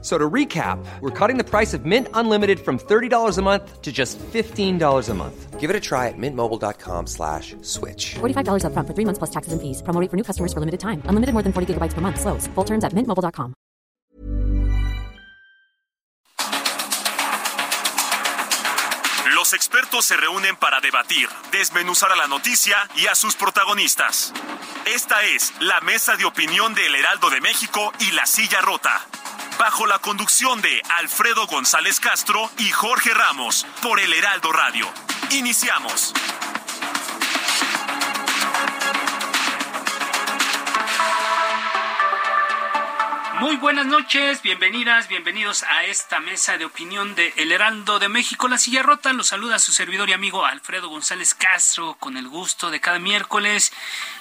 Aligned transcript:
So 0.00 0.16
to 0.16 0.30
recap, 0.30 0.78
we're 1.00 1.10
cutting 1.10 1.38
the 1.38 1.44
price 1.44 1.74
of 1.74 1.84
Mint 1.84 2.06
Unlimited 2.14 2.60
from 2.60 2.78
$30 2.78 3.36
a 3.36 3.42
month 3.42 3.82
to 3.82 3.90
just 3.90 4.16
$15 4.18 5.08
a 5.08 5.14
month. 5.14 5.58
Give 5.58 5.70
it 5.70 5.74
a 5.74 5.80
try 5.80 6.06
at 6.06 6.14
mintmobile.com 6.16 7.08
slash 7.08 7.56
switch. 7.62 8.14
$45 8.20 8.64
up 8.64 8.72
front 8.74 8.86
for 8.86 8.94
three 8.94 9.04
months 9.04 9.18
plus 9.18 9.30
taxes 9.30 9.52
and 9.52 9.60
fees. 9.60 9.82
Promo 9.82 10.00
rate 10.00 10.08
for 10.08 10.16
new 10.16 10.22
customers 10.22 10.52
for 10.52 10.60
limited 10.60 10.78
time. 10.78 11.02
Unlimited 11.06 11.32
more 11.32 11.42
than 11.42 11.52
40 11.52 11.74
gigabytes 11.74 11.94
per 11.94 12.00
month. 12.00 12.20
Slows. 12.20 12.46
Full 12.54 12.64
terms 12.64 12.84
at 12.84 12.92
mintmobile.com. 12.92 13.54
Los 19.34 19.52
expertos 19.52 20.04
se 20.04 20.16
reúnen 20.16 20.56
para 20.56 20.80
debatir, 20.80 21.28
desmenuzar 21.52 22.12
a 22.12 22.16
la 22.16 22.26
noticia 22.28 22.76
y 22.96 23.06
a 23.06 23.14
sus 23.14 23.34
protagonistas. 23.34 24.32
Esta 24.94 25.22
es 25.24 25.52
la 25.60 25.80
mesa 25.80 26.16
de 26.16 26.24
opinión 26.24 26.74
de 26.74 26.86
El 26.86 26.94
Heraldo 26.94 27.30
de 27.30 27.40
México 27.40 27.92
y 28.00 28.12
La 28.12 28.26
Silla 28.26 28.60
Rota. 28.60 29.00
Bajo 29.58 29.86
la 29.86 29.98
conducción 29.98 30.60
de 30.62 30.82
Alfredo 30.98 31.46
González 31.46 31.98
Castro 31.98 32.50
y 32.58 32.70
Jorge 32.70 33.12
Ramos 33.12 33.66
por 33.82 33.98
El 33.98 34.12
Heraldo 34.12 34.52
Radio. 34.52 34.86
Iniciamos. 35.30 36.14
Muy 43.40 43.54
buenas 43.54 43.86
noches, 43.86 44.42
bienvenidas, 44.42 45.06
bienvenidos 45.06 45.62
a 45.62 45.84
esta 45.84 46.18
mesa 46.18 46.58
de 46.58 46.64
opinión 46.64 47.14
de 47.14 47.32
El 47.36 47.52
Heraldo 47.52 48.00
de 48.00 48.08
México, 48.08 48.48
La 48.48 48.58
Silla 48.58 48.82
Rota. 48.82 49.12
Los 49.12 49.28
saluda 49.28 49.60
su 49.60 49.70
servidor 49.70 50.08
y 50.08 50.12
amigo 50.12 50.44
Alfredo 50.44 50.88
González 50.88 51.34
Castro 51.34 51.96
con 52.00 52.16
el 52.16 52.26
gusto 52.26 52.70
de 52.72 52.80
cada 52.80 52.98
miércoles 52.98 53.72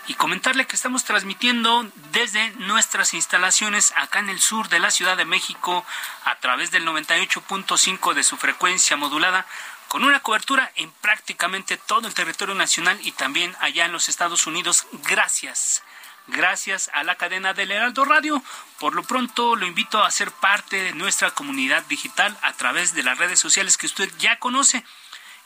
y 0.06 0.14
comentarle 0.14 0.68
que 0.68 0.76
estamos 0.76 1.04
transmitiendo 1.04 1.88
desde 2.12 2.52
nuestras 2.58 3.16
instalaciones 3.16 3.92
acá 3.98 4.20
en 4.20 4.30
el 4.30 4.40
sur 4.40 4.70
de 4.70 4.80
la 4.80 4.92
Ciudad 4.92 5.18
de 5.18 5.26
México 5.26 5.84
a 6.24 6.36
través 6.36 6.70
del 6.70 6.86
98.5 6.86 8.14
de 8.14 8.24
su 8.24 8.38
frecuencia 8.38 8.98
modulada 8.98 9.48
con 9.88 10.04
una 10.04 10.20
cobertura 10.20 10.72
en 10.76 10.92
prácticamente 10.92 11.78
todo 11.78 12.08
el 12.08 12.14
territorio 12.14 12.54
nacional 12.54 13.00
y 13.02 13.14
también 13.14 13.56
allá 13.62 13.86
en 13.86 13.94
los 13.94 14.10
Estados 14.10 14.46
Unidos. 14.46 14.86
Gracias 15.08 15.82
gracias 16.28 16.90
a 16.94 17.04
la 17.04 17.16
cadena 17.16 17.54
del 17.54 17.72
Heraldo 17.72 18.06
Radio. 18.06 18.44
Por 18.80 18.96
lo 18.96 19.04
pronto 19.04 19.56
lo 19.56 19.66
invito 19.66 20.04
a 20.04 20.12
ser 20.12 20.32
parte 20.32 20.82
de 20.82 20.94
nuestra 20.94 21.32
comunidad 21.32 21.84
digital 21.84 22.38
a 22.42 22.54
través 22.54 22.94
de 22.94 23.04
las 23.04 23.18
redes 23.18 23.40
sociales 23.40 23.78
que 23.78 23.88
usted 23.88 24.12
ya 24.20 24.40
conoce. 24.40 24.84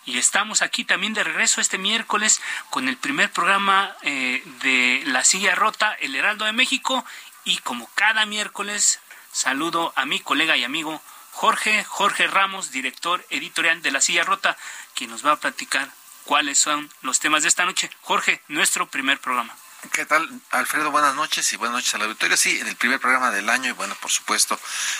Y 0.06 0.18
estamos 0.18 0.62
aquí 0.62 0.84
también 0.84 1.14
de 1.14 1.24
regreso 1.24 1.62
este 1.62 1.78
miércoles 1.78 2.42
con 2.70 2.88
el 2.88 2.98
primer 2.98 3.32
programa 3.32 3.96
eh, 4.02 4.44
de 4.62 5.04
La 5.06 5.24
Silla 5.24 5.54
Rota, 5.54 5.94
El 5.94 6.16
Heraldo 6.16 6.46
de 6.46 6.54
México. 6.54 7.06
Y 7.44 7.58
como 7.59 7.90
cada 7.94 8.26
miércoles, 8.26 9.00
saludo 9.32 9.94
a 9.96 10.06
mi 10.06 10.20
colega 10.20 10.58
y 10.58 10.64
amigo 10.64 11.02
Jorge, 11.32 11.84
Jorge 11.84 12.28
Ramos, 12.28 12.72
director 12.72 13.26
editorial 13.30 13.82
de 13.82 13.92
La 13.92 14.02
Silla 14.02 14.24
Rota, 14.24 14.58
quien 14.96 15.09
nos 15.09 15.26
va 15.26 15.34
a 15.34 15.40
platicar 15.40 15.90
cuáles 16.26 16.59
son 16.59 16.90
los 17.02 17.20
temas 17.20 17.44
de 17.44 17.50
esta 17.50 17.66
noche. 17.66 17.90
Jorge, 18.02 18.42
nuestro 18.48 18.88
primer 18.90 19.20
programa. 19.20 19.56
¿Qué 19.90 20.06
tal, 20.06 20.30
Alfredo? 20.52 20.92
Buenas 20.92 21.16
noches 21.16 21.52
y 21.54 21.58
buenas 21.58 21.78
noches 21.78 21.96
a 21.96 21.98
la 21.98 22.06
auditoría. 22.06 22.38
Sí, 22.38 22.60
en 22.60 22.68
el 22.68 22.76
primer 22.76 23.00
programa 23.00 23.32
del 23.32 23.50
año 23.50 23.70
y 23.70 23.72
bueno, 23.72 23.96
por 24.00 24.12
supuesto, 24.12 24.60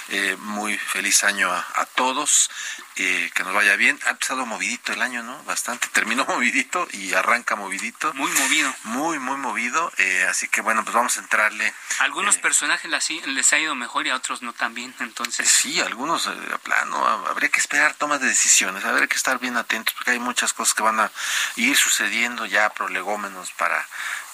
eh, 0.10 0.36
muy 0.40 0.76
feliz 0.76 1.24
año 1.24 1.52
a, 1.52 1.86
todos. 1.94 2.50
Eh, 2.98 3.32
que 3.34 3.44
nos 3.44 3.54
vaya 3.54 3.76
bien. 3.78 3.98
Ha 4.06 4.12
empezado 4.12 4.46
movidito 4.46 4.92
el 4.92 5.02
año, 5.02 5.24
¿no? 5.24 5.42
Bastante. 5.44 5.88
Terminó 5.94 6.26
movidito 6.26 6.88
y 6.92 7.14
arranca 7.14 7.56
movidito. 7.56 8.14
Muy 8.16 8.32
movido. 8.32 8.74
Muy, 8.84 9.20
muy 9.20 9.38
movido. 9.38 9.92
Eh, 9.98 10.26
así 10.30 10.48
que 10.48 10.62
bueno, 10.62 10.84
pues 10.84 10.96
vamos 10.96 11.16
a 11.18 11.22
entrarle. 11.22 11.74
algunos 12.00 12.38
personajes 12.38 12.92
les 13.26 13.54
ha 13.54 13.60
ido 13.60 13.76
mejor 13.76 14.08
y 14.08 14.10
a 14.10 14.16
otros 14.16 14.42
no 14.42 14.52
tan 14.54 14.74
bien, 14.74 14.94
entonces. 15.00 15.48
Sí, 15.48 15.80
algunos 15.80 16.28
a 16.28 16.34
plano. 16.58 17.06
Habría 17.28 17.50
que 17.50 17.60
esperar 17.60 17.94
tomas 17.94 18.20
de 18.20 18.28
decisiones. 18.28 18.84
Habría 18.84 19.08
que 19.08 19.16
estar 19.16 19.40
bien 19.40 19.58
atentos 19.58 19.94
porque 19.94 20.12
hay 20.12 20.20
muchas 20.20 20.54
cosas 20.54 20.74
que 20.74 20.84
van 20.84 21.00
a 21.00 21.12
ir 21.56 21.78
sucediendo 21.78 22.46
ya 22.46 22.70
prolegómenos 22.72 23.52
para 23.52 23.88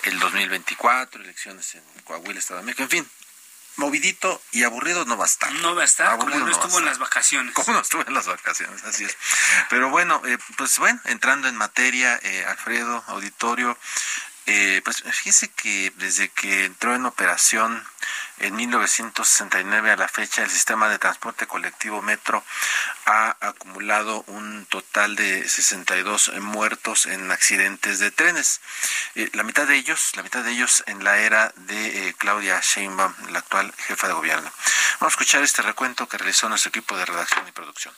el 0.03 0.19
2024, 0.19 1.21
elecciones 1.21 1.75
en 1.75 1.83
Coahuila, 2.03 2.39
Estado 2.39 2.59
de 2.59 2.65
México, 2.65 2.83
en 2.83 2.89
fin, 2.89 3.09
movidito 3.77 4.41
y 4.51 4.63
aburrido 4.63 5.05
no 5.05 5.17
va 5.17 5.25
a 5.25 5.27
estar. 5.27 5.51
No 5.53 5.75
va 5.75 5.83
a 5.83 5.85
estar, 5.85 6.17
como 6.17 6.35
no, 6.35 6.49
estuvo 6.49 6.79
en 6.79 6.85
las 6.85 6.99
vacaciones. 6.99 7.53
Como 7.53 7.73
no 7.73 7.79
estuvo 7.79 8.03
en 8.05 8.13
las 8.13 8.27
vacaciones, 8.27 8.83
así 8.83 9.05
es. 9.05 9.15
Pero 9.69 9.89
bueno, 9.89 10.21
eh, 10.25 10.37
pues 10.57 10.77
bueno, 10.79 10.99
entrando 11.05 11.47
en 11.47 11.55
materia, 11.55 12.19
eh, 12.23 12.45
Alfredo, 12.45 13.03
auditorio, 13.07 13.77
eh, 14.47 14.81
pues 14.83 15.03
fíjese 15.03 15.49
que 15.49 15.91
desde 15.97 16.29
que 16.29 16.65
entró 16.65 16.95
en 16.95 17.05
operación 17.05 17.83
en 18.39 18.55
1969 18.55 19.91
a 19.91 19.95
la 19.95 20.07
fecha 20.07 20.43
el 20.43 20.49
sistema 20.49 20.89
de 20.89 20.99
transporte 20.99 21.47
colectivo 21.47 22.01
Metro 22.01 22.43
ha 23.05 23.35
acumulado 23.41 24.23
un 24.27 24.65
total 24.65 25.15
de 25.15 25.47
62 25.47 26.33
muertos 26.41 27.05
en 27.05 27.31
accidentes 27.31 27.99
de 27.99 28.11
trenes. 28.11 28.61
Eh, 29.15 29.29
la 29.33 29.43
mitad 29.43 29.67
de 29.67 29.75
ellos, 29.75 30.11
la 30.15 30.23
mitad 30.23 30.43
de 30.43 30.51
ellos 30.51 30.83
en 30.87 31.03
la 31.03 31.17
era 31.19 31.53
de 31.55 32.09
eh, 32.09 32.15
Claudia 32.17 32.59
Sheinbaum, 32.61 33.13
la 33.31 33.39
actual 33.39 33.73
jefa 33.77 34.07
de 34.07 34.13
gobierno. 34.13 34.51
Vamos 34.99 35.13
a 35.13 35.15
escuchar 35.15 35.43
este 35.43 35.61
recuento 35.61 36.07
que 36.07 36.17
realizó 36.17 36.49
nuestro 36.49 36.69
equipo 36.69 36.95
de 36.97 37.05
redacción 37.05 37.47
y 37.47 37.51
producción. 37.51 37.93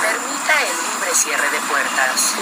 Permita 0.00 0.62
el 0.62 0.76
libre 0.76 1.14
cierre 1.14 1.50
de 1.50 1.60
puertas. 1.60 2.34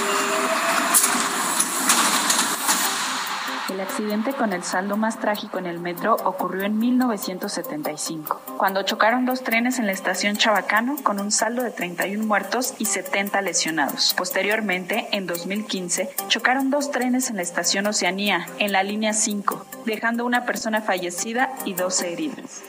El 3.81 3.87
accidente 3.87 4.35
con 4.35 4.53
el 4.53 4.63
saldo 4.63 4.99
más 4.99 5.19
trágico 5.21 5.59
en 5.59 5.65
el 5.65 5.81
metro 5.81 6.15
ocurrió 6.25 6.65
en 6.65 6.79
1975, 6.79 8.43
cuando 8.59 8.83
chocaron 8.83 9.25
dos 9.25 9.43
trenes 9.43 9.79
en 9.79 9.87
la 9.87 9.93
estación 9.93 10.37
Chabacano 10.37 10.97
con 11.03 11.19
un 11.19 11.33
saldo 11.33 11.63
de 11.63 11.71
31 11.71 12.27
muertos 12.27 12.75
y 12.77 12.85
70 12.85 13.41
lesionados. 13.41 14.13
Posteriormente, 14.13 15.09
en 15.13 15.27
2015, 15.27 16.11
chocaron 16.29 16.69
dos 16.69 16.91
trenes 16.91 17.31
en 17.31 17.37
la 17.37 17.43
estación 17.43 17.87
Oceanía, 17.87 18.47
en 18.59 18.73
la 18.73 18.83
línea 18.83 19.15
5, 19.15 19.65
dejando 19.87 20.27
una 20.27 20.45
persona 20.45 20.83
fallecida 20.83 21.51
y 21.65 21.73
12 21.73 22.13
heridos. 22.13 22.61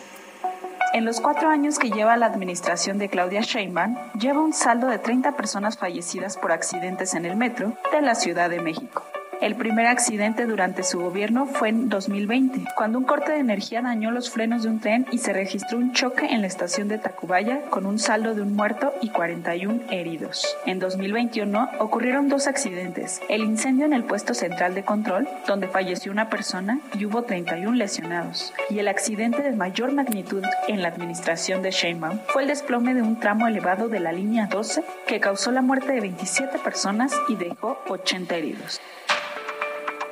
En 0.94 1.04
los 1.04 1.20
cuatro 1.20 1.50
años 1.50 1.78
que 1.78 1.92
lleva 1.92 2.16
la 2.16 2.28
administración 2.28 3.00
de 3.00 3.10
Claudia 3.10 3.42
Sheinbaum, 3.42 3.98
lleva 4.18 4.40
un 4.40 4.54
saldo 4.54 4.88
de 4.88 4.98
30 4.98 5.36
personas 5.36 5.78
fallecidas 5.78 6.38
por 6.38 6.54
accidentes 6.54 7.16
en 7.16 7.26
el 7.26 7.36
metro 7.36 7.74
de 7.92 8.02
la 8.02 8.16
Ciudad 8.16 8.50
de 8.50 8.62
México. 8.62 9.04
El 9.41 9.56
primer 9.56 9.88
accidente 9.88 10.46
durante 10.46 10.84
su 10.84 11.00
gobierno 11.00 11.47
fue 11.47 11.69
en 11.69 11.90
2020, 11.90 12.63
cuando 12.78 13.00
un 13.00 13.06
corte 13.06 13.31
de 13.31 13.40
energía 13.40 13.81
dañó 13.81 14.12
los 14.12 14.29
frenos 14.29 14.62
de 14.62 14.69
un 14.69 14.79
tren 14.79 15.07
y 15.12 15.18
se 15.18 15.34
registró 15.34 15.79
un 15.79 15.94
choque 15.94 16.28
en 16.28 16.41
la 16.41 16.47
estación 16.47 16.88
de 16.88 17.00
Tacubaya 17.00 17.63
con 17.72 17.88
un 17.88 17.97
saldo 17.97 18.35
de 18.35 18.44
un 18.44 18.56
muerto 18.56 18.94
y 19.02 19.09
41 19.09 19.81
heridos. 19.90 20.56
En 20.68 20.78
2021 20.78 21.69
ocurrieron 21.79 22.29
dos 22.29 22.46
accidentes, 22.46 23.19
el 23.29 23.41
incendio 23.41 23.88
en 23.88 23.94
el 23.94 24.03
puesto 24.03 24.35
central 24.35 24.75
de 24.75 24.85
control, 24.85 25.28
donde 25.47 25.68
falleció 25.68 26.12
una 26.12 26.29
persona 26.29 26.79
y 26.94 27.06
hubo 27.06 27.23
31 27.23 27.75
lesionados, 27.75 28.53
y 28.69 28.78
el 28.78 28.88
accidente 28.88 29.41
de 29.41 29.53
mayor 29.53 29.91
magnitud 29.91 30.44
en 30.68 30.84
la 30.84 30.90
administración 30.90 31.63
de 31.63 31.72
Sheinbaum 31.72 32.19
fue 32.28 32.44
el 32.44 32.50
desplome 32.50 32.94
de 32.94 33.02
un 33.02 33.19
tramo 33.19 33.47
elevado 33.47 33.90
de 33.90 34.02
la 34.02 34.12
línea 34.12 34.46
12 34.46 34.84
que 35.08 35.19
causó 35.19 35.52
la 35.52 35.63
muerte 35.63 35.94
de 35.94 36.02
27 36.02 36.59
personas 36.59 37.12
y 37.28 37.35
dejó 37.38 37.79
80 37.88 38.35
heridos. 38.35 38.79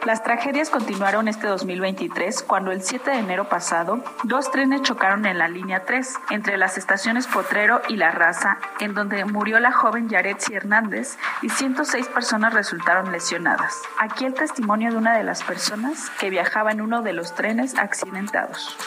Las 0.05 0.23
tragedias 0.23 0.69
continuaron 0.69 1.27
este 1.27 1.47
2023 1.47 2.43
cuando 2.43 2.71
el 2.71 2.81
7 2.81 3.11
de 3.11 3.17
enero 3.17 3.49
pasado 3.49 4.01
dos 4.23 4.49
trenes 4.49 4.81
chocaron 4.81 5.25
en 5.25 5.37
la 5.37 5.49
línea 5.49 5.83
3 5.83 6.13
entre 6.29 6.57
las 6.57 6.77
estaciones 6.77 7.27
Potrero 7.27 7.81
y 7.89 7.97
La 7.97 8.11
Raza, 8.11 8.59
en 8.79 8.93
donde 8.93 9.25
murió 9.25 9.59
la 9.59 9.73
joven 9.73 10.07
Yaretsi 10.07 10.53
Hernández 10.53 11.17
y 11.41 11.49
106 11.49 12.07
personas 12.07 12.53
resultaron 12.53 13.11
lesionadas. 13.11 13.81
Aquí 13.97 14.23
el 14.23 14.33
testimonio 14.33 14.91
de 14.91 14.97
una 14.97 15.17
de 15.17 15.23
las 15.23 15.43
personas 15.43 16.09
que 16.17 16.29
viajaba 16.29 16.71
en 16.71 16.79
uno 16.79 17.01
de 17.01 17.11
los 17.11 17.35
trenes 17.35 17.77
accidentados. 17.77 18.77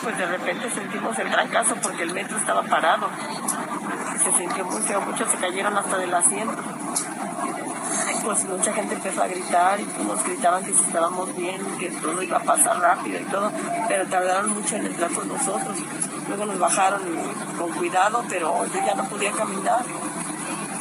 Pues 0.00 0.16
de 0.16 0.26
repente 0.26 0.70
sentimos 0.70 1.18
el 1.18 1.30
trancazo 1.30 1.74
porque 1.82 2.04
el 2.04 2.12
metro 2.12 2.38
estaba 2.38 2.62
parado. 2.62 3.10
Se 4.22 4.32
sintió 4.32 4.64
muy 4.64 4.80
feo, 4.82 5.00
muchos 5.00 5.28
se 5.28 5.36
cayeron 5.38 5.76
hasta 5.76 5.98
del 5.98 6.14
asiento 6.14 6.62
pues 8.22 8.44
mucha 8.44 8.72
gente 8.72 8.94
empezó 8.94 9.22
a 9.22 9.26
gritar 9.26 9.80
y 9.80 9.84
todos 9.84 10.24
gritaban 10.24 10.64
que 10.64 10.72
si 10.72 10.82
estábamos 10.82 11.36
bien, 11.36 11.60
que 11.78 11.90
todo 11.90 12.22
iba 12.22 12.38
a 12.38 12.42
pasar 12.42 12.78
rápido 12.80 13.20
y 13.20 13.24
todo, 13.24 13.52
pero 13.88 14.06
tardaron 14.06 14.50
mucho 14.50 14.76
en 14.76 14.86
entrar 14.86 15.10
con 15.10 15.28
nosotros. 15.28 15.78
Luego 16.28 16.46
nos 16.46 16.58
bajaron 16.58 17.02
con 17.58 17.70
cuidado, 17.72 18.24
pero 18.28 18.64
yo 18.66 18.86
ya 18.86 18.94
no 18.94 19.04
podía 19.04 19.30
caminar. 19.32 19.84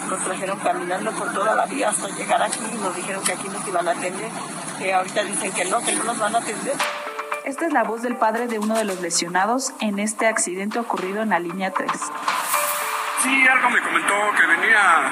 Nos 0.10 0.24
trajeron 0.24 0.60
caminando 0.60 1.12
por 1.12 1.34
toda 1.34 1.56
la 1.56 1.66
vía 1.66 1.90
hasta 1.90 2.08
llegar 2.10 2.42
aquí 2.42 2.60
y 2.74 2.78
nos 2.78 2.96
dijeron 2.96 3.24
que 3.24 3.34
aquí 3.34 3.50
nos 3.50 3.68
iban 3.68 3.88
a 3.88 3.92
atender, 3.92 4.30
que 4.78 4.94
ahorita 4.94 5.24
dicen 5.24 5.52
que 5.52 5.66
no, 5.66 5.80
que 5.82 5.94
no 5.94 6.04
nos 6.04 6.20
van 6.20 6.36
a 6.36 6.40
atender. 6.40 6.76
Esta 7.46 7.66
es 7.66 7.74
la 7.74 7.84
voz 7.84 8.02
del 8.02 8.16
padre 8.16 8.48
de 8.48 8.58
uno 8.58 8.76
de 8.76 8.86
los 8.86 9.02
lesionados 9.02 9.74
en 9.82 10.00
este 10.00 10.28
accidente 10.28 10.80
ocurrido 10.80 11.22
en 11.22 11.30
la 11.30 11.40
línea 11.40 11.72
3. 11.72 11.92
Sí, 13.24 13.48
algo 13.48 13.70
me 13.70 13.82
comentó 13.82 14.14
que 14.38 14.46
venía 14.48 15.12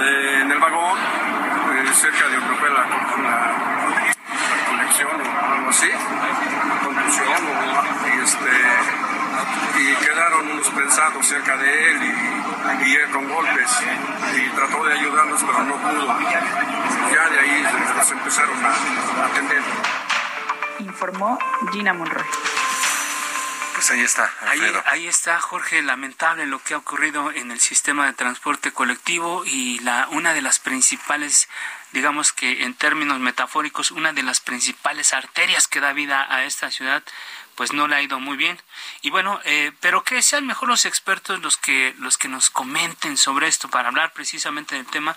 eh, 0.00 0.40
en 0.42 0.50
el 0.50 0.58
vagón 0.58 0.98
eh, 0.98 1.92
cerca 1.94 2.28
de 2.28 2.36
donde 2.36 2.54
fue 2.56 2.70
la, 2.70 2.80
la, 2.80 3.66
conexión 4.68 5.10
o 5.10 5.54
algo 5.54 5.70
así, 5.70 5.88
contusión 6.84 7.42
y, 8.06 8.22
este, 8.22 8.52
y 9.80 10.04
quedaron 10.04 10.50
unos 10.50 10.70
prensados 10.70 11.26
cerca 11.26 11.56
de 11.56 11.92
él 11.92 12.02
y, 12.02 12.90
y, 12.90 13.12
con 13.12 13.28
golpes 13.28 13.82
y 14.36 14.48
trató 14.56 14.84
de 14.84 14.92
ayudarlos 14.94 15.44
pero 15.44 15.64
no 15.64 15.74
pudo. 15.76 16.18
Ya 17.12 17.28
de 17.30 17.38
ahí 17.38 17.64
los 17.96 18.10
empezaron 18.10 18.56
a, 18.64 19.22
a 19.22 19.26
atender 19.26 19.62
informó 20.80 21.38
Gina 21.72 21.92
Monroy. 21.92 22.24
Pues 23.86 23.98
ahí 24.00 24.04
está. 24.04 24.34
Ahí, 24.40 24.60
ahí, 24.86 25.06
está, 25.06 25.40
Jorge. 25.40 25.80
Lamentable 25.80 26.44
lo 26.46 26.58
que 26.58 26.74
ha 26.74 26.76
ocurrido 26.76 27.30
en 27.30 27.52
el 27.52 27.60
sistema 27.60 28.06
de 28.06 28.14
transporte 28.14 28.72
colectivo 28.72 29.44
y 29.46 29.78
la 29.78 30.08
una 30.10 30.34
de 30.34 30.42
las 30.42 30.58
principales, 30.58 31.48
digamos 31.92 32.32
que 32.32 32.64
en 32.64 32.74
términos 32.74 33.20
metafóricos, 33.20 33.92
una 33.92 34.12
de 34.12 34.24
las 34.24 34.40
principales 34.40 35.12
arterias 35.12 35.68
que 35.68 35.78
da 35.78 35.92
vida 35.92 36.26
a 36.28 36.42
esta 36.42 36.72
ciudad, 36.72 37.04
pues 37.54 37.72
no 37.72 37.86
le 37.86 37.94
ha 37.94 38.02
ido 38.02 38.18
muy 38.18 38.36
bien. 38.36 38.60
Y 39.02 39.10
bueno, 39.10 39.40
eh, 39.44 39.70
pero 39.78 40.02
que 40.02 40.20
sean 40.20 40.48
mejor 40.48 40.68
los 40.68 40.84
expertos 40.84 41.38
los 41.38 41.56
que, 41.56 41.94
los 42.00 42.18
que 42.18 42.26
nos 42.26 42.50
comenten 42.50 43.16
sobre 43.16 43.46
esto 43.46 43.68
para 43.68 43.86
hablar 43.86 44.12
precisamente 44.12 44.74
del 44.74 44.86
tema. 44.86 45.16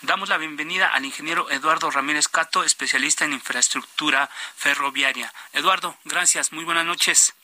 Damos 0.00 0.30
la 0.30 0.38
bienvenida 0.38 0.94
al 0.94 1.04
ingeniero 1.04 1.50
Eduardo 1.50 1.90
Ramírez 1.90 2.28
Cato, 2.28 2.64
especialista 2.64 3.26
en 3.26 3.34
infraestructura 3.34 4.30
ferroviaria. 4.56 5.30
Eduardo, 5.52 5.98
gracias, 6.06 6.52
muy 6.52 6.64
buenas 6.64 6.86
noches. 6.86 7.34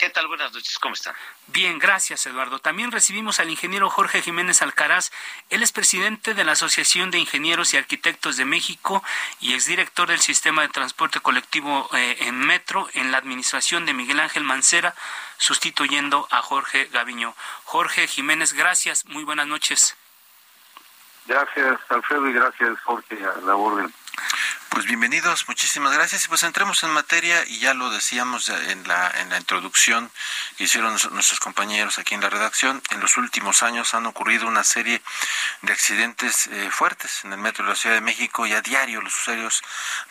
¿Qué 0.00 0.08
tal? 0.08 0.28
Buenas 0.28 0.50
noches, 0.54 0.78
¿cómo 0.78 0.94
están? 0.94 1.14
Bien, 1.48 1.78
gracias, 1.78 2.24
Eduardo. 2.24 2.58
También 2.58 2.90
recibimos 2.90 3.38
al 3.38 3.50
ingeniero 3.50 3.90
Jorge 3.90 4.22
Jiménez 4.22 4.62
Alcaraz. 4.62 5.12
Él 5.50 5.62
es 5.62 5.72
presidente 5.72 6.32
de 6.32 6.42
la 6.42 6.52
Asociación 6.52 7.10
de 7.10 7.18
Ingenieros 7.18 7.74
y 7.74 7.76
Arquitectos 7.76 8.38
de 8.38 8.46
México 8.46 9.04
y 9.40 9.52
exdirector 9.52 10.08
del 10.08 10.20
Sistema 10.20 10.62
de 10.62 10.70
Transporte 10.70 11.20
Colectivo 11.20 11.86
eh, 11.92 12.16
en 12.20 12.38
Metro 12.38 12.88
en 12.94 13.12
la 13.12 13.18
administración 13.18 13.84
de 13.84 13.92
Miguel 13.92 14.20
Ángel 14.20 14.42
Mancera, 14.42 14.94
sustituyendo 15.36 16.26
a 16.30 16.40
Jorge 16.40 16.86
Gaviño. 16.86 17.34
Jorge 17.64 18.06
Jiménez, 18.06 18.54
gracias. 18.54 19.04
Muy 19.04 19.24
buenas 19.24 19.48
noches. 19.48 19.98
Gracias, 21.26 21.78
Alfredo, 21.90 22.26
y 22.26 22.32
gracias, 22.32 22.80
Jorge, 22.84 23.18
a 23.22 23.38
la 23.42 23.54
orden. 23.54 23.92
Pues 24.70 24.86
bienvenidos, 24.86 25.48
muchísimas 25.48 25.92
gracias. 25.92 26.24
Y 26.24 26.28
pues 26.28 26.44
entremos 26.44 26.82
en 26.84 26.90
materia 26.90 27.44
y 27.46 27.58
ya 27.58 27.74
lo 27.74 27.90
decíamos 27.90 28.48
en 28.48 28.86
la, 28.86 29.10
en 29.20 29.28
la 29.28 29.36
introducción 29.36 30.10
que 30.56 30.64
hicieron 30.64 30.96
nuestros 31.10 31.40
compañeros 31.40 31.98
aquí 31.98 32.14
en 32.14 32.20
la 32.20 32.30
redacción. 32.30 32.80
En 32.90 33.00
los 33.00 33.16
últimos 33.16 33.64
años 33.64 33.94
han 33.94 34.06
ocurrido 34.06 34.46
una 34.46 34.62
serie 34.62 35.02
de 35.62 35.72
accidentes 35.72 36.46
eh, 36.46 36.70
fuertes 36.70 37.24
en 37.24 37.32
el 37.32 37.40
metro 37.40 37.64
de 37.64 37.70
la 37.70 37.76
Ciudad 37.76 37.96
de 37.96 38.00
México 38.00 38.46
y 38.46 38.52
a 38.52 38.62
diario 38.62 39.02
los 39.02 39.18
usuarios 39.18 39.60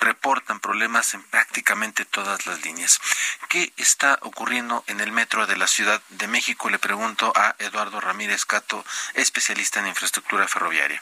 reportan 0.02 0.60
problemas 0.60 1.14
en 1.14 1.24
prácticamente 1.24 2.04
todas 2.06 2.46
las 2.46 2.62
líneas. 2.64 3.00
¿Qué 3.48 3.72
está 3.78 4.20
ocurriendo 4.22 4.84
en 4.88 5.00
el 5.00 5.12
metro 5.14 5.48
de 5.48 5.56
la 5.56 5.68
Ciudad 5.68 6.02
de 6.10 6.28
México? 6.28 6.70
Le 6.70 6.80
pregunto 6.80 7.32
a 7.36 7.56
Eduardo 7.60 8.02
Ramírez 8.02 8.46
Cato, 8.46 8.86
especialista 9.14 9.80
en 9.80 9.88
infraestructura 9.88 10.48
ferroviaria. 10.48 11.02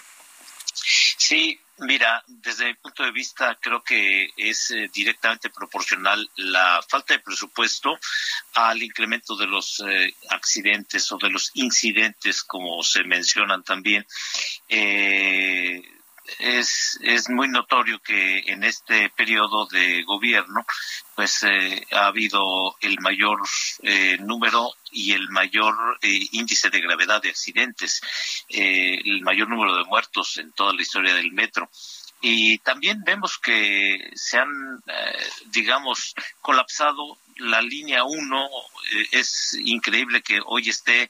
Sí, 0.84 1.60
Mira, 1.80 2.24
desde 2.26 2.66
mi 2.66 2.74
punto 2.74 3.04
de 3.04 3.12
vista, 3.12 3.56
creo 3.62 3.84
que 3.84 4.32
es 4.36 4.72
eh, 4.72 4.90
directamente 4.92 5.52
proporcional 5.52 6.28
la 6.38 6.84
falta 6.88 7.14
de 7.14 7.20
presupuesto 7.20 8.00
al 8.56 8.82
incremento 8.82 9.36
de 9.36 9.46
los 9.46 9.84
eh, 9.88 10.12
accidentes 10.30 11.12
o 11.12 11.20
de 11.20 11.30
los 11.30 11.52
incidentes, 11.54 12.42
como 12.42 12.82
se 12.82 13.04
mencionan 13.04 13.64
también. 13.64 14.08
Eh, 14.68 15.84
es, 16.40 17.00
es 17.02 17.30
muy 17.30 17.48
notorio 17.48 18.00
que 18.02 18.40
en 18.48 18.64
este 18.64 19.10
periodo 19.10 19.66
de 19.68 20.04
gobierno 20.04 20.66
pues 21.16 21.44
eh, 21.44 21.86
ha 21.92 22.08
habido 22.08 22.76
el 22.82 23.00
mayor 23.00 23.40
eh, 23.82 24.18
número 24.20 24.72
y 24.92 25.14
el 25.14 25.30
mayor 25.30 25.76
eh, 26.02 26.20
índice 26.32 26.70
de 26.70 26.80
gravedad 26.80 27.22
de 27.22 27.30
accidentes, 27.30 28.02
el 28.50 29.22
mayor 29.22 29.50
número 29.50 29.76
de 29.76 29.84
muertos 29.86 30.38
en 30.38 30.52
toda 30.52 30.74
la 30.74 30.82
historia 30.82 31.16
del 31.16 31.32
metro. 31.32 31.70
Y 32.22 32.58
también 32.60 33.04
vemos 33.04 33.38
que 33.38 34.12
se 34.16 34.38
han, 34.40 34.84
digamos, 35.52 36.16
colapsado 36.42 37.18
la 37.40 37.62
línea 37.62 38.04
1 38.04 38.50
es 39.12 39.58
increíble 39.64 40.22
que 40.22 40.40
hoy 40.46 40.70
esté 40.70 41.10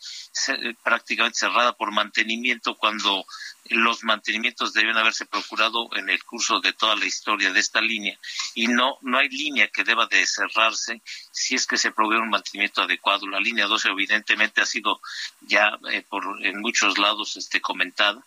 prácticamente 0.84 1.40
cerrada 1.40 1.74
por 1.74 1.92
mantenimiento 1.92 2.76
cuando 2.76 3.26
los 3.70 4.04
mantenimientos 4.04 4.74
deben 4.74 4.98
haberse 4.98 5.26
procurado 5.26 5.90
en 5.96 6.10
el 6.10 6.24
curso 6.24 6.60
de 6.60 6.74
toda 6.74 6.96
la 6.96 7.06
historia 7.06 7.52
de 7.52 7.60
esta 7.60 7.82
línea 7.82 8.18
y 8.56 8.68
no 8.68 8.98
no 9.02 9.18
hay 9.18 9.30
línea 9.30 9.68
que 9.68 9.84
deba 9.84 10.06
de 10.08 10.26
cerrarse 10.26 11.02
si 11.32 11.56
es 11.56 11.68
que 11.68 11.78
se 11.78 11.92
provee 11.92 12.18
un 12.18 12.30
mantenimiento 12.30 12.82
adecuado. 12.82 13.28
La 13.28 13.40
línea 13.40 13.68
12 13.68 13.90
evidentemente 13.90 14.62
ha 14.62 14.66
sido 14.66 15.02
ya 15.42 15.78
eh, 15.92 16.04
por 16.08 16.24
en 16.46 16.60
muchos 16.62 16.98
lados 16.98 17.38
este 17.38 17.62
comentada. 17.62 18.24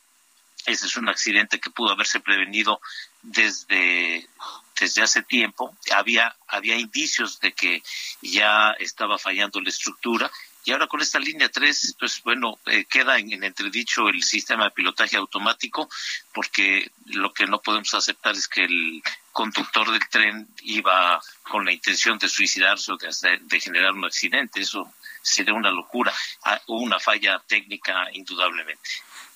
Ese 0.66 0.86
es 0.86 0.96
un 0.96 1.08
accidente 1.08 1.60
que 1.60 1.70
pudo 1.70 1.90
haberse 1.92 2.20
prevenido 2.20 2.80
desde 3.22 4.28
desde 4.78 5.02
hace 5.02 5.22
tiempo. 5.22 5.76
Había 5.92 6.34
había 6.48 6.76
indicios 6.76 7.38
de 7.40 7.52
que 7.52 7.82
ya 8.22 8.70
estaba 8.78 9.18
fallando 9.18 9.60
la 9.60 9.68
estructura 9.68 10.30
y 10.64 10.72
ahora 10.72 10.86
con 10.86 11.00
esta 11.00 11.18
línea 11.18 11.48
3, 11.48 11.96
pues 11.98 12.22
bueno, 12.22 12.58
eh, 12.66 12.84
queda 12.84 13.18
en, 13.18 13.42
entredicho 13.42 14.08
el 14.08 14.22
sistema 14.22 14.64
de 14.64 14.70
pilotaje 14.72 15.16
automático, 15.16 15.88
porque 16.34 16.90
lo 17.06 17.32
que 17.32 17.46
no 17.46 17.62
podemos 17.62 17.94
aceptar 17.94 18.34
es 18.34 18.46
que 18.46 18.64
el 18.64 19.02
conductor 19.32 19.90
del 19.90 20.06
tren 20.08 20.48
iba 20.62 21.20
con 21.42 21.64
la 21.64 21.72
intención 21.72 22.18
de 22.18 22.28
suicidarse 22.28 22.92
o 22.92 22.96
de, 22.96 23.38
de 23.40 23.60
generar 23.60 23.92
un 23.92 24.04
accidente. 24.04 24.60
Eso 24.60 24.92
sería 25.22 25.54
una 25.54 25.70
locura. 25.70 26.12
Ah, 26.44 26.60
hubo 26.66 26.82
una 26.82 27.00
falla 27.00 27.42
técnica, 27.46 28.08
indudablemente. 28.12 28.88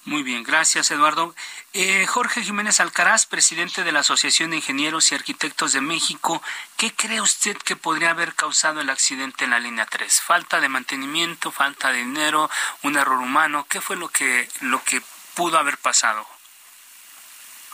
Muy 0.06 0.22
bien, 0.22 0.42
gracias 0.42 0.90
Eduardo. 0.90 1.34
Eh, 1.72 2.04
Jorge 2.06 2.42
Jiménez 2.42 2.78
Alcaraz, 2.78 3.24
presidente 3.24 3.84
de 3.84 3.92
la 3.92 4.00
Asociación 4.00 4.50
de 4.50 4.56
Ingenieros 4.56 5.10
y 5.10 5.14
Arquitectos 5.14 5.72
de 5.72 5.80
México, 5.80 6.42
¿qué 6.76 6.92
cree 6.92 7.22
usted 7.22 7.56
que 7.56 7.74
podría 7.74 8.10
haber 8.10 8.34
causado 8.34 8.82
el 8.82 8.90
accidente 8.90 9.44
en 9.44 9.52
la 9.52 9.60
línea 9.60 9.86
3? 9.86 10.20
¿Falta 10.20 10.61
de 10.61 10.68
mantenimiento, 10.68 11.50
falta 11.50 11.90
de 11.90 12.00
dinero, 12.00 12.50
un 12.82 12.96
error 12.96 13.18
humano? 13.18 13.66
¿Qué 13.70 13.80
fue 13.80 13.96
lo 13.96 14.08
que, 14.08 14.46
lo 14.61 14.84
que 14.84 15.00
pudo 15.34 15.58
haber 15.58 15.78
pasado? 15.78 16.26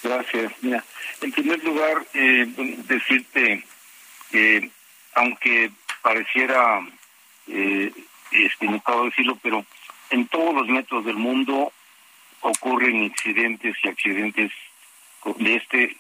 Gracias. 0.00 0.52
Mira, 0.60 0.84
en 1.22 1.32
primer 1.32 1.64
lugar, 1.64 2.06
eh, 2.14 2.46
decirte 2.87 3.66
que 4.30 4.70
aunque 5.14 5.72
pareciera, 6.00 6.80
eh, 7.49 7.92
este, 8.30 8.66
no 8.66 8.78
puedo 8.78 9.06
decirlo, 9.06 9.37
pero 9.42 9.66
en 10.10 10.28
todos 10.28 10.54
los 10.54 10.68
metros 10.68 11.04
del 11.04 11.16
mundo 11.16 11.72
ocurren 12.40 13.04
incidentes 13.04 13.76
y 13.82 13.88
accidentes 13.88 14.52
de 15.37 15.56
este 15.56 15.97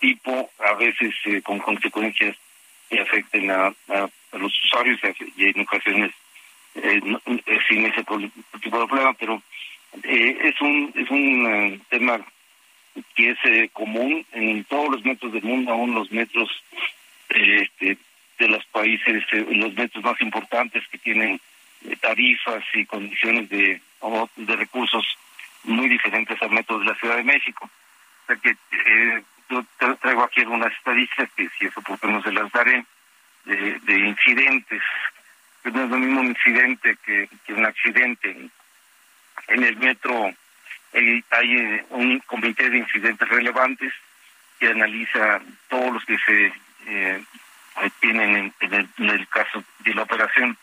tipo, 0.00 0.50
a 0.58 0.74
veces 0.74 1.14
eh, 1.24 1.40
con 1.42 1.58
consecuencias 1.58 2.36
que 2.90 3.00
afecten 3.00 3.50
a, 3.50 3.74
los 4.32 4.52
usuarios 4.64 5.00
y 5.36 5.46
en 5.46 5.60
ocasiones 5.60 6.10
eh, 6.74 7.00
eh, 7.26 7.58
sin 7.68 7.86
ese 7.86 8.04
tipo 8.60 8.80
de 8.80 8.86
problema, 8.86 9.14
pero 9.14 9.40
es 10.02 10.60
un 10.60 10.92
es 10.96 11.08
un 11.08 11.80
tema 11.88 12.20
que 13.14 13.30
es 13.30 13.70
común 13.72 14.26
en 14.32 14.64
todos 14.64 14.90
los 14.90 15.04
metros 15.04 15.32
del 15.32 15.44
mundo, 15.44 15.72
aún 15.72 15.94
los 15.94 16.10
metros 16.10 16.50
este, 17.28 17.96
de 18.38 18.48
los 18.48 18.64
países, 18.66 19.24
los 19.32 19.74
metros 19.74 20.02
más 20.02 20.20
importantes 20.20 20.82
que 20.88 20.98
tienen 20.98 21.40
tarifas 22.00 22.64
y 22.74 22.84
condiciones 22.86 23.48
de, 23.48 23.80
de 24.36 24.56
recursos 24.56 25.06
muy 25.64 25.88
diferentes 25.88 26.40
al 26.42 26.50
método 26.50 26.80
de 26.80 26.86
la 26.86 26.94
Ciudad 26.94 27.16
de 27.16 27.24
México. 27.24 27.68
O 28.22 28.26
sea 28.26 28.36
que 28.36 28.50
eh, 28.50 29.22
yo 29.50 29.64
traigo 30.00 30.22
aquí 30.22 30.40
algunas 30.40 30.72
estadísticas 30.72 31.28
que 31.36 31.48
si 31.58 31.66
es 31.66 31.76
oportuno 31.76 32.22
se 32.22 32.32
las 32.32 32.50
daré, 32.52 32.84
de, 33.44 33.78
de 33.80 33.98
incidentes. 33.98 34.82
No 35.64 35.84
es 35.84 35.90
lo 35.90 35.98
mismo 35.98 36.20
un 36.20 36.28
incidente 36.28 36.96
que, 37.04 37.28
un 37.48 37.64
accidente. 37.64 38.50
En 39.48 39.62
el 39.62 39.76
metro 39.76 40.32
hay, 40.92 41.24
eh, 41.56 41.84
un 41.90 42.18
comité 42.20 42.70
de 42.70 42.78
incidentes 42.78 43.28
relevantes 43.28 43.92
que 44.58 44.68
analiza 44.68 45.40
todos 45.68 45.94
los 45.94 46.04
que 46.04 46.18
se 46.18 46.52
eh, 46.86 47.24
tienen 48.00 48.52
en, 48.60 48.72
el, 48.74 48.88
en, 48.98 49.10
el, 49.10 49.28
caso 49.28 49.64
de 49.80 49.94
la 49.94 50.02
operación. 50.02 50.56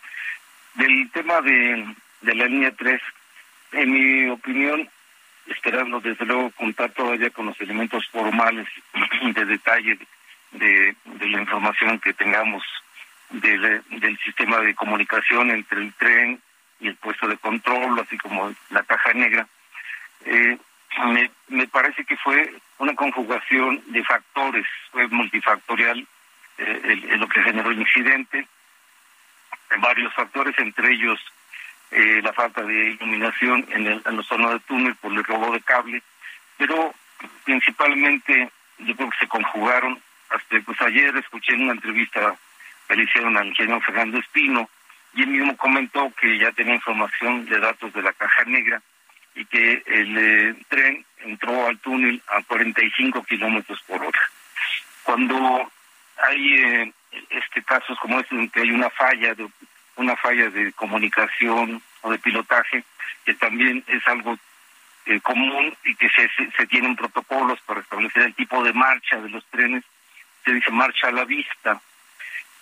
Del 0.75 1.10
tema 1.12 1.41
de, 1.41 1.96
de 2.22 2.36
la 2.36 2.46
línea 2.46 2.72
3, 2.72 3.01
en 3.71 3.91
mi 3.91 4.29
opinión, 4.29 4.89
esperando 5.47 5.99
desde 5.99 6.25
luego 6.25 6.51
contar 6.51 6.91
todavía 6.91 7.29
con 7.29 7.47
los 7.47 7.59
elementos 7.61 8.07
formales 8.09 8.67
de 9.33 9.45
detalle 9.45 9.97
de, 10.51 10.95
la 11.19 11.41
información 11.41 11.99
que 11.99 12.13
tengamos 12.13 12.63
del, 13.29 13.81
sistema 14.23 14.59
de 14.59 14.75
comunicación 14.75 15.51
entre 15.51 15.81
el 15.81 15.93
tren 15.93 16.41
y 16.79 16.87
el 16.87 16.95
puesto 16.95 17.27
de 17.27 17.37
control, 17.37 17.99
así 17.99 18.17
como 18.17 18.53
la 18.69 18.83
caja 18.83 19.13
negra. 19.13 19.47
Eh, 20.25 20.57
me, 21.05 21.31
me 21.47 21.67
parece 21.67 22.03
que 22.03 22.17
fue 22.17 22.53
una 22.79 22.95
conjugación 22.95 23.81
de 23.87 24.03
factores, 24.03 24.65
fue 24.91 25.07
multifactorial 25.07 26.05
eh, 26.57 27.17
lo 27.17 27.27
que 27.27 27.41
generó 27.41 27.71
el 27.71 27.79
incidente, 27.79 28.47
varios 29.79 30.13
factores, 30.13 30.57
entre 30.59 30.93
ellos 30.93 31.19
eh, 31.91 32.21
la 32.24 32.33
falta 32.33 32.62
de 32.63 32.91
iluminación 32.91 33.65
en, 33.71 33.88
el, 33.88 34.01
en 34.05 34.17
la 34.17 34.24
zona 34.24 34.51
de 34.51 34.60
túnel 34.62 34.95
por 34.95 35.12
el 35.12 35.24
robo 35.24 35.51
de 35.51 35.62
cable, 35.62 36.01
pero 36.57 36.93
principalmente 37.43 38.50
yo 38.79 38.95
creo 38.95 39.10
que 39.10 39.17
se 39.19 39.27
conjugaron. 39.27 40.01
Pues 40.65 40.81
ayer 40.81 41.15
escuché 41.17 41.53
en 41.53 41.63
una 41.63 41.74
entrevista 41.74 42.36
que 42.88 42.95
le 42.95 43.03
hicieron 43.03 43.36
al 43.36 43.48
ingeniero 43.48 43.81
Fernando 43.81 44.17
Espino 44.17 44.69
y 45.13 45.24
él 45.24 45.27
mismo 45.27 45.57
comentó 45.57 46.12
que 46.19 46.38
ya 46.38 46.51
tenía 46.53 46.75
información 46.75 47.45
de 47.45 47.60
datos 47.60 47.91
de 47.93 48.01
la 48.01 48.13
caja 48.13 48.45
negra 48.45 48.81
y 49.36 49.45
que 49.45 49.83
el 49.86 50.17
eh, 50.17 50.55
tren 50.69 51.05
entró 51.19 51.67
al 51.67 51.77
túnel 51.79 52.21
a 52.27 52.41
45 52.43 53.24
kilómetros 53.24 53.81
por 53.83 54.01
hora. 54.01 54.19
Cuando 55.03 55.71
hay 56.17 56.53
eh, 56.53 56.93
este 57.29 57.63
casos 57.63 57.98
como 58.00 58.19
este 58.19 58.36
en 58.36 58.50
que 58.50 58.62
hay 58.62 58.71
una 58.71 58.89
falla 58.89 59.33
de 59.36 59.50
una 60.01 60.17
falla 60.17 60.50
de 60.50 60.74
comunicación 60.74 61.81
o 62.01 62.12
de 62.12 62.20
pilotaje 62.20 62.84
que 63.25 63.34
también 63.36 63.84
es 63.88 64.05
algo 64.08 64.38
eh, 65.05 65.20
común 65.22 65.75
y 65.84 65.96
que 65.96 66.10
se, 66.10 66.67
tienen 66.67 66.96
protocolos 66.96 67.60
para 67.62 67.81
establecer 67.81 68.24
el 68.24 68.36
tipo 68.36 68.63
de 68.63 68.74
marcha 68.74 69.17
de 69.17 69.29
los 69.29 69.46
trenes 69.48 69.84
se 70.43 70.53
dice 70.53 70.72
marcha 70.72 71.08
a 71.08 71.12
la 71.12 71.25
vista 71.25 71.79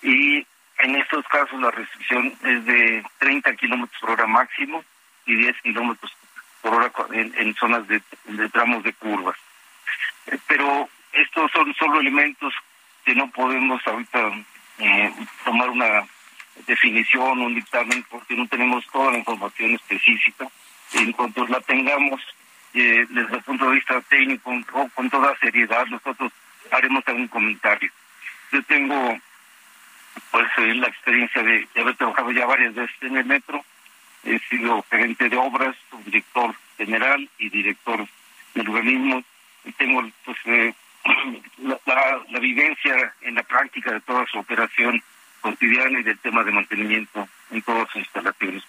y 0.02 0.46
en 0.78 0.96
estos 0.96 1.26
casos 1.28 1.60
la 1.60 1.70
restricción 1.70 2.34
es 2.42 2.64
de 2.64 3.04
30 3.18 3.54
kilómetros 3.56 4.00
por 4.00 4.10
hora 4.10 4.26
máximo 4.26 4.84
y 5.26 5.36
10 5.36 5.60
kilómetros 5.62 6.14
por 6.62 6.74
hora 6.74 6.92
en, 7.12 7.54
zonas 7.54 7.86
de, 7.88 8.02
de, 8.24 8.48
tramos 8.50 8.82
de 8.82 8.92
curvas. 8.94 9.36
Eh, 10.26 10.38
pero 10.46 10.88
estos 11.12 11.50
son 11.52 11.74
solo 11.74 12.00
elementos 12.00 12.54
que 13.04 13.14
no 13.14 13.30
podemos 13.30 13.86
ahorita 13.86 14.30
eh, 14.78 15.12
tomar 15.44 15.70
una 15.70 16.06
definición, 16.66 17.40
un 17.40 17.54
dictamen, 17.54 18.04
porque 18.10 18.34
no 18.34 18.46
tenemos 18.48 18.86
toda 18.92 19.12
la 19.12 19.18
información 19.18 19.74
específica. 19.74 20.48
En 20.94 21.12
cuanto 21.12 21.46
la 21.46 21.60
tengamos, 21.60 22.20
eh, 22.74 23.06
desde 23.08 23.36
el 23.36 23.42
punto 23.42 23.68
de 23.68 23.76
vista 23.76 24.00
técnico, 24.02 24.52
con, 24.94 25.10
toda 25.10 25.36
seriedad, 25.38 25.86
nosotros 25.86 26.32
haremos 26.70 27.02
algún 27.06 27.28
comentario. 27.28 27.90
Yo 28.52 28.62
tengo 28.64 29.18
pues 30.30 30.46
eh, 30.58 30.74
la 30.74 30.88
experiencia 30.88 31.42
de, 31.42 31.68
haber 31.76 31.96
trabajado 31.96 32.32
ya 32.32 32.46
varias 32.46 32.74
veces 32.74 32.96
en 33.02 33.16
el 33.16 33.24
metro, 33.24 33.64
he 34.24 34.38
sido 34.50 34.84
gerente 34.90 35.28
de 35.28 35.36
obras, 35.36 35.76
director 36.04 36.54
general 36.76 37.28
y 37.38 37.48
director 37.48 38.06
del 38.54 38.68
organismo, 38.68 39.22
y 39.64 39.72
tengo 39.72 40.02
pues 40.24 40.36
eh, 40.46 40.74
la, 41.58 41.78
la, 42.28 42.38
vivencia 42.38 43.14
en 43.22 43.34
la 43.34 43.42
práctica 43.42 43.92
de 43.92 44.00
toda 44.00 44.26
su 44.26 44.38
operación 44.38 45.02
cotidiana 45.40 46.00
y 46.00 46.02
del 46.02 46.18
tema 46.18 46.44
de 46.44 46.52
mantenimiento 46.52 47.28
en 47.50 47.62
todas 47.62 47.88
sus 47.88 47.96
instalaciones. 47.96 48.62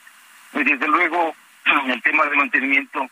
Y 0.54 0.64
desde 0.64 0.88
luego, 0.88 1.36
el 1.88 2.02
tema 2.02 2.26
de 2.26 2.36
mantenimiento 2.36 3.10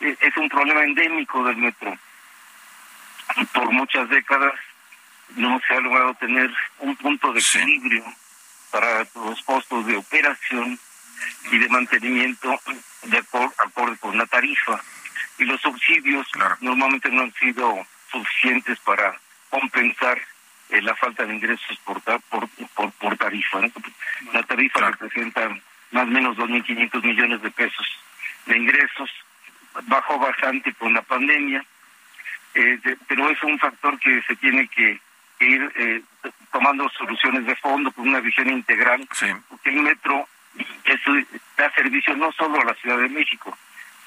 eh, 0.00 0.16
es 0.20 0.36
un 0.36 0.48
problema 0.48 0.84
endémico 0.84 1.44
del 1.44 1.56
metro. 1.56 1.96
Por 3.52 3.70
muchas 3.72 4.08
décadas 4.08 4.54
no 5.36 5.60
se 5.66 5.74
ha 5.74 5.80
logrado 5.80 6.14
tener 6.14 6.50
un 6.78 6.96
punto 6.96 7.32
de 7.32 7.40
equilibrio 7.40 8.04
para 8.70 9.06
los 9.14 9.42
costos 9.42 9.86
de 9.86 9.96
operación 9.96 10.78
y 11.50 11.58
de 11.58 11.68
mantenimiento 11.68 12.60
de 13.02 13.18
acuerdo 13.18 13.96
con 14.00 14.16
la 14.16 14.26
tarifa. 14.26 14.80
Y 15.38 15.44
los 15.44 15.60
subsidios 15.60 16.26
normalmente 16.60 17.10
no 17.10 17.22
han 17.22 17.34
sido 17.34 17.86
suficientes 18.10 18.78
para 18.80 19.18
compensar 19.50 20.20
eh, 20.70 20.82
la 20.82 20.94
falta 20.94 21.24
de 21.24 21.34
ingresos 21.34 21.78
por, 21.84 22.00
por, 22.02 22.92
por, 22.92 23.16
tarifa. 23.16 23.60
La 24.32 24.42
tarifa 24.42 24.90
representa 24.90 25.48
más 25.92 26.04
o 26.04 26.10
menos 26.10 26.36
2.500 26.36 27.02
millones 27.02 27.42
de 27.42 27.50
pesos 27.50 27.86
de 28.46 28.56
ingresos, 28.56 29.10
bajó 29.84 30.18
bastante 30.18 30.72
con 30.74 30.92
la 30.94 31.02
pandemia, 31.02 31.64
eh, 32.54 32.78
pero 33.06 33.30
es 33.30 33.42
un 33.42 33.58
factor 33.58 33.98
que 33.98 34.22
se 34.22 34.36
tiene 34.36 34.68
que, 34.68 35.00
ir 35.40 35.72
eh, 35.76 36.02
tomando 36.50 36.88
soluciones 36.90 37.46
de 37.46 37.54
fondo 37.56 37.92
con 37.92 38.08
una 38.08 38.18
visión 38.20 38.50
integral, 38.50 39.06
porque 39.48 39.70
el 39.70 39.82
metro 39.82 40.26
da 41.56 41.70
servicio 41.74 42.16
no 42.16 42.32
solo 42.32 42.60
a 42.60 42.64
la 42.64 42.74
Ciudad 42.74 42.98
de 42.98 43.08
México, 43.08 43.56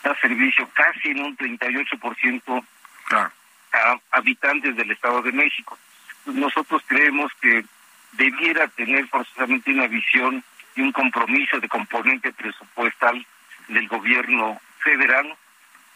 da 0.04 0.14
servicio 0.20 0.68
casi 0.74 1.12
en 1.12 1.22
un 1.22 1.38
38% 1.38 2.66
claro 3.06 3.32
a 3.74 4.00
habitantes 4.12 4.76
del 4.76 4.92
Estado 4.92 5.22
de 5.22 5.32
México. 5.32 5.78
Nosotros 6.26 6.82
creemos 6.86 7.32
que 7.42 7.66
debiera 8.14 8.68
tener 8.70 9.08
forzosamente 9.08 9.72
una 9.72 9.88
visión 9.88 10.44
y 10.76 10.82
un 10.82 10.92
compromiso 10.92 11.60
de 11.60 11.68
componente 11.68 12.32
presupuestal 12.34 13.26
del 13.68 13.88
gobierno 13.88 14.60
federal 14.80 15.36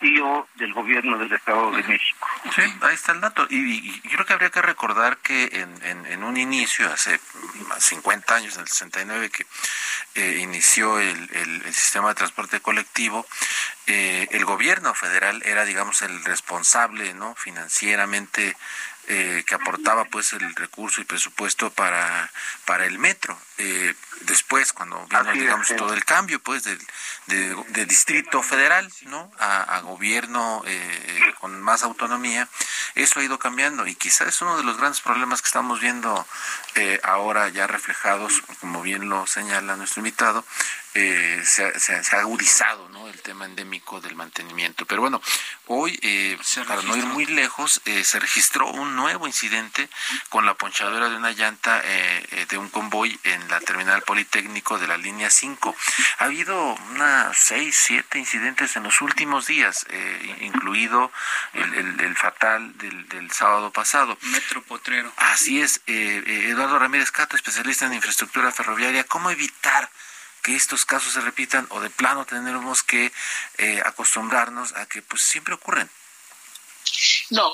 y 0.02 0.20
o 0.20 0.48
del 0.56 0.74
gobierno 0.74 1.18
del 1.18 1.32
Estado 1.32 1.72
de 1.72 1.84
México. 1.84 2.28
Sí, 2.54 2.62
ahí 2.82 2.94
está 2.94 3.14
el 3.14 3.22
dato. 3.22 3.48
Y, 3.50 4.02
creo 4.02 4.26
que 4.26 4.34
habría 4.34 4.50
que 4.50 4.62
recordar 4.62 5.18
que 5.18 5.50
en, 5.54 6.06
en, 6.06 6.24
un 6.24 6.38
inicio, 6.38 6.92
hace 6.92 7.20
50 7.78 8.36
años, 8.36 8.56
en 8.56 8.62
el 8.62 8.68
69, 8.68 9.30
que 9.30 9.46
eh, 10.16 10.40
inició 10.42 11.00
el, 11.00 11.30
el, 11.34 11.74
sistema 11.74 12.10
de 12.10 12.16
transporte 12.16 12.60
colectivo, 12.60 13.26
eh, 13.88 14.28
el 14.32 14.44
gobierno 14.46 14.94
federal 14.94 15.42
era, 15.46 15.64
digamos, 15.64 16.02
el 16.02 16.24
responsable, 16.26 17.14
¿no? 17.14 17.34
Financieramente 17.36 18.58
eh, 19.08 19.44
que 19.46 19.54
aportaba 19.54 20.06
pues 20.06 20.34
el 20.34 20.56
recurso 20.56 21.00
y 21.00 21.04
presupuesto 21.04 21.70
para 21.70 22.32
para 22.66 22.86
el 22.86 22.98
metro 22.98 23.40
eh, 23.60 23.94
después 24.22 24.74
cuando 24.74 25.06
vino 25.08 25.32
digamos 25.34 25.68
todo 25.78 25.94
el 25.94 26.04
cambio 26.04 26.40
pues 26.40 26.64
del 26.64 26.80
de, 27.28 27.86
distrito 27.86 28.42
federal 28.42 28.92
no 29.04 29.32
a, 29.38 29.80
gobierno 29.82 30.64
eh, 30.66 31.34
con 31.40 31.62
más 31.62 31.84
autonomía 31.84 32.50
eso 32.96 33.20
ha 33.20 33.24
ido 33.24 33.38
cambiando 33.38 33.86
y 33.86 33.94
quizás 33.94 34.30
es 34.30 34.42
uno 34.42 34.58
de 34.58 34.64
los 34.64 34.78
grandes 34.78 35.02
problemas 35.02 35.44
que 35.44 35.50
estamos 35.50 35.80
viendo 35.80 36.26
ahora 37.04 37.50
ya 37.50 37.68
reflejados 37.68 38.42
como 38.60 38.82
bien 38.82 39.08
lo 39.08 39.28
señala 39.28 39.76
nuestro 39.76 40.00
invitado 40.00 40.44
eh, 40.98 41.42
se, 41.44 41.78
se, 41.78 42.16
ha 42.16 42.20
agudizado 42.20 42.88
¿no? 42.88 43.10
el 43.10 43.22
tema 43.22 43.44
endémico 43.44 44.00
del 44.00 44.16
mantenimiento. 44.16 44.86
Pero 44.86 45.02
bueno, 45.02 45.22
hoy, 45.68 46.00
eh, 46.02 46.38
para 46.66 46.82
no 46.84 46.96
ir 46.96 47.06
muy 47.08 47.26
lejos, 47.26 47.82
eh, 47.84 48.06
se 48.06 48.18
registró 48.18 48.70
un 48.70 48.96
nuevo 48.96 49.28
incidente 49.28 49.90
con 50.30 50.46
la 50.46 50.54
ponchadura 50.54 51.10
de 51.10 51.18
una 51.18 51.32
llanta 51.32 51.82
de 51.82 52.58
un 52.58 52.70
convoy 52.70 53.20
en 53.24 53.48
la 53.50 53.60
terminal 53.60 54.04
politécnico 54.04 54.80
de 54.80 54.88
la 54.88 54.96
línea 54.96 55.30
5. 55.30 55.76
Ha 56.20 56.24
habido 56.24 56.76
unas 56.92 57.38
6, 57.38 57.76
7 57.78 58.18
incidentes 58.18 58.78
en 58.78 58.84
los 58.84 59.02
últimos 59.02 59.48
días, 59.48 59.86
incluido 60.40 61.12
el, 61.54 62.00
el, 62.00 62.16
fatal 62.16 62.78
del, 62.78 63.08
del, 63.10 63.32
sábado 63.32 63.72
pasado. 63.72 64.18
Metro 64.22 64.64
Potrero. 64.64 65.12
Así 65.18 65.62
es, 65.62 65.82
Eduardo 65.88 66.80
Ramírez 66.80 67.12
Cato, 67.12 67.36
especialista 67.36 67.86
en 67.86 67.94
infraestructura 67.94 68.52
ferroviaria. 68.52 69.04
¿Cómo 69.04 69.30
evitar 69.30 69.90
que 70.46 70.56
estos 70.56 70.86
casos 70.86 71.14
se 71.14 71.22
repitan 71.22 71.66
o 71.72 71.82
de 71.82 71.90
plano 71.90 72.24
tenemos 72.24 72.84
que 72.84 73.12
eh, 73.58 73.82
acostumbrarnos 73.84 74.76
a 74.76 74.86
que 74.86 75.02
pues 75.02 75.24
siempre 75.24 75.56
ocurren. 75.56 75.90
No, 77.32 77.52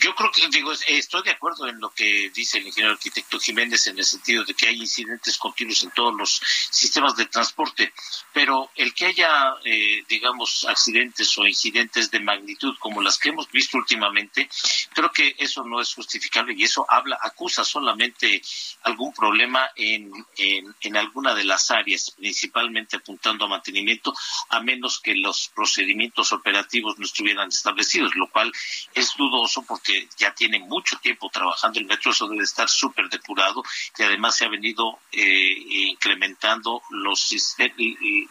yo 0.00 0.14
creo 0.14 0.30
que, 0.30 0.48
digo, 0.48 0.72
estoy 0.72 1.22
de 1.22 1.30
acuerdo 1.30 1.66
en 1.66 1.80
lo 1.80 1.90
que 1.90 2.30
dice 2.30 2.58
el 2.58 2.66
ingeniero 2.66 2.92
arquitecto 2.92 3.38
Jiménez 3.38 3.86
en 3.86 3.98
el 3.98 4.04
sentido 4.04 4.44
de 4.44 4.54
que 4.54 4.68
hay 4.68 4.76
incidentes 4.76 5.38
continuos 5.38 5.82
en 5.82 5.90
todos 5.90 6.14
los 6.14 6.40
sistemas 6.70 7.16
de 7.16 7.26
transporte, 7.26 7.92
pero 8.32 8.70
el 8.76 8.94
que 8.94 9.06
haya, 9.06 9.54
eh, 9.64 10.04
digamos, 10.08 10.66
accidentes 10.68 11.36
o 11.38 11.46
incidentes 11.46 12.10
de 12.10 12.20
magnitud 12.20 12.76
como 12.78 13.00
las 13.00 13.18
que 13.18 13.30
hemos 13.30 13.50
visto 13.50 13.78
últimamente, 13.78 14.48
creo 14.94 15.10
que 15.10 15.34
eso 15.38 15.64
no 15.64 15.80
es 15.80 15.94
justificable 15.94 16.54
y 16.56 16.64
eso 16.64 16.84
habla, 16.88 17.18
acusa 17.22 17.64
solamente 17.64 18.42
algún 18.82 19.12
problema 19.12 19.70
en, 19.76 20.12
en, 20.36 20.74
en 20.80 20.96
alguna 20.96 21.34
de 21.34 21.44
las 21.44 21.70
áreas, 21.70 22.10
principalmente 22.10 22.96
apuntando 22.96 23.46
a 23.46 23.48
mantenimiento, 23.48 24.14
a 24.50 24.60
menos 24.60 25.00
que 25.00 25.14
los 25.14 25.50
procedimientos 25.54 26.32
operativos 26.32 26.98
no 26.98 27.06
estuvieran 27.06 27.48
establecidos, 27.48 28.14
lo 28.16 28.30
cual 28.30 28.52
es 28.94 29.14
dudoso 29.16 29.61
porque 29.66 30.08
ya 30.16 30.34
tiene 30.34 30.58
mucho 30.58 30.98
tiempo 30.98 31.30
trabajando 31.30 31.78
el 31.78 31.86
metro, 31.86 32.10
eso 32.10 32.28
debe 32.28 32.44
estar 32.44 32.68
súper 32.68 33.08
depurado 33.08 33.62
y 33.98 34.02
además 34.02 34.36
se 34.36 34.44
ha 34.44 34.48
venido 34.48 34.98
eh, 35.12 35.54
incrementando 35.90 36.82
los 36.90 37.32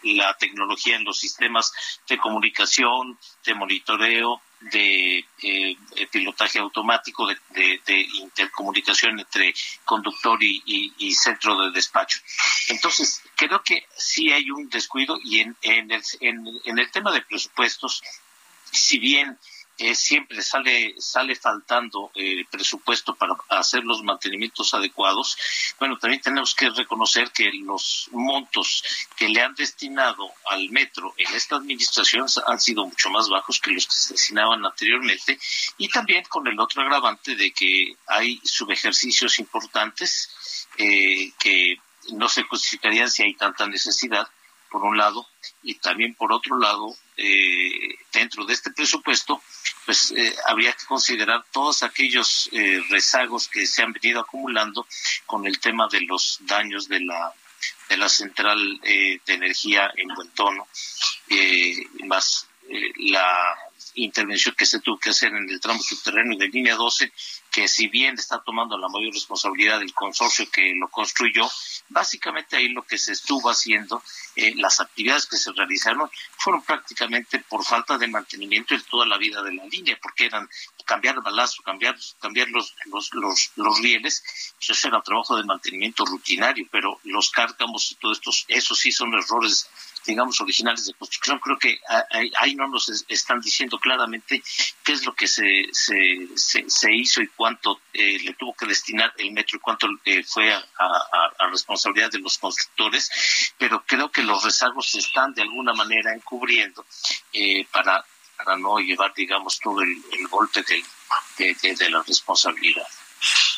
la 0.03 0.38
tecnología 0.38 0.95
en 0.95 1.03
los 1.03 1.19
sistemas 1.19 1.71
de 2.07 2.17
comunicación, 2.17 3.17
de 3.45 3.55
monitoreo, 3.55 4.41
de 4.61 5.25
eh, 5.41 5.77
pilotaje 6.11 6.59
automático, 6.59 7.27
de, 7.27 8.07
intercomunicación 8.13 9.19
entre 9.19 9.53
conductor 9.83 10.38
y, 10.41 11.13
centro 11.15 11.59
de 11.61 11.71
despacho. 11.71 12.19
Entonces, 12.67 13.21
creo 13.35 13.63
que 13.63 13.88
sí 13.95 14.31
hay 14.31 14.50
un 14.51 14.69
descuido 14.69 15.17
y 15.23 15.39
en, 15.39 15.57
en, 15.61 15.91
el, 15.91 16.03
en 16.19 16.79
el 16.79 16.91
tema 16.91 17.11
de 17.11 17.21
presupuestos, 17.21 18.03
si 18.71 19.00
bien 19.00 19.38
eh, 19.78 19.96
siempre 19.96 20.42
sale 20.42 20.96
sale 21.00 21.36
faltando 21.36 22.12
eh, 22.16 22.46
presupuesto 22.50 23.16
para 23.16 23.36
hacer 23.50 23.84
los 23.84 24.04
mantenimientos 24.04 24.74
adecuados. 24.74 25.38
Bueno, 25.80 25.98
también 25.98 26.22
tenemos 26.22 26.54
que 26.54 26.70
reconocer 26.70 27.32
que 27.32 27.51
los 27.54 28.08
montos 28.12 28.84
que 29.16 29.30
le 29.30 29.42
han 29.42 29.56
destinado 29.56 30.32
al 30.50 30.70
metro 30.70 31.13
en 31.18 31.34
esta 31.36 31.56
administración 31.56 32.28
han 32.46 32.60
sido 32.60 32.86
mucho 32.86 33.10
más 33.10 33.30
bajos 33.30 33.60
que 33.60 33.72
los 33.72 33.88
que 33.88 33.94
se 33.94 34.13
destinaban 34.13 34.66
anteriormente 34.66 35.40
y 35.78 35.90
también 35.90 36.24
con 36.25 36.48
el 36.48 36.60
otro 36.60 36.82
agravante 36.82 37.36
de 37.36 37.51
que 37.51 37.96
hay 38.08 38.40
subejercicios 38.44 39.40
importantes 39.40 40.68
eh, 40.78 41.32
que 41.40 41.78
no 42.12 42.30
se 42.30 42.44
justificarían 42.44 43.10
si 43.10 43.24
hay 43.24 43.34
tanta 43.36 43.68
necesidad 43.68 44.28
por 44.72 44.84
un 44.84 44.98
lado, 44.98 45.28
y 45.62 45.75
también 45.75 46.16
por 46.16 46.32
otro 46.32 46.58
lado, 46.58 46.96
eh, 47.18 47.96
dentro 48.13 48.46
de 48.46 48.54
este 48.54 48.72
presupuesto, 48.72 49.44
pues 49.86 50.12
eh, 50.16 50.36
habría 50.48 50.72
que 50.74 50.86
considerar 50.86 51.44
todos 51.51 51.84
aquellos 51.84 52.50
eh, 52.54 52.82
rezagos 52.90 53.50
que 53.50 53.68
se 53.68 53.84
han 53.84 53.92
venido 53.92 54.22
acumulando 54.22 54.88
con 55.25 55.46
el 55.46 55.60
tema 55.60 55.88
de 55.92 56.01
los 56.01 56.40
daños 56.42 56.88
de 56.88 57.01
la 57.01 57.34
de 57.90 57.98
la 57.98 58.10
central 58.10 58.80
de 58.82 59.22
energía 59.28 59.92
en 59.96 60.08
buen 60.16 60.30
tono, 60.30 60.68
más 62.06 62.48
la 62.96 63.56
intervención 63.96 64.56
que 64.58 64.66
se 64.66 64.80
tuvo 64.80 64.98
que 64.98 65.10
hacer 65.12 65.34
en 65.34 65.50
el 65.50 65.60
tramo 65.60 65.80
subterráneo 65.82 66.38
de 66.38 66.48
línea 66.48 66.75
12, 66.75 67.12
que 67.51 67.68
si 67.68 67.88
bien 67.88 68.16
está 68.16 68.42
tomando 68.44 68.78
la 68.78 68.88
mayor 68.88 69.13
responsabilidad 69.13 69.80
del 69.80 69.94
consorcio 69.94 70.50
que 70.50 70.74
lo 70.75 70.88
construyó, 70.90 71.50
básicamente 71.91 72.55
ahí 72.55 72.69
lo 72.69 72.83
que 72.83 72.98
se 72.98 73.12
estuvo 73.12 73.50
haciendo, 73.50 74.01
eh, 74.36 74.53
las 74.55 74.79
actividades 74.79 75.25
que 75.25 75.38
se 75.38 75.51
realizaron 75.51 76.10
fueron 76.38 76.63
prácticamente 76.63 77.39
por 77.39 77.63
falta 77.63 77.98
de 77.98 78.07
mantenimiento 78.07 78.74
en 78.74 78.81
toda 78.83 79.05
la 79.05 79.17
vida 79.17 79.43
de 79.43 79.53
la 79.53 79.65
línea, 79.65 79.98
porque 80.01 80.25
eran 80.25 80.50
cambiar 80.86 81.21
balazo, 81.21 81.62
cambiar, 81.63 81.98
cambiar 82.19 82.50
los, 82.50 82.75
los, 82.86 83.13
los, 83.13 83.51
los 83.55 83.79
rieles, 83.79 84.24
eso 84.60 84.88
era 84.88 85.01
trabajo 85.01 85.36
de 85.36 85.43
mantenimiento 85.43 86.05
rutinario, 86.05 86.67
pero 86.71 87.00
los 87.03 87.29
cárcamos 87.31 87.91
y 87.91 87.95
todo 87.95 88.13
esto, 88.13 88.31
esos 88.48 88.79
sí 88.79 88.91
son 88.91 89.13
errores 89.13 89.69
digamos, 90.05 90.39
originales 90.41 90.86
de 90.86 90.93
construcción. 90.93 91.39
Creo 91.39 91.58
que 91.58 91.79
ahí 92.39 92.55
no 92.55 92.67
nos 92.67 93.05
están 93.08 93.39
diciendo 93.39 93.79
claramente 93.79 94.43
qué 94.84 94.91
es 94.93 95.05
lo 95.05 95.13
que 95.13 95.27
se, 95.27 95.67
se, 95.72 96.93
hizo 96.93 97.22
y 97.22 97.27
cuánto 97.29 97.81
eh, 97.93 98.20
le 98.20 98.34
tuvo 98.34 98.53
que 98.53 98.65
destinar 98.65 99.13
el 99.17 99.31
metro 99.31 99.58
y 99.58 99.60
cuánto 99.60 99.88
eh, 100.05 100.24
fue 100.24 100.53
a, 100.53 100.62
responsabilidad 101.51 102.10
de 102.10 102.20
los 102.20 102.38
constructores, 102.38 103.53
pero 103.58 103.84
creo 103.86 104.10
que 104.10 104.24
los 104.24 104.41
rezagos 104.43 104.89
se 104.89 105.00
están 105.00 105.34
de 105.34 105.41
alguna 105.41 105.74
manera 105.74 106.13
encubriendo 106.13 106.86
eh, 107.34 107.65
para, 107.72 108.05
para 108.38 108.58
no 108.58 108.79
llevar, 108.79 109.13
digamos, 109.13 109.60
todo 109.60 109.81
el, 109.81 110.01
golpe 110.29 110.63
de, 111.38 111.75
de 111.75 111.89
la 111.89 112.01
responsabilidad. 112.03 112.88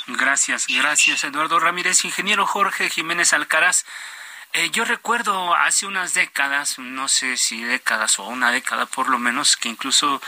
Gracias, 0.08 0.66
gracias 0.68 1.24
Eduardo 1.24 1.60
Ramírez. 1.60 2.04
Ingeniero 2.04 2.46
Jorge 2.46 2.90
Jiménez 2.90 3.32
Alcaraz. 3.34 3.86
Eh, 4.56 4.70
yo 4.70 4.86
recuerdo 4.86 5.56
hace 5.56 5.88
unas 5.88 6.14
décadas, 6.14 6.78
no 6.78 7.08
sé 7.08 7.38
si 7.38 7.64
décadas 7.64 8.20
o 8.20 8.26
una 8.26 8.52
década 8.52 8.86
por 8.86 9.10
lo 9.10 9.18
menos, 9.18 9.58
que 9.58 9.68
incluso 9.68 10.22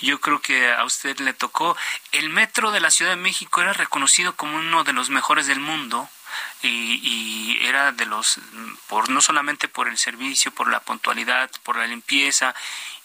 yo 0.00 0.20
creo 0.20 0.40
que 0.40 0.72
a 0.72 0.84
usted 0.84 1.18
le 1.20 1.32
tocó, 1.32 1.76
el 2.10 2.28
metro 2.28 2.72
de 2.72 2.80
la 2.80 2.90
Ciudad 2.90 3.12
de 3.12 3.16
México 3.16 3.60
era 3.60 3.72
reconocido 3.72 4.34
como 4.34 4.56
uno 4.56 4.82
de 4.82 4.92
los 4.92 5.10
mejores 5.10 5.46
del 5.46 5.60
mundo 5.60 6.08
y, 6.62 7.58
era 7.62 7.92
de 7.92 8.06
los, 8.06 8.40
por 8.86 9.10
no 9.10 9.20
solamente 9.20 9.68
por 9.68 9.88
el 9.88 9.98
servicio, 9.98 10.52
por 10.52 10.68
la 10.68 10.80
puntualidad, 10.80 11.50
por 11.62 11.76
la 11.76 11.86
limpieza, 11.86 12.54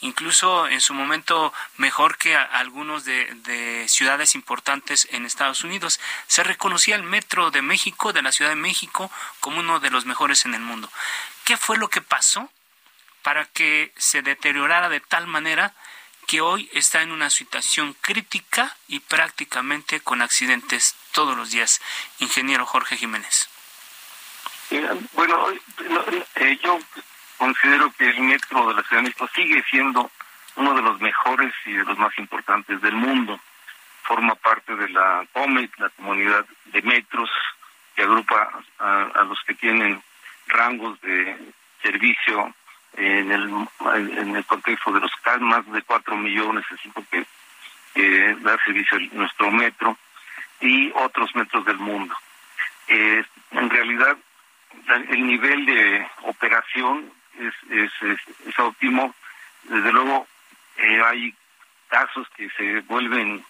incluso 0.01 0.67
en 0.67 0.81
su 0.81 0.93
momento 0.93 1.53
mejor 1.77 2.17
que 2.17 2.35
algunos 2.35 3.05
de, 3.05 3.85
ciudades 3.87 4.35
importantes 4.35 5.07
en 5.11 5.25
Estados 5.25 5.63
Unidos. 5.63 5.99
Se 6.27 6.43
reconocía 6.43 6.95
el 6.95 7.03
metro 7.03 7.51
de 7.51 7.61
México, 7.61 8.13
de 8.13 8.21
la 8.21 8.31
Ciudad 8.31 8.51
de 8.51 8.55
México, 8.55 9.11
como 9.39 9.59
uno 9.59 9.79
de 9.79 9.89
los 9.89 10.05
mejores 10.05 10.45
en 10.45 10.53
el 10.53 10.61
mundo. 10.61 10.89
¿Qué 11.43 11.57
fue 11.57 11.77
lo 11.77 11.89
que 11.89 12.01
pasó 12.01 12.49
para 13.21 13.45
que 13.45 13.93
se 13.97 14.21
deteriorara 14.21 14.89
de 14.89 14.99
tal 14.99 15.27
manera 15.27 15.73
que 16.27 16.41
hoy 16.41 16.69
está 16.73 17.01
en 17.01 17.11
una 17.11 17.29
situación 17.29 17.95
crítica 18.01 18.75
y 18.87 18.99
prácticamente 18.99 20.01
con 20.01 20.21
accidentes 20.21 20.95
todos 21.11 21.37
los 21.37 21.51
días. 21.51 21.81
Ingeniero 22.19 22.65
Jorge 22.65 22.97
Jiménez. 22.97 23.49
Bueno, 25.13 25.47
eh, 26.35 26.59
yo 26.63 26.79
considero 27.37 27.91
que 27.97 28.09
el 28.09 28.19
metro 28.21 28.67
de 28.67 28.75
la 28.75 28.83
Ciudad 28.83 29.01
de 29.01 29.09
México 29.09 29.29
sigue 29.35 29.63
siendo 29.69 30.09
uno 30.55 30.73
de 30.73 30.81
los 30.81 30.99
mejores 31.01 31.53
y 31.65 31.73
de 31.73 31.83
los 31.83 31.97
más 31.97 32.17
importantes 32.17 32.81
del 32.81 32.95
mundo. 32.95 33.39
Forma 34.03 34.35
parte 34.35 34.75
de 34.75 34.89
la 34.89 35.25
COMET, 35.31 35.71
la 35.77 35.89
comunidad 35.89 36.45
de 36.65 36.81
metros, 36.81 37.29
que 37.95 38.03
agrupa 38.03 38.49
a 38.79 39.23
los 39.23 39.39
que 39.45 39.53
tienen 39.53 40.01
rangos 40.47 40.99
de 41.01 41.53
servicio 41.81 42.53
en 42.95 43.31
el, 43.31 43.67
en 44.17 44.35
el 44.35 44.45
contexto 44.45 44.91
de 44.91 44.99
los 44.99 45.11
más 45.41 45.71
de 45.71 45.81
cuatro 45.81 46.15
millones, 46.15 46.65
así 46.71 46.89
porque 46.89 47.25
eh, 47.95 48.35
da 48.41 48.57
servicio 48.63 48.99
nuestro 49.11 49.51
metro 49.51 49.97
y 50.61 50.91
otros 50.95 51.35
metros 51.35 51.65
del 51.65 51.77
mundo. 51.77 52.15
Eh, 52.87 53.23
en 53.51 53.69
realidad, 53.69 54.17
el 55.09 55.27
nivel 55.27 55.65
de 55.65 56.07
operación 56.23 57.11
es, 57.39 57.53
es, 57.69 57.91
es, 58.47 58.59
óptimo. 58.59 59.13
Desde 59.63 59.91
luego, 59.91 60.27
eh, 60.77 61.01
hay 61.05 61.35
casos 61.87 62.27
que 62.35 62.49
se 62.51 62.81
vuelven, 62.81 63.43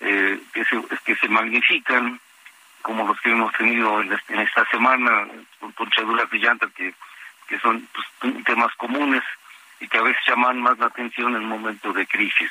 eh, 0.00 0.40
que, 0.52 0.64
se, 0.64 0.82
que 1.04 1.16
se 1.16 1.28
magnifican, 1.28 2.20
como 2.82 3.06
los 3.06 3.20
que 3.20 3.30
hemos 3.30 3.52
tenido 3.54 4.00
en, 4.00 4.12
esta 4.12 4.64
semana, 4.70 5.28
con 5.58 5.72
ponchaduras 5.72 6.30
de 6.30 6.38
llanta 6.38 6.66
que 6.74 6.94
que 7.50 7.58
son 7.58 7.86
pues, 7.92 8.44
temas 8.44 8.72
comunes 8.76 9.22
y 9.80 9.88
que 9.88 9.98
a 9.98 10.02
veces 10.02 10.22
llaman 10.26 10.62
más 10.62 10.78
la 10.78 10.86
atención 10.86 11.34
en 11.34 11.44
momentos 11.44 11.94
de 11.94 12.06
crisis. 12.06 12.50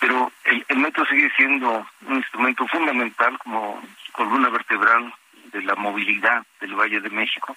Pero 0.00 0.32
el, 0.44 0.78
metro 0.78 1.06
sigue 1.06 1.30
siendo 1.36 1.86
un 2.06 2.16
instrumento 2.16 2.66
fundamental 2.66 3.38
como 3.38 3.80
columna 4.12 4.48
vertebral 4.48 5.14
de 5.52 5.62
la 5.62 5.76
movilidad 5.76 6.44
del 6.60 6.74
Valle 6.74 7.00
de 7.00 7.10
México. 7.10 7.56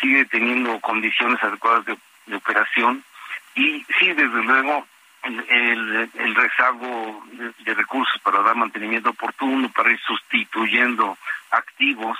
Sigue 0.00 0.24
teniendo 0.26 0.80
condiciones 0.80 1.42
adecuadas 1.42 1.84
de, 1.86 1.96
operación 2.34 3.04
y 3.54 3.86
sí, 3.98 4.12
desde 4.12 4.42
luego, 4.42 4.84
el, 5.22 6.10
el, 6.14 6.34
rezago 6.34 7.24
de, 7.32 7.52
de, 7.64 7.74
recursos 7.74 8.20
para 8.20 8.42
dar 8.42 8.56
mantenimiento 8.56 9.10
oportuno, 9.10 9.70
para 9.70 9.92
ir 9.92 10.00
sustituyendo 10.00 11.16
activos 11.52 12.18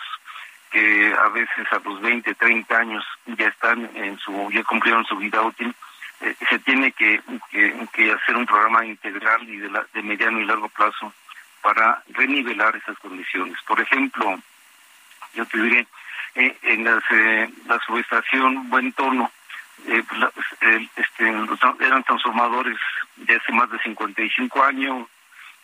que 0.71 1.15
a 1.15 1.29
veces 1.29 1.67
a 1.71 1.79
los 1.85 2.01
20, 2.01 2.35
30 2.35 2.77
años 2.77 3.05
ya 3.27 3.49
están 3.49 3.91
en 3.95 4.19
su, 4.19 4.51
ya 4.53 4.63
cumplieron 4.65 5.05
su 5.05 5.17
vida 5.17 5.43
útil, 5.43 5.75
eh, 6.21 6.35
se 6.49 6.59
tiene 6.61 6.93
que, 6.93 7.21
que, 7.51 8.13
hacer 8.13 8.37
un 8.37 8.47
programa 8.47 8.85
integral 8.85 9.49
y 9.49 9.59
de, 9.59 9.71
la, 9.71 9.87
de 9.93 10.03
mediano 10.03 10.41
y 10.41 10.45
largo 10.45 10.69
plazo 10.69 11.13
para 11.63 12.03
renivelar 12.09 12.75
esas 12.77 12.99
condiciones. 12.99 13.57
Por 13.67 13.81
ejemplo, 13.81 14.39
yo 15.35 15.45
te 15.47 15.61
diré, 15.61 15.87
eh, 16.35 16.57
en 16.63 16.85
las, 16.85 17.03
eh, 17.11 17.51
la 17.67 17.79
subestación 17.87 18.69
Buen 18.71 18.93
Tono, 18.93 19.31
eh, 19.87 20.03
pues, 20.09 20.23
este, 20.97 21.29
eran 21.81 22.03
transformadores 22.05 22.79
de 23.17 23.37
hace 23.37 23.53
más 23.53 23.71
de 23.71 23.79
55 23.79 24.63
años, 24.63 25.07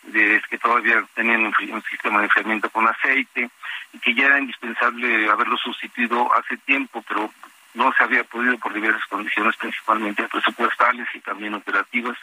de, 0.04 0.42
que 0.48 0.58
todavía 0.58 1.04
tenían 1.14 1.44
un, 1.46 1.82
sistema 1.90 2.18
de 2.18 2.24
enfriamiento 2.24 2.70
con 2.70 2.86
aceite, 2.88 3.50
y 3.92 3.98
que 3.98 4.14
ya 4.14 4.26
era 4.26 4.38
indispensable 4.38 5.28
haberlo 5.28 5.56
sustituido 5.58 6.32
hace 6.34 6.56
tiempo, 6.58 7.04
pero 7.06 7.30
no 7.74 7.92
se 7.92 8.04
había 8.04 8.24
podido 8.24 8.58
por 8.58 8.72
diversas 8.72 9.04
condiciones, 9.06 9.56
principalmente 9.56 10.28
presupuestales 10.28 11.08
y 11.14 11.20
también 11.20 11.54
operativas. 11.54 12.16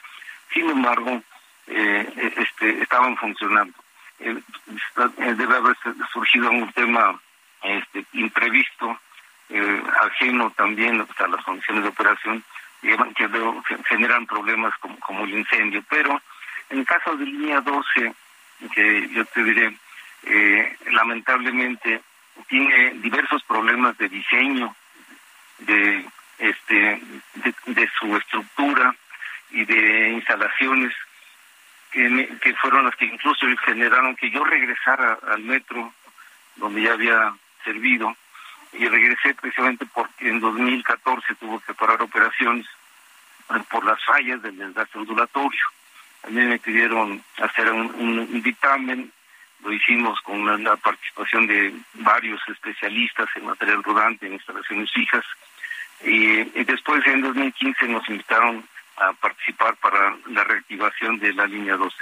Sin 0.54 0.70
embargo, 0.70 1.22
eh, 1.68 2.14
eh 2.16 2.34
este, 2.38 2.82
estaban 2.82 3.18
funcionando. 3.18 3.74
Eh, 4.20 4.36
debe 5.36 5.56
haber 5.56 5.76
surgido 6.12 6.52
un 6.52 6.72
tema 6.74 7.20
este, 7.64 8.06
imprevisto, 8.14 9.00
eh, 9.50 9.84
ajeno 10.04 10.52
también 10.52 11.02
a 11.02 11.28
las 11.28 11.44
condiciones 11.44 11.84
de 11.84 11.90
operación, 11.90 12.44
que 12.82 13.28
generan 13.88 14.26
problemas 14.26 14.74
como, 14.80 15.00
como 15.00 15.24
el 15.26 15.38
incendio. 15.38 15.84
Pero 15.90 16.22
en 16.70 16.86
caso 16.86 17.16
de 17.16 17.26
línea 17.26 17.62
12, 17.62 18.14
que 18.74 19.10
yo 19.10 19.26
te 19.26 19.44
diré, 19.44 19.78
eh, 20.24 20.78
lamentablemente 20.92 22.02
tiene 22.48 22.92
diversos 22.96 23.44
problemas 23.44 23.98
de 23.98 24.10
diseño, 24.10 24.76
de 25.60 26.06
este 26.38 27.02
de, 27.66 27.90
su 28.00 28.16
estructura 28.16 28.96
y 29.52 29.66
de 29.66 30.10
instalaciones 30.12 30.94
que, 31.92 32.38
que 32.42 32.56
fueron 32.56 32.86
las 32.86 32.96
que 32.96 33.06
incluso 33.06 33.46
generaron 33.66 34.16
que 34.16 34.30
yo 34.30 34.44
regresara 34.44 35.20
al 35.28 35.42
metro 35.44 35.94
donde 36.56 36.82
ya 36.82 36.94
había 36.94 37.34
servido 37.64 38.16
y 38.74 38.88
regresé 38.88 39.34
precisamente 39.34 39.86
porque 39.86 40.30
en 40.30 40.40
2014 40.40 41.36
tuvo 41.36 41.60
que 41.60 41.74
parar 41.74 42.02
operaciones 42.02 42.68
por 43.70 43.84
las 43.84 44.04
fallas 44.06 44.42
del 44.42 44.58
desgaste 44.58 45.00
ondulatorio. 45.00 45.66
A 46.24 46.28
mí 46.30 46.42
me 46.42 46.60
pidieron 46.60 47.24
hacer 47.38 47.72
un, 47.72 48.42
dictamen, 48.42 49.12
lo 49.64 49.74
hicimos 49.74 50.20
con 50.22 50.64
la, 50.64 50.76
participación 50.78 51.48
de 51.48 51.74
varios 51.94 52.42
especialistas 52.48 53.28
en 53.36 53.46
material 53.46 53.84
rodante, 53.84 54.28
en 54.28 54.34
instalaciones 54.34 54.92
fijas, 54.92 55.26
y, 56.04 56.44
después 56.64 57.06
en 57.08 57.22
2015 57.22 57.88
nos 57.88 58.08
invitaron 58.10 58.64
a 58.98 59.14
participar 59.14 59.76
para 59.78 60.16
la 60.28 60.44
reactivación 60.44 61.20
de 61.20 61.34
la 61.34 61.46
línea 61.46 61.76
12. 61.76 61.96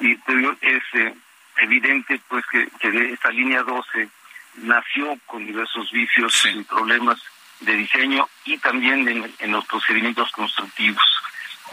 Y 0.00 0.12
es 0.60 0.82
eh, 0.94 1.14
evidente 1.58 2.20
pues 2.28 2.44
que, 2.46 2.68
que 2.80 3.12
esta 3.12 3.30
línea 3.30 3.62
12 3.62 4.08
nació 4.56 5.18
con 5.26 5.46
diversos 5.46 5.90
vicios 5.90 6.46
y 6.46 6.62
problemas 6.64 7.20
de 7.60 7.74
diseño 7.74 8.28
y 8.44 8.58
también 8.58 9.08
en, 9.38 9.52
los 9.52 9.64
procedimientos 9.66 10.30
constructivos. 10.32 11.04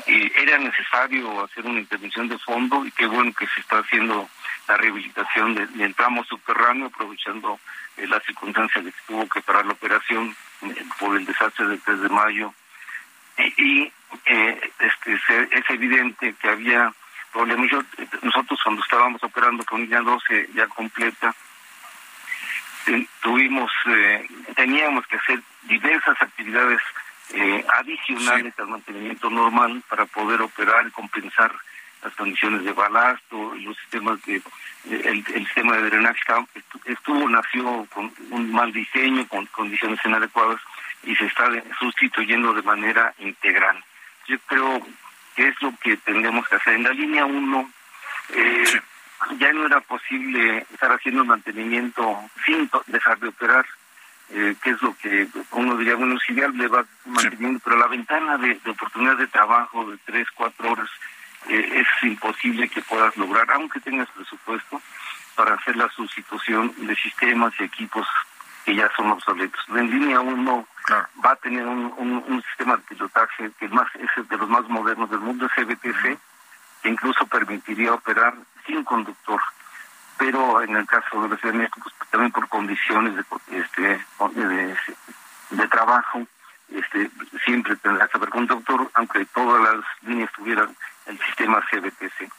Eh, 0.06 0.32
era 0.36 0.58
necesario 0.58 1.44
hacer 1.44 1.66
una 1.66 1.80
intervención 1.80 2.28
de 2.28 2.38
fondo 2.40 2.86
y 2.86 2.92
qué 2.92 3.06
bueno 3.08 3.34
que 3.34 3.48
se 3.48 3.62
está 3.62 3.80
haciendo 3.80 4.30
la 4.68 4.78
rehabilitación 4.78 5.56
del 5.56 5.96
tramo 5.96 6.24
subterráneo, 6.24 6.88
aprovechando 6.88 7.60
eh, 7.98 8.08
la 8.08 8.20
circunstancia 8.22 8.82
de 8.82 8.92
que 8.92 8.98
tuvo 9.08 9.28
que 9.28 9.42
parar 9.42 9.66
la 9.66 9.74
operación 9.74 10.36
eh, 10.62 10.86
por 11.00 11.18
el 11.18 11.26
desastre 11.26 11.68
del 11.68 11.82
3 11.82 12.02
de 12.02 12.10
mayo. 12.10 12.54
Y, 13.38 13.92
este, 14.26 15.14
es 15.14 15.70
evidente 15.70 16.36
que 16.42 16.50
había 16.50 16.94
problemas. 17.32 17.70
nosotros 18.22 18.60
cuando 18.64 18.82
estábamos 18.82 19.24
operando 19.24 19.64
con 19.66 19.82
línea 19.82 20.02
12 20.02 20.50
ya 20.54 20.68
completa, 20.68 21.34
tuvimos, 23.22 23.72
eh, 23.88 24.28
teníamos 24.56 25.06
que 25.08 25.18
hacer 25.18 25.42
diversas 25.64 26.22
actividades 26.22 26.82
eh, 27.34 27.66
adicionales 27.78 28.54
al 28.58 28.68
mantenimiento 28.68 29.30
normal 29.30 29.84
para 29.90 30.06
poder 30.06 30.42
operar 30.42 30.88
y 30.88 30.92
compensar 30.92 31.54
las 32.04 32.14
condiciones 32.16 32.64
de 32.64 32.72
balasto, 32.72 33.54
los 33.56 33.78
sistemas 33.78 34.22
de 34.24 34.42
el, 34.90 35.26
sistema 35.26 35.76
de 35.76 35.90
drenaje 35.90 36.20
estuvo 36.86 37.28
nació 37.30 37.86
con 37.94 38.12
un 38.32 38.52
mal 38.52 38.72
diseño, 38.72 39.28
con 39.28 39.46
condiciones 39.48 40.00
inadecuadas 40.06 40.62
y 41.04 41.16
se 41.16 41.26
está 41.26 41.50
sustituyendo 41.80 42.54
de 42.54 42.62
manera 42.62 43.14
integral. 43.20 43.84
Yo 44.28 44.38
creo 44.48 44.82
que 45.36 45.48
es 45.48 45.62
lo 45.62 45.74
que 45.82 45.98
tendremos 45.98 46.48
que 46.48 46.56
hacer 46.56 46.76
en 46.76 46.84
la 46.84 46.92
línea 46.92 47.26
1. 47.26 47.72
Eh, 48.36 48.82
ya 49.38 49.52
no 49.54 49.66
era 49.66 49.82
posible 49.82 50.66
estar 50.72 50.92
haciendo 50.92 51.26
mantenimiento 51.26 52.30
sin 52.46 52.70
dejar 52.88 53.20
de 53.20 53.28
operar, 53.28 53.66
eh, 54.32 54.56
que 54.62 54.70
es 54.72 54.82
lo 54.82 54.96
que 54.98 55.28
uno 55.52 55.76
diría, 55.78 55.96
bueno, 55.96 56.20
si 56.20 56.36
ya 56.36 56.48
le 56.50 56.68
va 56.68 56.86
manteniendo, 57.06 57.60
pero 57.64 57.78
la 57.78 57.88
ventana 57.88 58.38
de, 58.38 58.60
oportunidad 58.70 59.18
de 59.18 59.28
trabajo 59.28 59.90
de 59.90 59.98
tres, 60.06 60.28
cuatro 60.36 60.72
horas 60.72 60.90
eh, 61.48 61.82
es 61.82 62.04
imposible 62.04 62.70
que 62.70 62.82
puedas 62.82 63.16
lograr, 63.18 63.50
aunque 63.52 63.80
tengas 63.80 64.10
presupuesto, 64.12 64.82
para 65.36 65.56
hacer 65.56 65.76
la 65.78 65.90
sustitución 65.90 66.74
de 66.78 66.96
sistemas 66.96 67.54
y 67.60 67.64
equipos 67.64 68.06
que 68.66 68.76
ya 68.76 68.92
son 68.96 69.10
obsoletos. 69.12 69.64
En 69.70 69.90
línea 69.90 70.20
uno 70.20 70.68
va 71.26 71.32
a 71.32 71.36
tener 71.38 71.66
un, 71.66 72.44
sistema 72.50 72.78
de 72.78 72.84
pilotaje 72.84 73.52
que 73.60 73.68
más 73.70 73.88
es 73.96 74.28
de 74.28 74.38
los 74.38 74.50
más 74.50 74.68
modernos 74.68 75.10
del 75.10 75.20
mundo, 75.20 75.46
es 75.46 75.52
CBTC, 75.54 76.20
que 76.82 76.90
incluso 76.90 77.26
permitiría 77.28 77.94
operar 77.94 78.34
sin 78.66 78.84
conductor. 78.84 79.42
Pero 80.20 80.62
en 80.62 80.76
el 80.76 80.86
caso 80.86 81.24
de 81.24 81.30
los 81.30 81.40
Ciudad 81.40 81.70
pues, 81.82 81.96
también 82.12 82.32
por 82.32 82.48
condiciones 82.50 83.16
de, 83.16 83.24
este, 83.58 84.06
de, 85.52 85.68
trabajo, 85.70 86.28
este, 86.70 87.10
siempre 87.44 87.76
tendrá 87.78 88.08
que 88.08 88.18
haber 88.18 88.30
conductor, 88.30 88.92
aunque 88.94 89.26
todas 89.28 89.64
las 89.64 89.84
líneas 90.02 90.30
tuvieran 90.34 90.76
el 91.08 91.18
sistema 91.20 91.64
CBTC. 91.72 92.30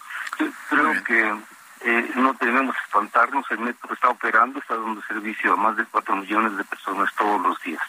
creo 0.69 1.05
que 1.05 1.35
eh, 1.81 2.11
no 2.17 2.35
tenemos 2.35 2.77
que 2.77 2.83
espantarnos, 2.83 3.51
el 3.51 3.59
metro 3.61 3.95
está 3.95 4.11
operando, 4.11 4.59
está 4.59 4.77
dando 4.77 5.03
servicio 5.03 5.55
a 5.55 5.57
más 5.57 5.77
de 5.77 5.87
4 5.87 6.17
millones 6.17 6.57
de 6.59 6.65
personas 6.65 7.11
todos 7.17 7.41
los 7.41 7.61
días. 7.63 7.83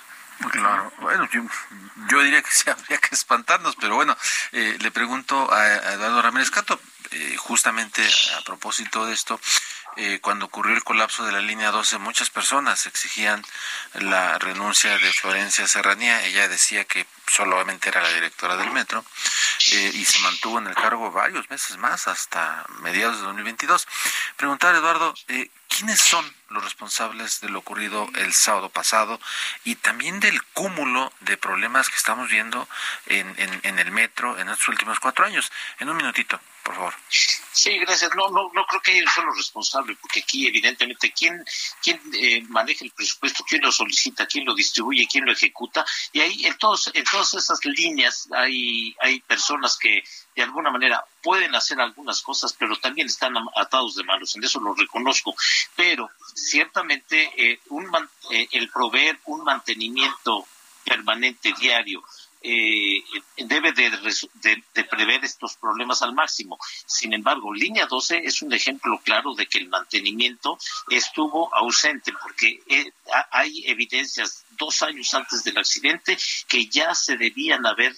Claro, 0.49 0.91
bueno, 0.99 1.27
yo, 2.09 2.21
diría 2.21 2.41
que 2.41 2.51
sí 2.51 2.69
habría 2.69 2.97
que 2.97 3.13
espantarnos, 3.13 3.75
pero 3.75 3.95
bueno, 3.95 4.17
eh, 4.53 4.77
le 4.79 4.91
pregunto 4.91 5.51
a, 5.53 5.93
Eduardo 5.93 6.21
Ramírez 6.21 6.49
Cato, 6.49 6.79
eh, 7.11 7.35
justamente 7.37 8.01
a 8.37 8.41
propósito 8.43 9.05
de 9.05 9.13
esto, 9.13 9.39
eh, 9.97 10.19
cuando 10.21 10.45
ocurrió 10.45 10.75
el 10.75 10.83
colapso 10.83 11.25
de 11.25 11.31
la 11.31 11.39
línea 11.39 11.71
12, 11.71 11.97
muchas 11.97 12.29
personas 12.29 12.85
exigían 12.85 13.43
la 13.93 14.37
renuncia 14.39 14.97
de 14.97 15.11
Florencia 15.13 15.67
Serranía. 15.67 16.25
Ella 16.25 16.47
decía 16.47 16.85
que 16.85 17.05
solamente 17.27 17.89
era 17.89 18.01
la 18.01 18.13
directora 18.13 18.57
del 18.57 18.71
metro 18.71 19.05
y 19.93 20.03
se 20.03 20.19
mantuvo 20.19 20.59
en 20.59 20.67
el 20.67 20.75
cargo 20.75 21.11
varios 21.11 21.49
meses 21.49 21.77
más, 21.77 22.07
hasta 22.07 22.65
mediados 22.79 23.17
de 23.17 23.23
2022. 23.23 23.87
Preguntar, 24.37 24.75
Eduardo, 24.75 25.13
¿quiénes 25.67 25.99
son 26.01 26.40
los 26.51 26.63
responsables 26.63 27.41
de 27.41 27.49
lo 27.49 27.59
ocurrido 27.59 28.09
el 28.15 28.33
sábado 28.33 28.69
pasado 28.69 29.19
y 29.63 29.75
también 29.75 30.19
del 30.19 30.41
cúmulo 30.53 31.11
de 31.21 31.37
problemas 31.37 31.89
que 31.89 31.95
estamos 31.95 32.29
viendo 32.29 32.67
en, 33.07 33.33
en, 33.37 33.79
el 33.79 33.91
metro 33.91 34.37
en 34.37 34.49
estos 34.49 34.67
últimos 34.67 34.99
cuatro 34.99 35.25
años. 35.25 35.51
En 35.79 35.89
un 35.89 35.97
minutito, 35.97 36.39
por 36.63 36.75
favor. 36.75 36.93
Sí, 37.51 37.77
gracias. 37.79 38.15
No, 38.15 38.29
no, 38.29 38.51
no 38.53 38.65
creo 38.65 38.81
que 38.81 38.97
ellos 38.97 39.11
son 39.13 39.25
los 39.25 39.37
responsables, 39.37 39.97
porque 39.99 40.19
aquí 40.21 40.47
evidentemente 40.47 41.11
quién, 41.11 41.43
quién 41.81 42.01
eh, 42.13 42.43
maneja 42.49 42.85
el 42.85 42.91
presupuesto, 42.91 43.43
quién 43.47 43.61
lo 43.61 43.71
solicita, 43.71 44.25
quién 44.25 44.45
lo 44.45 44.53
distribuye, 44.53 45.07
quién 45.09 45.25
lo 45.25 45.31
ejecuta, 45.31 45.85
y 46.11 46.21
ahí 46.21 46.45
en, 46.45 46.57
todos, 46.57 46.91
en 46.93 47.03
todas 47.05 47.33
esas 47.33 47.63
líneas 47.65 48.27
hay, 48.33 48.95
hay 48.99 49.19
personas 49.21 49.77
que 49.77 50.03
de 50.35 50.43
alguna 50.43 50.71
manera 50.71 51.03
pueden 51.21 51.53
hacer 51.55 51.79
algunas 51.79 52.21
cosas, 52.21 52.53
pero 52.53 52.75
también 52.77 53.07
están 53.07 53.33
atados 53.55 53.95
de 53.95 54.03
manos, 54.03 54.35
en 54.35 54.43
eso 54.43 54.59
lo 54.59 54.73
reconozco. 54.73 55.35
Pero 55.75 56.09
ciertamente 56.49 57.31
eh, 57.37 57.59
un, 57.69 57.87
eh, 58.31 58.47
el 58.51 58.69
proveer 58.69 59.19
un 59.25 59.43
mantenimiento 59.43 60.45
permanente 60.83 61.53
diario 61.59 62.03
eh, 62.43 63.03
debe 63.37 63.71
de, 63.71 63.91
de, 64.73 64.83
prever 64.85 65.23
estos 65.23 65.55
problemas 65.57 66.01
al 66.01 66.13
máximo. 66.13 66.57
Sin 66.87 67.13
embargo, 67.13 67.53
línea 67.53 67.85
12 67.85 68.17
es 68.25 68.41
un 68.41 68.51
ejemplo 68.51 68.99
claro 69.03 69.35
de 69.35 69.45
que 69.45 69.59
el 69.59 69.69
mantenimiento 69.69 70.57
estuvo 70.89 71.53
ausente 71.53 72.11
porque 72.19 72.63
eh, 72.67 72.91
hay 73.31 73.63
evidencias 73.67 74.43
dos 74.57 74.81
años 74.81 75.13
antes 75.13 75.43
del 75.43 75.57
accidente 75.57 76.17
que 76.47 76.67
ya 76.67 76.93
se 76.93 77.17
debían 77.17 77.65
haber 77.65 77.93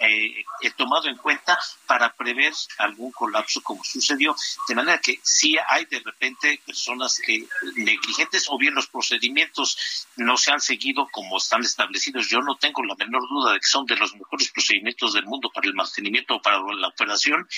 eh, 0.00 0.44
eh, 0.60 0.70
tomado 0.76 1.08
en 1.08 1.16
cuenta 1.16 1.58
para 1.86 2.12
prever 2.14 2.52
algún 2.78 3.12
colapso 3.12 3.62
como 3.62 3.82
sucedió. 3.84 4.34
De 4.68 4.74
manera 4.74 4.98
que 4.98 5.20
sí 5.22 5.56
hay 5.68 5.84
de 5.86 6.00
repente 6.00 6.60
personas 6.64 7.20
que 7.24 7.46
negligentes 7.76 8.46
o 8.48 8.58
bien 8.58 8.74
los 8.74 8.88
procedimientos 8.88 10.06
no 10.16 10.36
se 10.36 10.52
han 10.52 10.60
seguido 10.60 11.08
como 11.10 11.38
están 11.38 11.62
establecidos. 11.62 12.28
Yo 12.28 12.40
no 12.40 12.56
tengo 12.56 12.84
la 12.84 12.94
menor 12.94 13.22
duda 13.28 13.52
de 13.52 13.60
que 13.60 13.66
son 13.66 13.86
de 13.86 13.96
los 13.96 14.14
mejores 14.14 14.50
procedimientos 14.50 15.14
del 15.14 15.26
mundo 15.26 15.50
para 15.52 15.66
el 15.66 15.74
mantenimiento 15.74 16.36
o 16.36 16.42
para 16.42 16.58
la 16.58 16.88
operación, 16.88 17.48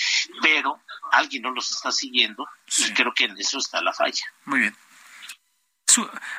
pero 0.41 0.81
alguien 1.11 1.43
no 1.43 1.51
los 1.51 1.71
está 1.71 1.91
siguiendo 1.91 2.47
y 2.77 2.93
creo 2.93 3.13
que 3.13 3.25
en 3.25 3.37
eso 3.37 3.59
está 3.59 3.81
la 3.81 3.93
falla. 3.93 4.25
Muy 4.45 4.59
bien. 4.59 4.75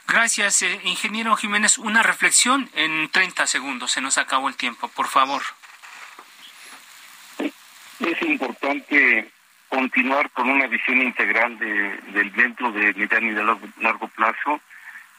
Gracias, 0.06 0.62
eh, 0.62 0.80
ingeniero 0.84 1.36
Jiménez. 1.36 1.78
Una 1.78 2.02
reflexión 2.02 2.70
en 2.74 3.08
30 3.10 3.46
segundos. 3.46 3.92
Se 3.92 4.00
nos 4.00 4.18
acabó 4.18 4.48
el 4.48 4.56
tiempo, 4.56 4.88
por 4.88 5.08
favor. 5.08 5.42
Es 7.38 8.22
importante 8.22 9.30
continuar 9.68 10.30
con 10.30 10.48
una 10.48 10.66
visión 10.66 11.02
integral 11.02 11.58
de, 11.58 11.96
del 12.12 12.32
dentro 12.32 12.72
de 12.72 12.92
mediano 12.94 13.26
y 13.28 13.34
de 13.34 13.44
largo, 13.44 13.68
largo 13.80 14.08
plazo, 14.08 14.60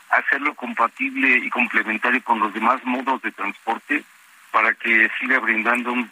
hacerlo 0.10 0.54
compatible 0.56 1.38
y 1.38 1.50
complementario 1.50 2.24
con 2.24 2.40
los 2.40 2.54
demás 2.54 2.84
modos 2.84 3.22
de 3.22 3.32
transporte 3.32 4.04
para 4.52 4.74
que 4.76 5.10
siga 5.20 5.40
brindando 5.40 5.92
un 5.92 6.10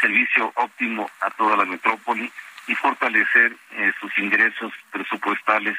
servicio 0.00 0.52
óptimo 0.56 1.10
a 1.20 1.30
toda 1.30 1.56
la 1.56 1.64
metrópoli 1.64 2.30
y 2.66 2.74
fortalecer 2.74 3.56
eh, 3.72 3.92
sus 4.00 4.16
ingresos 4.18 4.72
presupuestales 4.90 5.76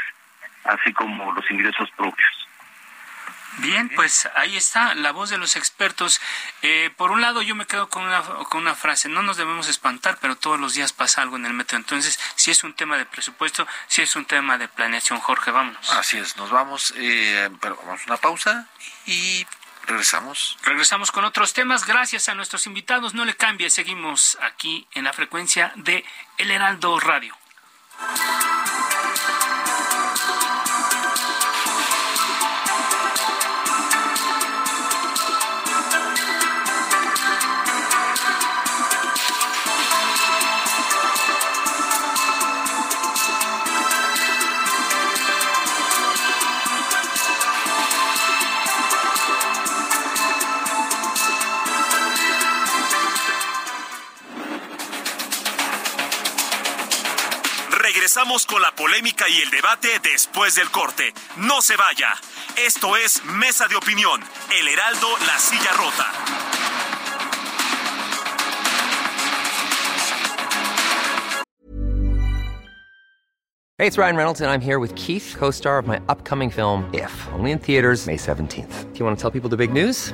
así 0.65 0.93
como 0.93 1.31
los 1.31 1.49
ingresos 1.51 1.89
propios. 1.97 2.43
Bien, 3.57 3.89
pues 3.89 4.27
ahí 4.35 4.57
está 4.57 4.95
la 4.95 5.11
voz 5.11 5.29
de 5.29 5.37
los 5.37 5.55
expertos. 5.55 6.19
Eh, 6.63 6.89
por 6.97 7.11
un 7.11 7.21
lado, 7.21 7.43
yo 7.43 7.53
me 7.55 7.67
quedo 7.67 7.87
con 7.87 8.03
una, 8.03 8.21
con 8.49 8.61
una 8.61 8.73
frase, 8.73 9.09
no 9.09 9.21
nos 9.21 9.37
debemos 9.37 9.69
espantar, 9.69 10.17
pero 10.19 10.35
todos 10.35 10.59
los 10.59 10.73
días 10.73 10.91
pasa 10.91 11.21
algo 11.21 11.35
en 11.35 11.45
el 11.45 11.53
metro. 11.53 11.77
Entonces, 11.77 12.19
si 12.35 12.49
es 12.49 12.63
un 12.63 12.73
tema 12.73 12.97
de 12.97 13.05
presupuesto, 13.05 13.67
si 13.87 14.01
es 14.01 14.15
un 14.15 14.25
tema 14.25 14.57
de 14.57 14.67
planeación, 14.67 15.19
Jorge, 15.19 15.51
vámonos. 15.51 15.91
Así 15.91 16.17
es, 16.17 16.35
nos 16.37 16.49
vamos, 16.49 16.93
eh, 16.97 17.49
pero 17.61 17.75
vamos 17.85 18.01
a 18.01 18.05
una 18.07 18.17
pausa 18.17 18.67
y 19.05 19.45
Regresamos. 19.85 20.57
Regresamos 20.63 21.11
con 21.11 21.25
otros 21.25 21.51
temas. 21.51 21.85
Gracias 21.85 22.29
a 22.29 22.35
nuestros 22.35 22.67
invitados. 22.67 23.13
No 23.13 23.25
le 23.25 23.35
cambie. 23.35 23.69
Seguimos 23.69 24.37
aquí 24.41 24.87
en 24.93 25.03
la 25.03 25.11
frecuencia 25.11 25.73
de 25.75 26.05
El 26.37 26.51
Heraldo 26.51 27.01
Radio. 27.01 27.35
Regresamos 58.15 58.45
con 58.45 58.61
la 58.61 58.71
polémica 58.75 59.27
y 59.27 59.41
el 59.41 59.49
debate 59.49 59.87
después 60.03 60.53
del 60.53 60.69
corte. 60.69 61.15
No 61.37 61.63
se 61.63 61.75
vaya. 61.75 62.09
Esto 62.63 62.95
es 62.95 63.25
Mesa 63.25 63.67
de 63.67 63.75
Opinión, 63.75 64.21
El 64.55 64.67
Heraldo, 64.67 65.07
La 65.25 65.39
Silla 65.39 65.71
Rota. 65.73 66.05
Hey, 73.79 73.87
it's 73.87 73.97
Ryan 73.97 74.15
Reynolds, 74.15 74.41
and 74.41 74.51
I'm 74.51 74.61
here 74.61 74.77
with 74.77 74.93
Keith, 74.93 75.35
co 75.35 75.49
star 75.49 75.79
of 75.79 75.87
my 75.87 75.99
upcoming 76.07 76.51
film, 76.51 76.87
If, 76.93 77.11
only 77.33 77.49
in 77.49 77.57
theaters, 77.57 78.05
May 78.05 78.17
17th. 78.17 78.93
Do 78.93 78.99
you 78.99 79.05
want 79.05 79.17
to 79.17 79.21
tell 79.21 79.31
people 79.31 79.49
the 79.49 79.57
big 79.57 79.73
news? 79.73 80.13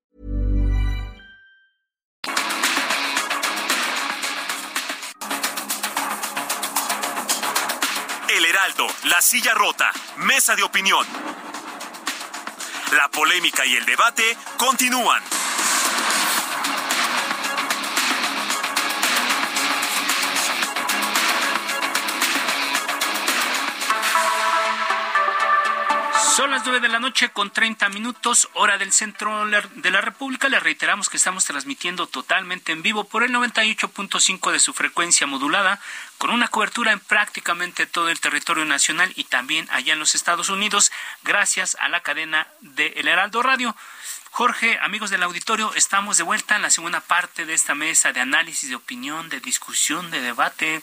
La 9.03 9.21
Silla 9.21 9.53
Rota, 9.53 9.91
Mesa 10.17 10.55
de 10.55 10.63
Opinión. 10.63 11.05
La 12.93 13.09
polémica 13.09 13.65
y 13.65 13.75
el 13.75 13.85
debate 13.85 14.23
continúan. 14.57 15.21
Son 26.35 26.49
las 26.49 26.63
9 26.63 26.79
de 26.79 26.87
la 26.87 27.01
noche 27.01 27.27
con 27.27 27.51
30 27.51 27.89
minutos, 27.89 28.47
hora 28.53 28.77
del 28.77 28.93
centro 28.93 29.45
de 29.47 29.91
la 29.91 29.99
República. 29.99 30.47
Le 30.47 30.61
reiteramos 30.61 31.09
que 31.09 31.17
estamos 31.17 31.43
transmitiendo 31.43 32.07
totalmente 32.07 32.71
en 32.71 32.81
vivo 32.81 33.03
por 33.03 33.23
el 33.23 33.33
98.5 33.33 34.51
de 34.53 34.61
su 34.61 34.71
frecuencia 34.71 35.27
modulada, 35.27 35.81
con 36.17 36.29
una 36.29 36.47
cobertura 36.47 36.93
en 36.93 37.01
prácticamente 37.01 37.85
todo 37.85 38.07
el 38.07 38.21
territorio 38.21 38.63
nacional 38.63 39.11
y 39.17 39.25
también 39.25 39.67
allá 39.71 39.91
en 39.91 39.99
los 39.99 40.15
Estados 40.15 40.47
Unidos, 40.47 40.93
gracias 41.23 41.75
a 41.81 41.89
la 41.89 41.99
cadena 41.99 42.47
de 42.61 42.93
El 42.95 43.09
Heraldo 43.09 43.43
Radio. 43.43 43.75
Jorge, 44.33 44.79
amigos 44.81 45.09
del 45.09 45.23
auditorio, 45.23 45.73
estamos 45.75 46.15
de 46.15 46.23
vuelta 46.23 46.55
en 46.55 46.61
la 46.61 46.69
segunda 46.69 47.01
parte 47.01 47.45
de 47.45 47.53
esta 47.53 47.75
mesa 47.75 48.13
de 48.13 48.21
análisis, 48.21 48.69
de 48.69 48.75
opinión, 48.75 49.27
de 49.27 49.41
discusión, 49.41 50.09
de 50.09 50.21
debate. 50.21 50.81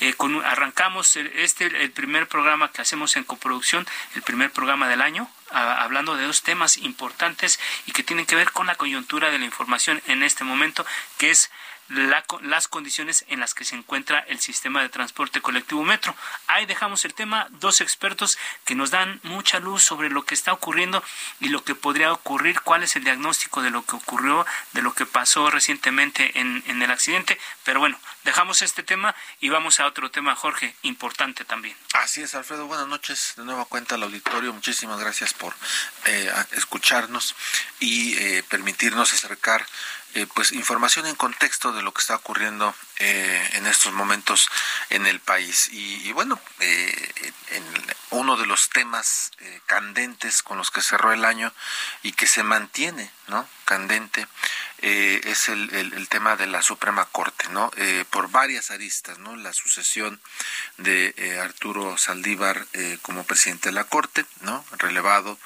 Eh, 0.00 0.14
arrancamos 0.44 1.16
este 1.16 1.64
el 1.64 1.90
primer 1.90 2.28
programa 2.28 2.70
que 2.70 2.82
hacemos 2.82 3.16
en 3.16 3.24
coproducción, 3.24 3.86
el 4.14 4.20
primer 4.20 4.50
programa 4.52 4.88
del 4.88 5.00
año, 5.00 5.30
hablando 5.48 6.16
de 6.16 6.26
dos 6.26 6.42
temas 6.42 6.76
importantes 6.76 7.58
y 7.86 7.92
que 7.92 8.02
tienen 8.02 8.26
que 8.26 8.36
ver 8.36 8.52
con 8.52 8.66
la 8.66 8.74
coyuntura 8.74 9.30
de 9.30 9.38
la 9.38 9.46
información 9.46 10.02
en 10.06 10.22
este 10.22 10.44
momento, 10.44 10.84
que 11.16 11.30
es 11.30 11.50
la, 11.92 12.24
las 12.42 12.68
condiciones 12.68 13.24
en 13.28 13.40
las 13.40 13.54
que 13.54 13.64
se 13.64 13.76
encuentra 13.76 14.20
el 14.20 14.40
sistema 14.40 14.82
de 14.82 14.88
transporte 14.88 15.40
colectivo 15.40 15.84
metro. 15.84 16.14
Ahí 16.46 16.66
dejamos 16.66 17.04
el 17.04 17.14
tema, 17.14 17.48
dos 17.50 17.80
expertos 17.80 18.38
que 18.64 18.74
nos 18.74 18.90
dan 18.90 19.20
mucha 19.22 19.60
luz 19.60 19.82
sobre 19.82 20.10
lo 20.10 20.24
que 20.24 20.34
está 20.34 20.52
ocurriendo 20.52 21.02
y 21.40 21.48
lo 21.48 21.64
que 21.64 21.74
podría 21.74 22.12
ocurrir, 22.12 22.60
cuál 22.60 22.82
es 22.82 22.96
el 22.96 23.04
diagnóstico 23.04 23.62
de 23.62 23.70
lo 23.70 23.84
que 23.84 23.96
ocurrió, 23.96 24.46
de 24.72 24.82
lo 24.82 24.94
que 24.94 25.06
pasó 25.06 25.50
recientemente 25.50 26.38
en, 26.38 26.62
en 26.66 26.82
el 26.82 26.90
accidente. 26.90 27.38
Pero 27.64 27.80
bueno, 27.80 27.98
dejamos 28.24 28.62
este 28.62 28.82
tema 28.82 29.14
y 29.40 29.48
vamos 29.48 29.80
a 29.80 29.86
otro 29.86 30.10
tema, 30.10 30.34
Jorge, 30.34 30.74
importante 30.82 31.44
también. 31.44 31.76
Así 31.94 32.22
es, 32.22 32.34
Alfredo. 32.34 32.66
Buenas 32.66 32.88
noches. 32.88 33.34
De 33.36 33.44
nueva 33.44 33.64
cuenta 33.64 33.94
al 33.94 34.02
auditorio. 34.02 34.52
Muchísimas 34.52 34.98
gracias 34.98 35.34
por 35.34 35.54
eh, 36.06 36.32
escucharnos 36.52 37.34
y 37.80 38.14
eh, 38.18 38.42
permitirnos 38.48 39.12
acercar 39.12 39.66
eh, 40.14 40.26
pues 40.34 40.52
información 40.52 41.06
en 41.06 41.14
contexto 41.14 41.72
de 41.72 41.82
lo 41.82 41.92
que 41.92 42.00
está 42.00 42.16
ocurriendo 42.16 42.74
eh, 42.98 43.50
en 43.54 43.66
estos 43.66 43.94
momentos 43.94 44.46
en 44.90 45.06
el 45.06 45.20
país 45.20 45.68
y, 45.72 46.06
y 46.06 46.12
bueno 46.12 46.38
eh, 46.60 47.32
en 47.50 47.64
uno 48.10 48.36
de 48.36 48.44
los 48.44 48.68
temas 48.68 49.30
eh, 49.38 49.60
candentes 49.64 50.42
con 50.42 50.58
los 50.58 50.70
que 50.70 50.82
cerró 50.82 51.14
el 51.14 51.24
año 51.24 51.52
y 52.02 52.12
que 52.12 52.26
se 52.26 52.42
mantiene 52.42 53.10
no 53.28 53.48
candente 53.72 54.26
eh, 54.82 55.20
es 55.24 55.48
el, 55.48 55.74
el, 55.74 55.92
el, 55.94 56.08
tema 56.08 56.36
de 56.36 56.46
la 56.46 56.60
Suprema 56.60 57.06
Corte 57.06 57.48
no 57.50 57.70
eh, 57.76 58.04
por 58.10 58.30
varias 58.30 58.70
aristas 58.70 59.18
no 59.18 59.36
la 59.36 59.52
sucesión 59.52 60.20
de 60.76 61.40
Arturo 61.42 61.96
Saldívar 61.96 62.66
como 63.02 63.24
presidente 63.24 63.68
de 63.70 63.74
la 63.74 63.84
Corte 63.84 64.24
no 64.40 64.64
relevado 64.78 65.38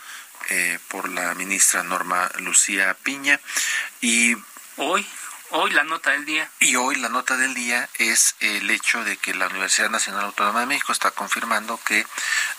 por 0.88 1.08
la 1.08 1.34
ministra 1.34 1.82
Norma 1.82 2.30
Lucía 2.38 2.94
Piña. 3.02 3.40
Y 4.00 4.36
Hoy, 4.78 5.06
hoy 5.52 5.70
la 5.70 5.84
nota 5.84 6.10
del 6.10 6.26
día. 6.26 6.50
Y 6.60 6.76
hoy 6.76 6.96
la 6.96 7.08
nota 7.08 7.38
del 7.38 7.54
día 7.54 7.88
es 7.94 8.34
el 8.40 8.68
hecho 8.68 9.02
de 9.04 9.16
que 9.16 9.32
la 9.32 9.46
Universidad 9.46 9.88
Nacional 9.88 10.26
Autónoma 10.26 10.60
de 10.60 10.66
México 10.66 10.92
está 10.92 11.12
confirmando 11.12 11.80
que 11.82 12.06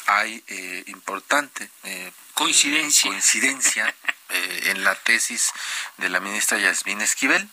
hay 0.08 0.44
eh, 0.48 0.84
importante 0.88 1.70
eh, 1.84 2.12
coincidencia, 2.34 3.12
coincidencia 3.12 3.96
eh, 4.30 4.62
en 4.72 4.84
la 4.84 4.96
tesis 4.96 5.52
de 5.98 6.10
la 6.10 6.20
ministra 6.20 6.58
Yasmín 6.58 7.02
Esquivel. 7.02 7.50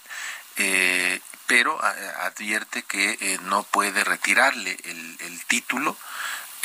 pero 1.46 1.78
advierte 2.20 2.82
que 2.84 3.38
no 3.42 3.64
puede 3.64 4.02
retirarle 4.02 4.78
el, 4.84 5.16
el 5.20 5.44
título 5.44 5.96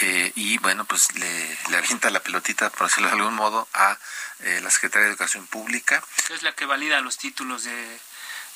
eh, 0.01 0.31
y 0.35 0.57
bueno, 0.59 0.85
pues 0.85 1.13
le, 1.15 1.57
le, 1.69 1.77
avienta 1.77 2.09
la 2.09 2.21
pelotita, 2.21 2.69
por 2.69 2.87
decirlo 2.87 3.09
de 3.09 3.15
algún 3.15 3.33
modo, 3.33 3.67
a 3.73 3.97
eh, 4.39 4.61
la 4.63 4.69
Secretaría 4.69 5.05
de 5.05 5.11
Educación 5.11 5.45
Pública. 5.47 6.01
Es 6.29 6.41
la 6.41 6.53
que 6.53 6.65
valida 6.65 7.01
los 7.01 7.17
títulos 7.17 7.65
de, 7.65 7.99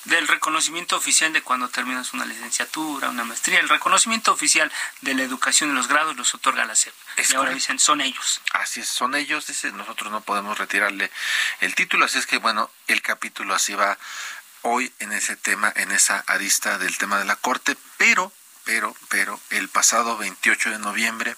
del 0.04 0.28
reconocimiento 0.28 0.96
oficial 0.96 1.32
de 1.32 1.42
cuando 1.42 1.68
terminas 1.68 2.12
una 2.12 2.24
licenciatura, 2.24 3.10
una 3.10 3.24
maestría. 3.24 3.60
El 3.60 3.68
reconocimiento 3.68 4.32
oficial 4.32 4.70
de 5.00 5.14
la 5.14 5.22
educación 5.22 5.70
de 5.70 5.76
los 5.76 5.88
grados 5.88 6.16
los 6.16 6.34
otorga 6.34 6.64
la 6.64 6.74
SEP. 6.74 6.94
Es 7.16 7.30
y 7.30 7.34
ahora 7.34 7.50
correcto. 7.50 7.60
dicen, 7.60 7.78
son 7.78 8.00
ellos. 8.00 8.40
Así 8.52 8.80
es, 8.80 8.88
son 8.88 9.14
ellos, 9.14 9.46
dice, 9.46 9.72
nosotros 9.72 10.10
no 10.12 10.20
podemos 10.20 10.58
retirarle 10.58 11.10
el 11.60 11.74
título. 11.74 12.04
Así 12.04 12.18
es 12.18 12.26
que, 12.26 12.38
bueno, 12.38 12.70
el 12.86 13.02
capítulo 13.02 13.54
así 13.54 13.74
va 13.74 13.98
hoy 14.62 14.92
en 14.98 15.12
ese 15.12 15.36
tema, 15.36 15.72
en 15.76 15.92
esa 15.92 16.24
arista 16.26 16.78
del 16.78 16.96
tema 16.98 17.18
de 17.18 17.24
la 17.24 17.36
Corte, 17.36 17.76
pero 17.96 18.32
pero, 18.64 18.96
pero 19.08 19.38
el 19.50 19.68
pasado 19.68 20.16
28 20.16 20.70
de 20.70 20.78
noviembre, 20.78 21.36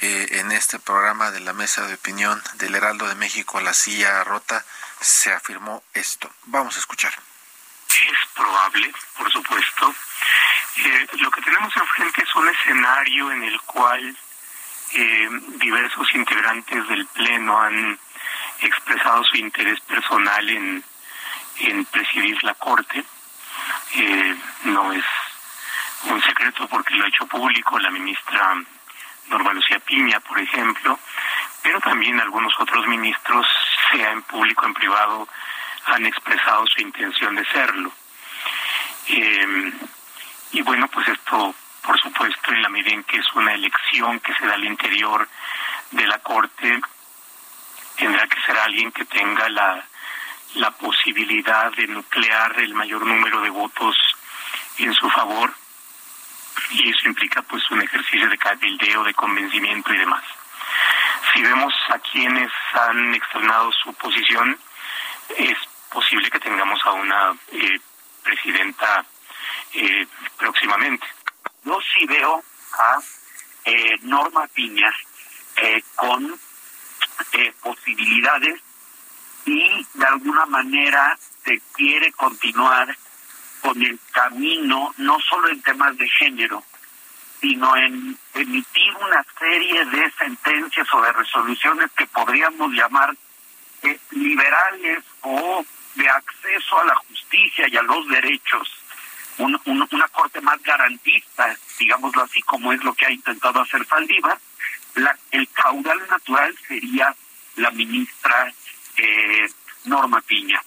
eh, 0.00 0.26
en 0.32 0.52
este 0.52 0.78
programa 0.78 1.30
de 1.30 1.40
la 1.40 1.52
mesa 1.52 1.86
de 1.86 1.94
opinión 1.94 2.42
del 2.54 2.74
Heraldo 2.74 3.08
de 3.08 3.14
México, 3.14 3.60
La 3.60 3.72
Silla 3.72 4.24
Rota, 4.24 4.64
se 5.00 5.32
afirmó 5.32 5.82
esto. 5.94 6.30
Vamos 6.44 6.76
a 6.76 6.80
escuchar. 6.80 7.14
Probable, 8.36 8.92
por 9.16 9.32
supuesto. 9.32 9.94
Eh, 10.76 11.06
lo 11.18 11.30
que 11.30 11.40
tenemos 11.40 11.74
enfrente 11.74 12.22
es 12.22 12.34
un 12.34 12.48
escenario 12.48 13.32
en 13.32 13.44
el 13.44 13.60
cual 13.62 14.16
eh, 14.92 15.28
diversos 15.56 16.14
integrantes 16.14 16.86
del 16.88 17.06
Pleno 17.06 17.58
han 17.58 17.98
expresado 18.60 19.24
su 19.24 19.36
interés 19.38 19.80
personal 19.80 20.48
en, 20.50 20.84
en 21.60 21.84
presidir 21.86 22.42
la 22.44 22.54
Corte. 22.54 23.04
Eh, 23.94 24.36
no 24.64 24.92
es 24.92 25.04
un 26.04 26.22
secreto 26.22 26.68
porque 26.68 26.94
lo 26.94 27.04
ha 27.04 27.08
hecho 27.08 27.26
público 27.26 27.78
la 27.78 27.90
ministra 27.90 28.54
Norma 29.28 29.54
Lucía 29.54 29.78
Piña, 29.80 30.20
por 30.20 30.38
ejemplo, 30.38 30.98
pero 31.62 31.80
también 31.80 32.20
algunos 32.20 32.52
otros 32.60 32.86
ministros, 32.86 33.46
sea 33.90 34.12
en 34.12 34.22
público 34.22 34.64
o 34.64 34.68
en 34.68 34.74
privado, 34.74 35.28
han 35.86 36.04
expresado 36.04 36.66
su 36.66 36.80
intención 36.80 37.34
de 37.34 37.46
serlo. 37.46 37.92
Eh, 39.08 39.72
y 40.52 40.62
bueno, 40.62 40.88
pues 40.88 41.08
esto 41.08 41.54
por 41.86 42.00
supuesto, 42.00 42.52
en 42.52 42.62
la 42.62 42.68
medida 42.68 42.90
en 42.90 43.04
que 43.04 43.18
es 43.18 43.32
una 43.34 43.54
elección 43.54 44.18
que 44.18 44.34
se 44.34 44.44
da 44.44 44.54
al 44.54 44.64
interior 44.64 45.28
de 45.92 46.04
la 46.04 46.18
Corte, 46.18 46.80
tendrá 47.96 48.26
que 48.26 48.40
ser 48.40 48.58
alguien 48.58 48.90
que 48.90 49.04
tenga 49.04 49.48
la, 49.48 49.84
la 50.54 50.72
posibilidad 50.72 51.70
de 51.72 51.86
nuclear 51.86 52.58
el 52.58 52.74
mayor 52.74 53.06
número 53.06 53.40
de 53.40 53.50
votos 53.50 53.96
en 54.78 54.92
su 54.94 55.08
favor 55.10 55.54
y 56.70 56.90
eso 56.90 57.06
implica 57.06 57.42
pues 57.42 57.62
un 57.70 57.80
ejercicio 57.82 58.28
de 58.28 58.36
cabildeo, 58.36 59.04
de 59.04 59.14
convencimiento 59.14 59.94
y 59.94 59.98
demás. 59.98 60.24
Si 61.32 61.40
vemos 61.40 61.72
a 61.90 62.00
quienes 62.00 62.50
han 62.72 63.14
externado 63.14 63.70
su 63.72 63.94
posición, 63.94 64.58
es 65.36 65.56
posible 65.92 66.30
que 66.30 66.40
tengamos 66.40 66.80
a 66.84 66.92
una 66.92 67.32
eh, 67.52 67.78
presidenta 68.26 69.04
eh, 69.72 70.06
próximamente. 70.36 71.06
Yo 71.64 71.78
sí 71.94 72.06
veo 72.06 72.42
a 72.72 72.98
eh, 73.64 73.96
Norma 74.02 74.46
Piña 74.48 74.92
con 75.94 76.38
posibilidades 77.62 78.60
y 79.46 79.86
de 79.94 80.06
alguna 80.06 80.44
manera 80.46 81.18
se 81.44 81.60
quiere 81.74 82.12
continuar 82.12 82.94
con 83.62 83.82
el 83.82 83.98
camino, 84.12 84.94
no 84.98 85.18
solo 85.20 85.48
en 85.48 85.62
temas 85.62 85.96
de 85.96 86.08
género, 86.08 86.62
sino 87.40 87.76
en 87.76 88.18
emitir 88.34 88.94
una 89.00 89.24
serie 89.38 89.84
de 89.86 90.10
sentencias 90.18 90.86
o 90.92 91.00
de 91.02 91.12
resoluciones 91.12 91.90
que 91.96 92.06
podríamos 92.06 92.72
llamar 92.72 93.14
eh, 93.82 93.98
liberales 94.10 95.04
o 95.22 95.64
de 95.96 96.08
acceso 96.08 96.80
a 96.80 96.84
la 96.84 96.94
justicia 96.94 97.66
y 97.68 97.76
a 97.76 97.82
los 97.82 98.08
derechos, 98.08 98.68
una 99.38 100.08
corte 100.08 100.40
más 100.40 100.62
garantista, 100.62 101.56
digámoslo 101.78 102.22
así, 102.22 102.40
como 102.42 102.72
es 102.72 102.82
lo 102.84 102.94
que 102.94 103.06
ha 103.06 103.10
intentado 103.10 103.60
hacer 103.60 103.84
Faldiva, 103.84 104.38
la, 104.94 105.16
el 105.30 105.48
caudal 105.50 105.98
natural 106.08 106.56
sería 106.66 107.14
la 107.56 107.70
ministra 107.70 108.52
eh, 108.96 109.46
Norma 109.84 110.20
Piña. 110.22 110.62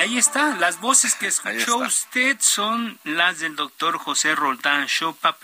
Y 0.00 0.02
ahí 0.02 0.16
está, 0.16 0.56
las 0.56 0.80
voces 0.80 1.14
que 1.14 1.26
escuchó 1.26 1.76
usted 1.76 2.38
son 2.40 2.98
las 3.04 3.40
del 3.40 3.54
doctor 3.54 3.98
José 3.98 4.34
Roldán 4.34 4.86
Chopa, 4.86 5.36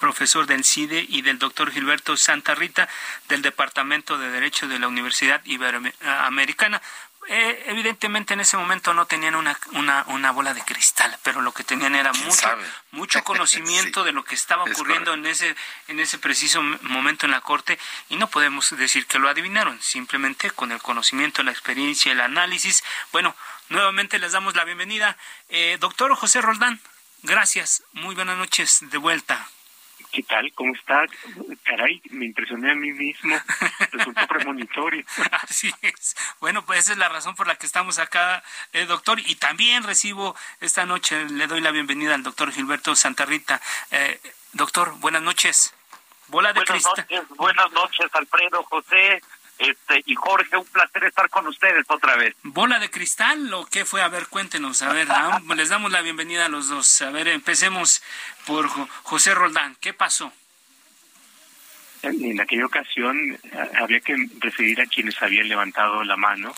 profesor 0.00 0.46
del 0.46 0.64
CIDE, 0.64 1.04
y 1.06 1.20
del 1.20 1.38
doctor 1.38 1.70
Gilberto 1.70 2.16
Santa 2.16 2.54
Rita, 2.54 2.88
del 3.28 3.42
Departamento 3.42 4.16
de 4.16 4.30
Derecho 4.30 4.66
de 4.66 4.78
la 4.78 4.88
Universidad 4.88 5.44
Iberoamericana. 5.44 6.80
Eh, 7.28 7.64
evidentemente 7.66 8.34
en 8.34 8.40
ese 8.40 8.56
momento 8.56 8.94
no 8.94 9.06
tenían 9.06 9.36
una, 9.36 9.56
una, 9.72 10.04
una, 10.08 10.32
bola 10.32 10.54
de 10.54 10.62
cristal, 10.62 11.16
pero 11.22 11.40
lo 11.40 11.52
que 11.52 11.62
tenían 11.62 11.94
era 11.94 12.12
mucho, 12.12 12.48
mucho 12.90 13.22
conocimiento 13.24 14.02
de 14.02 14.10
lo 14.10 14.24
que 14.24 14.34
estaba 14.34 14.64
ocurriendo 14.64 15.14
en 15.14 15.26
ese, 15.26 15.54
en 15.86 16.00
ese 16.00 16.18
preciso 16.18 16.62
momento 16.62 17.26
en 17.26 17.32
la 17.32 17.40
Corte 17.40 17.78
y 18.08 18.16
no 18.16 18.28
podemos 18.28 18.76
decir 18.76 19.06
que 19.06 19.20
lo 19.20 19.28
adivinaron, 19.28 19.80
simplemente 19.80 20.50
con 20.50 20.72
el 20.72 20.82
conocimiento, 20.82 21.44
la 21.44 21.52
experiencia, 21.52 22.10
el 22.10 22.22
análisis. 22.22 22.82
Bueno, 23.12 23.36
nuevamente 23.72 24.18
les 24.18 24.32
damos 24.32 24.54
la 24.54 24.64
bienvenida. 24.64 25.16
Eh, 25.48 25.78
doctor 25.80 26.14
José 26.14 26.40
Roldán, 26.40 26.78
gracias, 27.22 27.82
muy 27.92 28.14
buenas 28.14 28.38
noches 28.38 28.78
de 28.90 28.98
vuelta. 28.98 29.48
¿Qué 30.12 30.22
tal? 30.24 30.52
¿Cómo 30.52 30.74
está? 30.74 31.06
Caray, 31.64 32.02
me 32.10 32.26
impresioné 32.26 32.72
a 32.72 32.74
mí 32.74 32.92
mismo. 32.92 33.34
Resultó 33.92 34.26
premonitorio. 34.26 35.02
Así 35.48 35.72
es. 35.80 36.14
Bueno, 36.38 36.66
pues 36.66 36.80
esa 36.80 36.92
es 36.92 36.98
la 36.98 37.08
razón 37.08 37.34
por 37.34 37.46
la 37.46 37.56
que 37.56 37.64
estamos 37.64 37.98
acá, 37.98 38.42
eh, 38.74 38.84
doctor. 38.84 39.20
Y 39.20 39.36
también 39.36 39.84
recibo 39.84 40.36
esta 40.60 40.84
noche, 40.84 41.24
le 41.30 41.46
doy 41.46 41.62
la 41.62 41.70
bienvenida 41.70 42.14
al 42.14 42.22
doctor 42.22 42.52
Gilberto 42.52 42.94
Santarrita. 42.94 43.62
Eh, 43.90 44.20
doctor, 44.52 44.92
buenas 44.98 45.22
noches. 45.22 45.74
Bola 46.28 46.52
de 46.52 46.60
buenas 46.60 46.84
noches, 46.84 47.28
buenas 47.30 47.72
noches, 47.72 48.06
Alfredo, 48.12 48.62
José. 48.64 49.22
Este, 49.62 50.02
y 50.06 50.16
Jorge, 50.16 50.56
un 50.56 50.66
placer 50.66 51.04
estar 51.04 51.30
con 51.30 51.46
ustedes 51.46 51.84
otra 51.88 52.16
vez. 52.16 52.34
¿Bola 52.42 52.80
de 52.80 52.90
cristal 52.90 53.54
o 53.54 53.64
qué 53.66 53.84
fue? 53.84 54.02
A 54.02 54.08
ver, 54.08 54.26
cuéntenos. 54.26 54.82
A 54.82 54.92
ver, 54.92 55.06
les 55.56 55.68
damos 55.68 55.92
la 55.92 56.02
bienvenida 56.02 56.46
a 56.46 56.48
los 56.48 56.68
dos. 56.68 57.02
A 57.02 57.10
ver, 57.10 57.28
empecemos 57.28 58.02
por 58.44 58.68
José 58.68 59.34
Roldán. 59.34 59.76
¿Qué 59.80 59.94
pasó? 59.94 60.32
En 62.02 62.40
aquella 62.40 62.66
ocasión 62.66 63.38
había 63.80 64.00
que 64.00 64.16
referir 64.40 64.80
a 64.80 64.86
quienes 64.86 65.22
habían 65.22 65.48
levantado 65.48 66.02
la 66.02 66.16
mano 66.16 66.52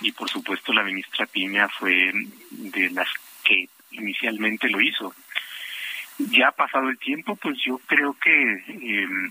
y 0.00 0.12
por 0.12 0.30
supuesto 0.30 0.72
la 0.72 0.82
ministra 0.82 1.26
Piña 1.26 1.68
fue 1.68 2.10
de 2.50 2.88
las 2.88 3.08
que 3.44 3.68
inicialmente 3.90 4.70
lo 4.70 4.80
hizo. 4.80 5.14
Ya 6.16 6.48
ha 6.48 6.52
pasado 6.52 6.88
el 6.88 6.98
tiempo, 6.98 7.36
pues 7.36 7.58
yo 7.62 7.78
creo 7.86 8.16
que 8.18 8.32
em, 8.32 9.30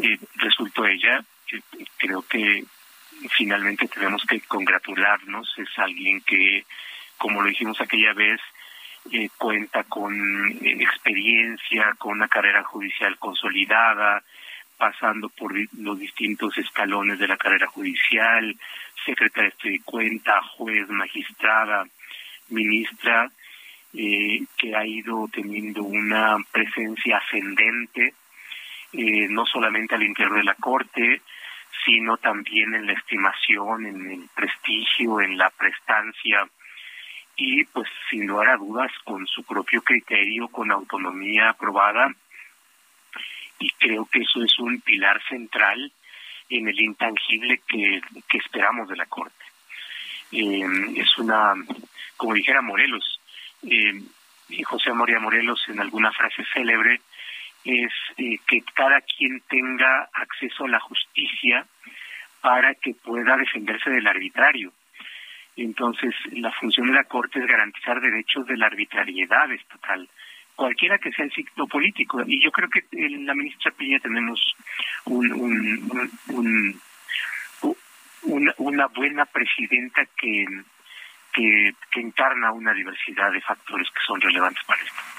eh, 0.00 0.18
resultó 0.36 0.86
ella 0.86 1.24
creo 1.98 2.22
que 2.22 2.64
finalmente 3.28 3.88
tenemos 3.88 4.24
que 4.24 4.40
congratularnos. 4.42 5.52
Es 5.58 5.78
alguien 5.78 6.20
que, 6.22 6.64
como 7.18 7.42
lo 7.42 7.48
dijimos 7.48 7.80
aquella 7.80 8.12
vez, 8.12 8.40
eh, 9.12 9.28
cuenta 9.38 9.84
con 9.84 10.14
eh, 10.62 10.76
experiencia, 10.80 11.94
con 11.98 12.12
una 12.12 12.28
carrera 12.28 12.62
judicial 12.64 13.16
consolidada, 13.18 14.22
pasando 14.76 15.28
por 15.30 15.54
los 15.78 15.98
distintos 15.98 16.56
escalones 16.58 17.18
de 17.18 17.28
la 17.28 17.36
carrera 17.36 17.66
judicial, 17.66 18.56
secretaria 19.04 19.52
de 19.62 19.80
cuenta, 19.84 20.42
juez, 20.42 20.88
magistrada, 20.88 21.86
ministra, 22.50 23.30
eh, 23.94 24.44
que 24.56 24.76
ha 24.76 24.86
ido 24.86 25.28
teniendo 25.32 25.82
una 25.82 26.36
presencia 26.52 27.18
ascendente, 27.18 28.14
no 28.92 29.46
solamente 29.46 29.94
al 29.94 30.02
interior 30.02 30.36
de 30.36 30.44
la 30.44 30.54
Corte, 30.54 31.22
sino 31.84 32.16
también 32.16 32.74
en 32.74 32.86
la 32.86 32.92
estimación, 32.92 33.86
en 33.86 34.10
el 34.10 34.28
prestigio, 34.34 35.20
en 35.20 35.38
la 35.38 35.50
prestancia 35.50 36.48
y 37.36 37.64
pues 37.64 37.88
sin 38.10 38.26
lugar 38.26 38.50
a 38.50 38.56
dudas 38.56 38.92
con 39.04 39.26
su 39.26 39.42
propio 39.44 39.82
criterio, 39.82 40.48
con 40.48 40.70
autonomía 40.70 41.50
aprobada 41.50 42.14
y 43.58 43.70
creo 43.72 44.06
que 44.06 44.20
eso 44.20 44.42
es 44.42 44.58
un 44.58 44.80
pilar 44.80 45.22
central 45.28 45.92
en 46.48 46.68
el 46.68 46.80
intangible 46.80 47.60
que, 47.66 48.00
que 48.28 48.38
esperamos 48.38 48.88
de 48.88 48.96
la 48.96 49.06
Corte. 49.06 49.44
Eh, 50.32 50.66
es 50.96 51.18
una, 51.18 51.54
como 52.16 52.34
dijera 52.34 52.62
Morelos, 52.62 53.20
eh, 53.62 54.02
José 54.64 54.92
María 54.92 55.20
Morelos 55.20 55.62
en 55.68 55.80
alguna 55.80 56.10
frase 56.12 56.44
célebre, 56.52 57.00
es 57.64 57.92
eh, 58.16 58.38
que 58.46 58.62
cada 58.74 59.00
quien 59.02 59.42
tenga 59.48 60.08
acceso 60.12 60.64
a 60.64 60.68
la 60.68 60.80
justicia 60.80 61.66
para 62.40 62.74
que 62.74 62.94
pueda 62.94 63.36
defenderse 63.36 63.90
del 63.90 64.06
arbitrario. 64.06 64.72
Entonces, 65.56 66.14
la 66.32 66.52
función 66.52 66.86
de 66.86 66.94
la 66.94 67.04
Corte 67.04 67.38
es 67.38 67.46
garantizar 67.46 68.00
derechos 68.00 68.46
de 68.46 68.56
la 68.56 68.66
arbitrariedad 68.66 69.50
estatal, 69.52 70.08
cualquiera 70.54 70.98
que 70.98 71.12
sea 71.12 71.24
el 71.24 71.32
ciclo 71.32 71.66
político. 71.66 72.22
Y 72.26 72.42
yo 72.42 72.50
creo 72.50 72.70
que 72.70 72.84
en 72.92 73.26
la 73.26 73.34
ministra 73.34 73.70
Piña 73.72 73.98
tenemos 74.00 74.40
un, 75.04 75.30
un, 76.28 76.80
una, 78.58 78.86
buena 78.86 79.26
presidenta 79.26 80.06
que, 80.16 80.46
que, 81.32 81.74
que 81.90 82.00
encarna 82.00 82.52
una 82.52 82.72
diversidad 82.72 83.32
de 83.32 83.40
factores 83.40 83.88
que 83.90 84.00
son 84.06 84.20
relevantes 84.20 84.64
para 84.64 84.82
esto. 84.82 85.09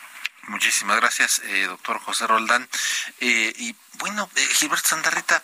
Muchísimas 0.48 0.98
gracias, 0.98 1.42
eh, 1.46 1.66
doctor 1.68 2.00
José 2.00 2.28
Roldán. 2.28 2.68
Eh, 3.20 3.54
y 3.58 3.76
bueno, 3.94 4.30
eh, 4.36 4.48
Gilberto 4.54 4.90
Sandarrita, 4.90 5.42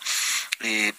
eh, 0.60 0.92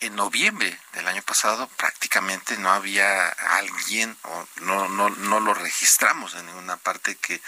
en 0.00 0.16
noviembre 0.16 0.78
del 0.92 1.06
año 1.06 1.22
pasado 1.22 1.68
prácticamente 1.76 2.56
no 2.58 2.70
había 2.70 3.28
alguien 3.28 4.16
o 4.22 4.48
no 4.56 4.88
no 4.88 5.08
no 5.08 5.40
lo 5.40 5.54
registramos 5.54 6.34
en 6.34 6.46
ninguna 6.46 6.76
parte 6.76 7.16
que, 7.16 7.40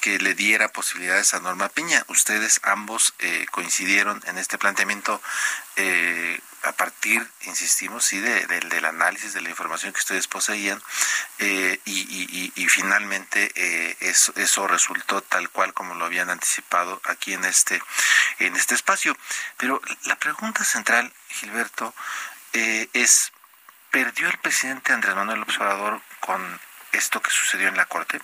que 0.00 0.18
le 0.18 0.34
diera 0.34 0.72
posibilidades 0.72 1.34
a 1.34 1.40
Norma 1.40 1.68
Piña. 1.68 2.04
Ustedes 2.08 2.60
ambos 2.62 3.14
eh, 3.18 3.46
coincidieron 3.50 4.22
en 4.26 4.38
este 4.38 4.58
planteamiento 4.58 5.20
eh, 5.76 6.40
a 6.62 6.72
partir, 6.72 7.26
insistimos, 7.42 8.04
sí, 8.04 8.20
del 8.20 8.84
análisis 8.84 9.34
de 9.34 9.40
la 9.40 9.50
información 9.50 9.92
que 9.92 9.98
ustedes 9.98 10.28
poseían 10.28 10.80
eh, 11.38 11.80
y, 11.84 12.52
y, 12.54 12.68
finalmente 12.68 13.50
eh, 13.54 13.96
eso, 14.00 14.32
eso 14.36 14.68
resultó 14.68 15.22
tal 15.22 15.50
cual 15.50 15.74
como 15.74 15.94
lo 15.94 16.04
habían 16.04 16.30
anticipado 16.30 17.00
aquí 17.04 17.34
en 17.34 17.44
este, 17.44 17.82
en 18.38 18.54
este 18.54 18.74
espacio. 18.74 19.16
Pero 19.56 19.80
la 20.04 20.16
pregunta 20.16 20.64
central, 20.64 21.12
Gilberto, 21.28 21.94
eh, 22.52 22.88
es, 22.92 23.32
¿perdió 23.90 24.28
el 24.28 24.38
presidente 24.38 24.92
Andrés 24.92 25.16
Manuel 25.16 25.42
Observador 25.42 26.00
con 26.20 26.60
esto 26.92 27.20
que 27.20 27.30
sucedió 27.30 27.68
en 27.68 27.76
la 27.76 27.86
Corte? 27.86 28.20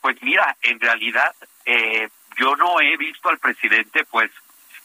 pues 0.00 0.16
mira, 0.22 0.56
en 0.62 0.80
realidad 0.80 1.34
yo 2.38 2.56
no 2.56 2.80
he 2.80 2.96
visto 2.96 3.28
al 3.28 3.38
presidente 3.38 4.04
pues 4.04 4.30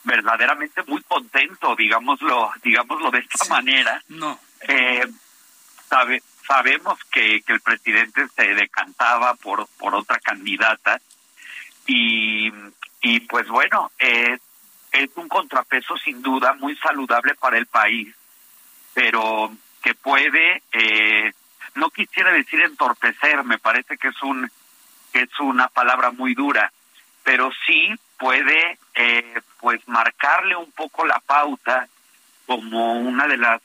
verdaderamente 0.06 0.84
muy 0.84 1.01
contento, 1.03 1.76
digámoslo, 1.76 2.51
digámoslo 2.64 3.12
de 3.12 3.20
esta 3.20 3.45
manera. 3.49 4.01
No. 4.08 4.39
Eh, 4.62 5.06
sabe, 5.89 6.24
sabemos 6.47 6.97
que, 7.12 7.41
que 7.41 7.53
el 7.53 7.62
presidente 7.62 8.28
se 8.36 8.53
decantaba 8.53 9.34
por, 9.36 9.68
por 9.78 9.93
otra 9.95 10.20
candidata 10.20 11.01
y, 11.88 12.51
y 13.01 13.20
pues 13.22 13.47
bueno, 13.47 13.91
eh, 13.99 14.38
es 14.91 15.10
un 15.16 15.28
contrapeso 15.28 15.97
sin 15.97 16.22
duda 16.22 16.53
muy 16.53 16.76
saludable 16.78 17.36
para 17.36 17.58
el 17.58 17.66
país, 17.66 18.16
pero 18.93 19.51
que 19.84 19.93
puede, 19.93 20.64
eh, 20.72 21.34
no 21.76 21.89
quisiera 21.89 22.32
decir 22.32 22.62
entorpecer, 22.62 23.43
me 23.43 23.58
parece 23.58 23.97
que 23.97 24.08
es 24.10 24.24
un 24.24 24.49
que 25.12 25.22
es 25.22 25.39
una 25.39 25.70
palabra 25.70 26.12
muy 26.12 26.34
dura, 26.34 26.74
pero 27.24 27.49
sí 27.66 27.95
puede 28.18 28.78
eh, 28.95 29.41
pues 29.59 29.86
marcarle 29.88 30.55
un 30.55 30.72
poco 30.72 31.05
la 31.05 31.20
pauta 31.20 31.88
como 32.45 32.93
una 32.93 33.28
de 33.28 33.38
las 33.38 33.61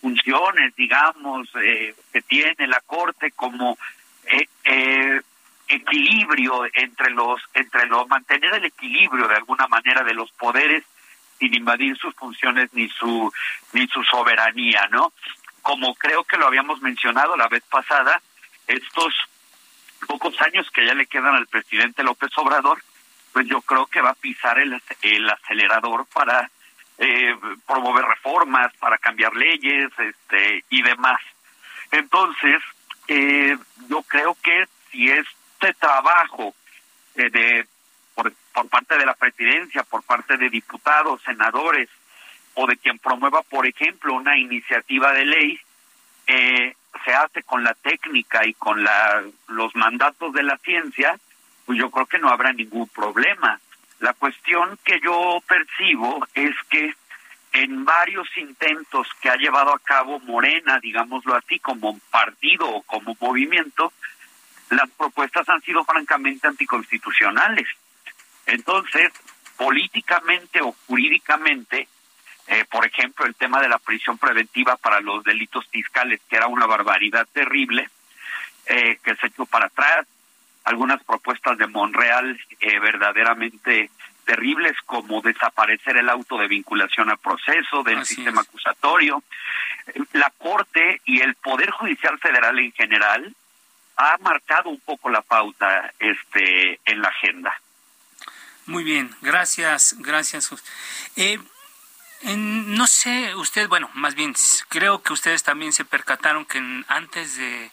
funciones, 0.00 0.74
digamos, 0.76 1.48
eh, 1.62 1.94
que 2.12 2.20
tiene 2.22 2.66
la 2.66 2.80
corte 2.80 3.30
como 3.32 3.78
eh, 4.26 4.48
eh, 4.64 5.20
equilibrio 5.68 6.64
entre 6.74 7.10
los 7.10 7.40
entre 7.54 7.86
los 7.86 8.06
mantener 8.08 8.54
el 8.54 8.66
equilibrio 8.66 9.26
de 9.28 9.36
alguna 9.36 9.66
manera 9.66 10.02
de 10.02 10.12
los 10.12 10.30
poderes 10.32 10.84
sin 11.38 11.54
invadir 11.54 11.96
sus 11.96 12.14
funciones 12.14 12.68
ni 12.74 12.88
su 12.90 13.32
ni 13.72 13.86
su 13.86 14.02
soberanía, 14.04 14.88
¿no? 14.90 15.12
Como 15.62 15.94
creo 15.94 16.24
que 16.24 16.36
lo 16.36 16.46
habíamos 16.46 16.82
mencionado 16.82 17.36
la 17.36 17.48
vez 17.48 17.62
pasada, 17.70 18.20
estos 18.66 19.14
pocos 20.06 20.38
años 20.42 20.70
que 20.70 20.84
ya 20.84 20.94
le 20.94 21.06
quedan 21.06 21.34
al 21.34 21.46
presidente 21.46 22.02
López 22.02 22.30
Obrador, 22.36 22.82
pues 23.34 23.48
yo 23.48 23.60
creo 23.62 23.86
que 23.86 24.00
va 24.00 24.10
a 24.10 24.14
pisar 24.14 24.60
el, 24.60 24.80
el 25.02 25.28
acelerador 25.28 26.06
para 26.06 26.48
eh, 26.98 27.34
promover 27.66 28.04
reformas, 28.04 28.72
para 28.76 28.96
cambiar 28.96 29.34
leyes 29.34 29.90
este, 29.98 30.64
y 30.70 30.82
demás. 30.82 31.20
Entonces, 31.90 32.62
eh, 33.08 33.58
yo 33.88 34.02
creo 34.04 34.36
que 34.40 34.66
si 34.90 35.10
este 35.10 35.74
trabajo 35.80 36.54
eh, 37.16 37.28
de 37.28 37.66
por, 38.14 38.32
por 38.52 38.68
parte 38.68 38.96
de 38.96 39.04
la 39.04 39.14
presidencia, 39.14 39.82
por 39.82 40.04
parte 40.04 40.36
de 40.36 40.48
diputados, 40.48 41.20
senadores 41.22 41.88
o 42.54 42.68
de 42.68 42.76
quien 42.76 43.00
promueva, 43.00 43.42
por 43.42 43.66
ejemplo, 43.66 44.14
una 44.14 44.38
iniciativa 44.38 45.12
de 45.12 45.24
ley, 45.24 45.60
eh, 46.28 46.76
se 47.04 47.12
hace 47.12 47.42
con 47.42 47.64
la 47.64 47.74
técnica 47.74 48.46
y 48.46 48.54
con 48.54 48.84
la, 48.84 49.24
los 49.48 49.74
mandatos 49.74 50.32
de 50.32 50.44
la 50.44 50.56
ciencia, 50.58 51.18
pues 51.66 51.78
yo 51.78 51.90
creo 51.90 52.06
que 52.06 52.18
no 52.18 52.28
habrá 52.28 52.52
ningún 52.52 52.88
problema. 52.88 53.60
La 54.00 54.12
cuestión 54.12 54.78
que 54.84 55.00
yo 55.00 55.42
percibo 55.46 56.26
es 56.34 56.54
que 56.68 56.94
en 57.52 57.84
varios 57.84 58.26
intentos 58.36 59.08
que 59.20 59.30
ha 59.30 59.36
llevado 59.36 59.72
a 59.72 59.78
cabo 59.78 60.18
Morena, 60.20 60.80
digámoslo 60.80 61.36
así, 61.36 61.60
como 61.60 61.98
partido 62.10 62.68
o 62.68 62.82
como 62.82 63.16
movimiento, 63.20 63.92
las 64.70 64.90
propuestas 64.90 65.48
han 65.48 65.62
sido 65.62 65.84
francamente 65.84 66.48
anticonstitucionales. 66.48 67.68
Entonces, 68.46 69.12
políticamente 69.56 70.60
o 70.60 70.74
jurídicamente, 70.86 71.88
eh, 72.48 72.64
por 72.70 72.84
ejemplo, 72.84 73.24
el 73.24 73.36
tema 73.36 73.60
de 73.60 73.68
la 73.68 73.78
prisión 73.78 74.18
preventiva 74.18 74.76
para 74.76 75.00
los 75.00 75.22
delitos 75.22 75.66
fiscales, 75.68 76.20
que 76.28 76.36
era 76.36 76.48
una 76.48 76.66
barbaridad 76.66 77.26
terrible, 77.32 77.88
eh, 78.66 78.98
que 79.02 79.14
se 79.16 79.28
echó 79.28 79.46
para 79.46 79.66
atrás, 79.66 80.06
algunas 80.64 81.02
propuestas 81.04 81.58
de 81.58 81.66
Monreal 81.66 82.40
eh, 82.60 82.78
verdaderamente 82.78 83.90
terribles 84.24 84.72
como 84.86 85.20
desaparecer 85.20 85.98
el 85.98 86.08
auto 86.08 86.38
de 86.38 86.48
vinculación 86.48 87.10
al 87.10 87.18
proceso 87.18 87.82
del 87.82 87.98
Así 87.98 88.14
sistema 88.14 88.40
es. 88.40 88.48
acusatorio. 88.48 89.22
La 90.14 90.30
Corte 90.38 91.02
y 91.04 91.20
el 91.20 91.34
Poder 91.34 91.70
Judicial 91.70 92.18
Federal 92.18 92.58
en 92.58 92.72
general 92.72 93.34
ha 93.96 94.16
marcado 94.22 94.70
un 94.70 94.80
poco 94.80 95.10
la 95.10 95.20
pauta 95.20 95.92
este 95.98 96.80
en 96.86 97.02
la 97.02 97.08
agenda. 97.08 97.52
Muy 98.66 98.82
bien, 98.82 99.14
gracias, 99.20 99.94
gracias. 99.98 100.50
Eh, 101.16 101.38
en- 102.22 102.74
no 102.74 102.86
sé, 102.86 103.34
usted, 103.34 103.68
bueno, 103.68 103.90
más 103.92 104.14
bien, 104.14 104.34
creo 104.70 105.02
que 105.02 105.12
ustedes 105.12 105.42
también 105.42 105.74
se 105.74 105.84
percataron 105.84 106.46
que 106.46 106.56
en- 106.58 106.84
antes 106.88 107.36
de, 107.36 107.70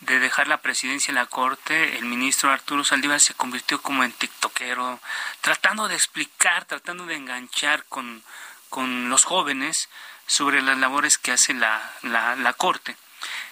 de 0.00 0.18
dejar 0.18 0.48
la 0.48 0.62
presidencia 0.62 1.10
en 1.12 1.16
la 1.16 1.26
Corte, 1.26 1.98
el 1.98 2.04
ministro 2.04 2.50
Arturo 2.50 2.84
Saldívar 2.84 3.20
se 3.20 3.34
convirtió 3.34 3.80
como 3.82 4.02
en 4.02 4.12
tiktokero, 4.12 5.00
tratando 5.40 5.88
de 5.88 5.94
explicar, 5.94 6.64
tratando 6.64 7.06
de 7.06 7.16
enganchar 7.16 7.84
con, 7.84 8.22
con 8.70 9.10
los 9.10 9.24
jóvenes 9.24 9.88
sobre 10.26 10.62
las 10.62 10.78
labores 10.78 11.18
que 11.18 11.32
hace 11.32 11.52
la, 11.54 11.92
la, 12.02 12.36
la 12.36 12.52
Corte. 12.54 12.96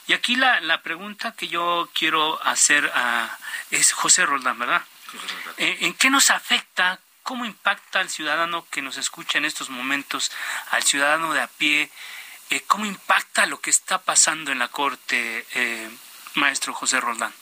Y 0.06 0.14
aquí 0.14 0.36
la, 0.36 0.60
la 0.60 0.82
pregunta 0.82 1.32
que 1.32 1.48
yo 1.48 1.90
quiero 1.92 2.42
hacer 2.46 2.90
a, 2.94 3.36
es 3.70 3.92
José 3.92 4.24
Roldán, 4.24 4.58
¿verdad? 4.58 4.82
Eh, 5.58 5.78
¿En 5.82 5.94
qué 5.94 6.08
nos 6.08 6.30
afecta? 6.30 6.98
¿Cómo 7.22 7.44
impacta 7.44 8.00
al 8.00 8.08
ciudadano 8.08 8.66
que 8.70 8.80
nos 8.80 8.96
escucha 8.96 9.36
en 9.36 9.44
estos 9.44 9.68
momentos, 9.68 10.32
al 10.70 10.82
ciudadano 10.82 11.34
de 11.34 11.42
a 11.42 11.46
pie? 11.46 11.90
Eh, 12.48 12.62
¿Cómo 12.66 12.86
impacta 12.86 13.44
lo 13.44 13.60
que 13.60 13.68
está 13.68 13.98
pasando 14.00 14.50
en 14.50 14.58
la 14.58 14.68
Corte, 14.68 15.46
eh, 15.52 15.90
maestro 16.38 16.72
José 16.72 17.00
Roldán? 17.00 17.32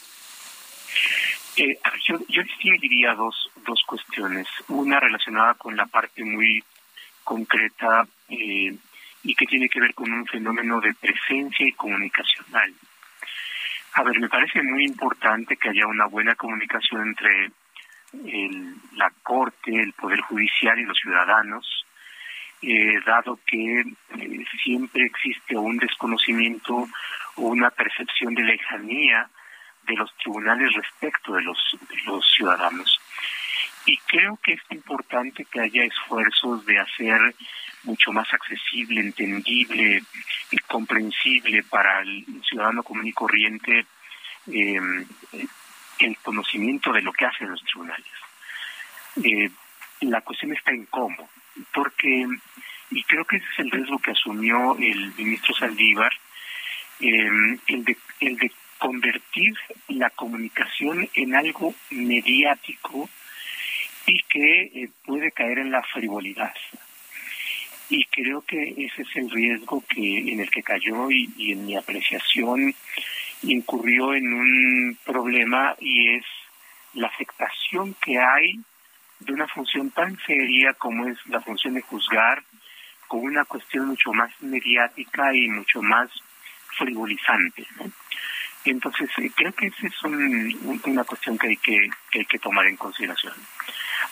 Eh, 1.57 1.78
yo, 2.07 2.18
yo 2.28 2.42
diría 2.80 3.14
dos, 3.14 3.51
dos 3.64 3.82
cuestiones. 3.86 4.47
Una 4.68 5.01
relacionada 5.01 5.55
con 5.55 5.76
la 5.76 5.86
parte 5.86 6.24
muy 6.24 6.62
concreta 7.24 8.07
eh, 8.28 8.74
y 9.22 9.34
que 9.34 9.47
tiene 9.47 9.68
que 9.68 9.80
ver 9.80 9.94
con 9.94 10.12
un 10.12 10.26
fenómeno 10.26 10.80
de 10.80 10.94
presencia 10.94 11.66
y 11.66 11.72
comunicacional. 11.72 12.72
A 13.94 14.03
ver, 14.03 14.20
me 14.20 14.28
parece 14.28 14.62
muy 14.62 14.84
importante 14.84 15.57
que 15.57 15.70
haya 15.70 15.86
una 15.86 16.07
buena 16.07 16.34
comunicación 16.34 17.09
entre 17.09 17.51
el- 18.26 18.74
la 18.92 19.11
Corte, 19.22 19.74
el 19.74 19.92
Poder 19.94 20.20
Judicial 20.20 20.78
y 20.78 20.84
los 20.84 20.99
ciudadanos, 20.99 21.86
eh, 22.62 23.01
dado 23.05 23.38
que 23.47 23.84
siempre 24.62 25.07
existe 25.07 25.57
un 25.57 25.76
desconocimiento 25.78 26.86
una 27.37 27.70
percepción 27.70 28.34
de 28.34 28.43
lejanía 28.43 29.28
de 29.87 29.97
los 29.97 30.14
tribunales 30.16 30.72
respecto 30.72 31.34
de 31.34 31.43
los, 31.43 31.59
ciudadanos. 32.34 33.01
Y 33.84 33.97
creo 33.99 34.39
que 34.43 34.55
es 34.55 34.62
importante 34.70 35.45
que 35.45 35.61
haya 35.61 35.84
esfuerzos 35.84 36.66
de 36.66 36.78
hacer 36.78 37.34
mucho 37.84 38.12
más 38.12 38.32
accesible, 38.32 39.01
entendible 39.01 40.03
y 40.51 40.59
comprensible 40.59 41.62
para 41.62 42.01
el 42.01 42.26
ciudadano 42.43 42.82
común 42.82 43.07
y 43.07 43.12
corriente 43.12 43.87
eh, 44.49 44.80
el 46.01 46.16
conocimiento 46.18 46.93
de 46.93 47.03
lo 47.03 47.12
que 47.12 47.26
hacen 47.26 47.49
los 47.49 47.62
tribunales. 47.62 48.07
Eh, 49.22 49.51
la 50.01 50.20
cuestión 50.20 50.53
está 50.53 50.72
en 50.72 50.87
cómo, 50.87 51.30
porque, 51.72 52.26
y 52.91 53.03
creo 53.05 53.24
que 53.24 53.37
ese 53.37 53.47
es 53.53 53.59
el 53.61 53.70
riesgo 53.70 53.99
que 53.99 54.11
asumió 54.11 54.76
el 54.78 55.12
ministro 55.16 55.55
Saldívar, 55.55 56.12
eh, 57.01 57.59
el, 57.66 57.84
de, 57.84 57.97
el 58.20 58.36
de 58.36 58.53
convertir 58.78 59.55
la 59.88 60.11
comunicación 60.11 61.09
en 61.14 61.34
algo 61.34 61.74
mediático 61.90 63.09
y 64.07 64.22
que 64.22 64.62
eh, 64.62 64.88
puede 65.05 65.32
caer 65.32 65.59
en 65.59 65.70
la 65.70 65.82
frivolidad. 65.82 66.55
Y 67.88 68.05
creo 68.07 68.42
que 68.42 68.74
ese 68.76 69.03
es 69.03 69.16
el 69.16 69.30
riesgo 69.30 69.82
que 69.88 70.32
en 70.32 70.40
el 70.40 70.51
que 70.51 70.62
cayó 70.62 71.11
y, 71.11 71.30
y 71.36 71.53
en 71.53 71.66
mi 71.66 71.76
apreciación 71.76 72.74
incurrió 73.42 74.14
en 74.14 74.32
un 74.32 74.99
problema 75.05 75.76
y 75.80 76.16
es 76.16 76.24
la 76.94 77.09
afectación 77.09 77.94
que 78.03 78.18
hay 78.18 78.59
de 79.20 79.32
una 79.32 79.47
función 79.49 79.90
tan 79.90 80.18
seria 80.26 80.74
como 80.74 81.07
es 81.07 81.18
la 81.26 81.40
función 81.40 81.74
de 81.74 81.82
juzgar 81.82 82.42
con 83.07 83.20
una 83.20 83.44
cuestión 83.44 83.86
mucho 83.86 84.12
más 84.12 84.30
mediática 84.40 85.34
y 85.34 85.49
mucho 85.49 85.80
más 85.80 86.11
frivolizante. 86.77 87.66
¿no? 87.77 87.91
Entonces, 88.64 89.09
eh, 89.18 89.31
creo 89.35 89.53
que 89.53 89.66
esa 89.68 89.87
es 89.87 90.03
un- 90.03 90.14
un- 90.62 90.81
una 90.85 91.05
cuestión 91.05 91.39
que 91.39 91.49
hay 91.49 91.57
que, 91.57 91.89
que 92.11 92.18
hay 92.20 92.24
que 92.27 92.39
tomar 92.39 92.66
en 92.66 92.77
consideración. 92.77 93.35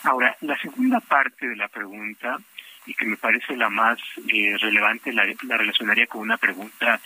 Ahora, 0.04 0.36
la 0.42 0.56
segunda 0.58 1.00
parte 1.00 1.48
de 1.48 1.56
la 1.56 1.68
pregunta, 1.68 2.38
y 2.86 2.92
que 2.94 3.06
me 3.06 3.16
parece 3.16 3.56
la 3.56 3.70
más 3.70 3.98
eh, 4.28 4.56
relevante, 4.60 5.12
la, 5.12 5.24
la 5.44 5.56
relacionaría 5.56 6.06
con 6.06 6.20
una 6.20 6.36
pregunta 6.36 7.00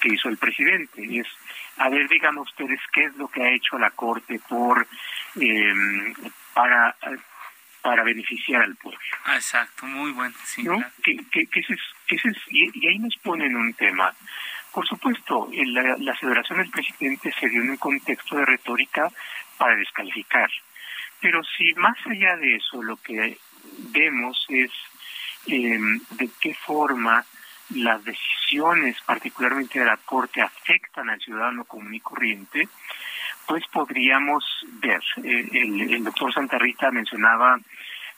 que 0.00 0.08
hizo 0.12 0.28
el 0.28 0.36
presidente, 0.36 1.02
y 1.04 1.20
es, 1.20 1.26
a 1.78 1.88
ver, 1.88 2.06
díganme 2.08 2.40
ustedes 2.40 2.78
qué 2.92 3.04
es 3.06 3.16
lo 3.16 3.28
que 3.28 3.42
ha 3.42 3.50
hecho 3.50 3.78
la 3.78 3.90
Corte 3.90 4.38
por 4.48 4.86
eh, 5.40 6.14
para 6.54 6.94
para 7.80 8.04
beneficiar 8.04 8.62
al 8.62 8.76
pueblo. 8.76 9.00
Ah, 9.24 9.34
exacto, 9.34 9.86
muy 9.86 10.12
bueno. 10.12 10.32
Sí, 10.44 10.62
¿no? 10.62 10.76
claro. 10.76 10.92
Que, 11.02 11.16
que, 11.32 11.46
que 11.46 11.60
ese 11.60 11.72
es, 11.74 11.80
que 12.06 12.14
ese 12.14 12.28
es- 12.28 12.42
y, 12.48 12.70
y 12.74 12.86
ahí 12.88 12.98
nos 13.00 13.16
ponen 13.16 13.56
un 13.56 13.72
tema. 13.74 14.14
Por 14.72 14.86
supuesto, 14.86 15.48
la, 15.52 15.96
la 15.98 16.16
del 16.22 16.70
presidente 16.70 17.32
se 17.38 17.48
dio 17.48 17.62
en 17.62 17.70
un 17.70 17.76
contexto 17.76 18.36
de 18.36 18.46
retórica 18.46 19.10
para 19.58 19.76
descalificar. 19.76 20.50
Pero 21.20 21.42
si 21.44 21.74
más 21.74 21.96
allá 22.06 22.36
de 22.36 22.56
eso 22.56 22.82
lo 22.82 22.96
que 22.96 23.38
vemos 23.92 24.46
es 24.48 24.70
eh, 25.46 25.78
de 26.10 26.30
qué 26.40 26.54
forma 26.54 27.24
las 27.74 28.04
decisiones, 28.04 28.96
particularmente 29.04 29.78
de 29.78 29.84
la 29.84 29.96
Corte, 29.98 30.42
afectan 30.42 31.10
al 31.10 31.20
ciudadano 31.20 31.64
común 31.64 31.94
y 31.94 32.00
corriente, 32.00 32.68
pues 33.46 33.64
podríamos 33.68 34.44
ver. 34.80 35.02
Eh, 35.22 35.48
el, 35.52 35.94
el 35.94 36.04
doctor 36.04 36.32
Santa 36.32 36.58
Rita 36.58 36.90
mencionaba 36.90 37.58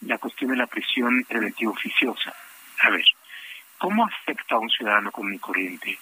la 0.02 0.18
cuestión 0.18 0.50
de 0.50 0.56
la 0.56 0.66
prisión 0.66 1.24
preventiva 1.24 1.72
oficiosa. 1.72 2.34
A 2.80 2.90
ver, 2.90 3.04
¿cómo 3.84 4.06
afecta 4.06 4.54
a 4.54 4.60
un 4.60 4.70
ciudadano 4.70 5.12
común 5.12 5.34
y 5.34 5.38
corriente? 5.38 5.98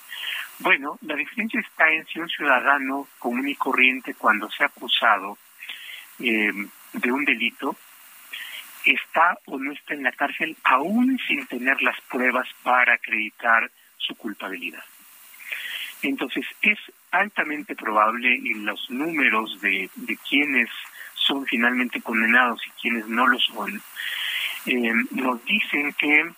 Bueno, 0.61 0.99
la 1.01 1.17
diferencia 1.17 1.59
está 1.59 1.91
en 1.91 2.07
si 2.07 2.21
un 2.21 2.29
ciudadano 2.29 3.09
común 3.19 3.49
y 3.49 3.57
corriente 3.57 4.15
cuando 4.15 4.49
se 4.53 4.63
ha 4.63 4.69
acusado 4.69 5.37
eh, 6.21 6.53
de 6.93 7.11
un 7.11 7.25
delito 7.25 7.75
está 8.85 9.37
o 9.47 9.59
no 9.59 9.73
está 9.73 9.95
en 9.95 10.05
la 10.05 10.13
cárcel 10.13 10.57
aún 10.63 11.19
sin 11.27 11.45
tener 11.49 11.83
las 11.83 12.01
pruebas 12.03 12.47
para 12.63 12.95
acreditar 12.95 13.69
su 13.97 14.15
culpabilidad. 14.15 14.85
Entonces 16.03 16.47
es 16.61 16.79
altamente 17.11 17.75
probable 17.75 18.33
y 18.33 18.55
los 18.55 18.91
números 18.91 19.61
de, 19.61 19.91
de 19.97 20.17
quienes 20.19 20.71
son 21.15 21.45
finalmente 21.47 22.01
condenados 22.01 22.65
y 22.65 22.71
quienes 22.81 23.09
no 23.09 23.27
lo 23.27 23.41
son, 23.41 23.83
eh, 24.67 24.93
nos 25.11 25.45
dicen 25.45 25.93
que 25.95 26.31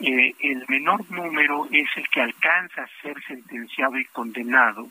eh, 0.00 0.34
el 0.40 0.64
menor 0.68 1.10
número 1.10 1.68
es 1.70 1.88
el 1.96 2.08
que 2.08 2.22
alcanza 2.22 2.82
a 2.82 3.02
ser 3.02 3.22
sentenciado 3.24 3.98
y 3.98 4.04
condenado 4.06 4.88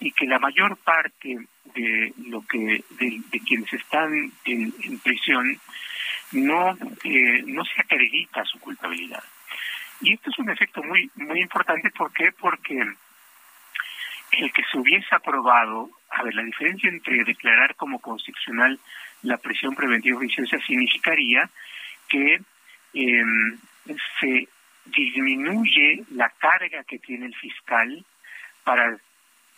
y 0.00 0.10
que 0.12 0.26
la 0.26 0.38
mayor 0.38 0.78
parte 0.78 1.36
de 1.74 2.14
lo 2.28 2.40
que 2.42 2.82
de, 2.98 3.40
quienes 3.46 3.70
están 3.74 4.32
en, 4.46 4.72
prisión 5.00 5.58
no 6.32 6.76
eh, 7.04 7.42
no 7.46 7.64
se 7.64 7.80
acredita 7.80 8.44
su 8.44 8.58
culpabilidad 8.58 9.22
y 10.00 10.14
esto 10.14 10.30
es 10.30 10.38
un 10.38 10.48
efecto 10.48 10.82
muy 10.82 11.10
muy 11.16 11.40
importante 11.40 11.90
¿por 11.90 12.10
qué? 12.12 12.32
porque 12.32 12.78
el 14.32 14.52
que 14.52 14.62
se 14.70 14.78
hubiese 14.78 15.14
aprobado 15.14 15.90
a 16.10 16.22
ver 16.22 16.34
la 16.34 16.42
diferencia 16.42 16.88
entre 16.88 17.24
declarar 17.24 17.74
como 17.74 17.98
constitucional 17.98 18.78
la 19.22 19.36
prisión 19.36 19.74
preventiva 19.74 20.16
oficiosa 20.16 20.58
significaría 20.66 21.50
que 22.08 22.40
eh, 22.94 23.24
se 24.20 24.48
disminuye 24.86 26.04
la 26.12 26.30
carga 26.30 26.84
que 26.84 26.98
tiene 26.98 27.26
el 27.26 27.34
fiscal 27.34 28.04
para 28.64 28.96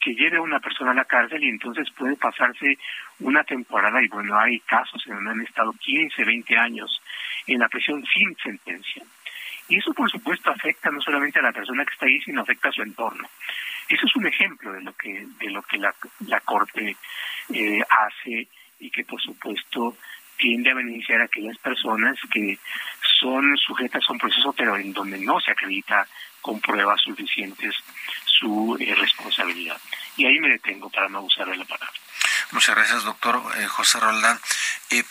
que 0.01 0.15
lleve 0.15 0.39
a 0.39 0.43
una 0.43 0.61
persona 0.61 0.93
a 0.93 0.95
la 0.95 1.05
cárcel 1.05 1.45
y 1.45 1.49
entonces 1.49 1.91
puede 1.97 2.17
pasarse 2.17 2.79
una 3.21 3.45
temporada 3.45 4.03
y 4.03 4.09
bueno, 4.09 4.39
hay 4.39 4.59
casos 4.61 5.03
en 5.07 5.15
donde 5.15 5.31
han 5.31 5.41
estado 5.43 5.73
15, 5.73 6.25
20 6.25 6.57
años 6.57 7.03
en 7.47 7.59
la 7.59 7.69
prisión 7.69 8.03
sin 8.07 8.35
sentencia. 8.37 9.05
Y 9.69 9.79
eso 9.79 9.93
por 9.93 10.11
supuesto 10.11 10.51
afecta 10.51 10.91
no 10.91 11.01
solamente 11.01 11.39
a 11.39 11.43
la 11.43 11.53
persona 11.53 11.85
que 11.85 11.93
está 11.93 12.07
ahí, 12.07 12.21
sino 12.23 12.41
afecta 12.41 12.71
a 12.71 12.73
su 12.73 12.83
entorno. 12.83 13.29
Eso 13.89 14.07
es 14.07 14.17
un 14.17 14.27
ejemplo 14.27 14.73
de 14.73 14.83
lo 14.83 14.93
que 14.95 15.27
de 15.39 15.51
lo 15.51 15.63
que 15.63 15.79
la, 15.79 15.95
la 16.27 16.41
corte 16.41 16.97
eh, 17.53 17.81
hace 17.89 18.49
y 18.81 18.91
que 18.91 19.05
por 19.05 19.21
supuesto 19.21 19.97
tiende 20.41 20.71
a 20.71 20.75
beneficiar 20.75 21.21
a 21.21 21.25
aquellas 21.25 21.59
personas 21.59 22.19
que 22.33 22.59
son 23.21 23.57
sujetas 23.59 24.03
a 24.09 24.13
un 24.13 24.19
proceso, 24.19 24.53
pero 24.55 24.77
en 24.77 24.93
donde 24.93 25.19
no 25.19 25.39
se 25.41 25.51
acredita 25.51 26.07
con 26.41 26.61
pruebas 26.61 27.01
suficientes 27.03 27.75
su 28.25 28.77
eh, 28.81 28.95
responsabilidad. 28.95 29.79
Y 30.17 30.25
ahí 30.25 30.41
me 30.41 30.49
detengo 30.49 30.89
para 30.89 31.09
no 31.09 31.21
usar 31.21 31.47
la 31.49 31.65
palabra. 31.65 31.93
Muchas 32.53 32.75
gracias, 32.75 33.05
doctor 33.05 33.41
eh, 33.59 33.67
José 33.67 34.01
Roldán. 34.01 34.41
Eh, 34.89 35.05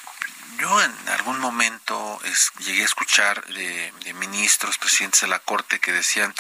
yo 0.60 0.82
en 0.82 1.10
algún 1.10 1.40
momento 1.40 2.20
llegué 2.66 2.82
a 2.82 2.86
escuchar 2.86 3.46
de, 3.46 3.94
ministros, 4.16 4.78
presidentes 4.78 5.22
de 5.22 5.28
la 5.28 5.40
Corte 5.40 5.80
que 5.80 5.94
decían 5.94 6.34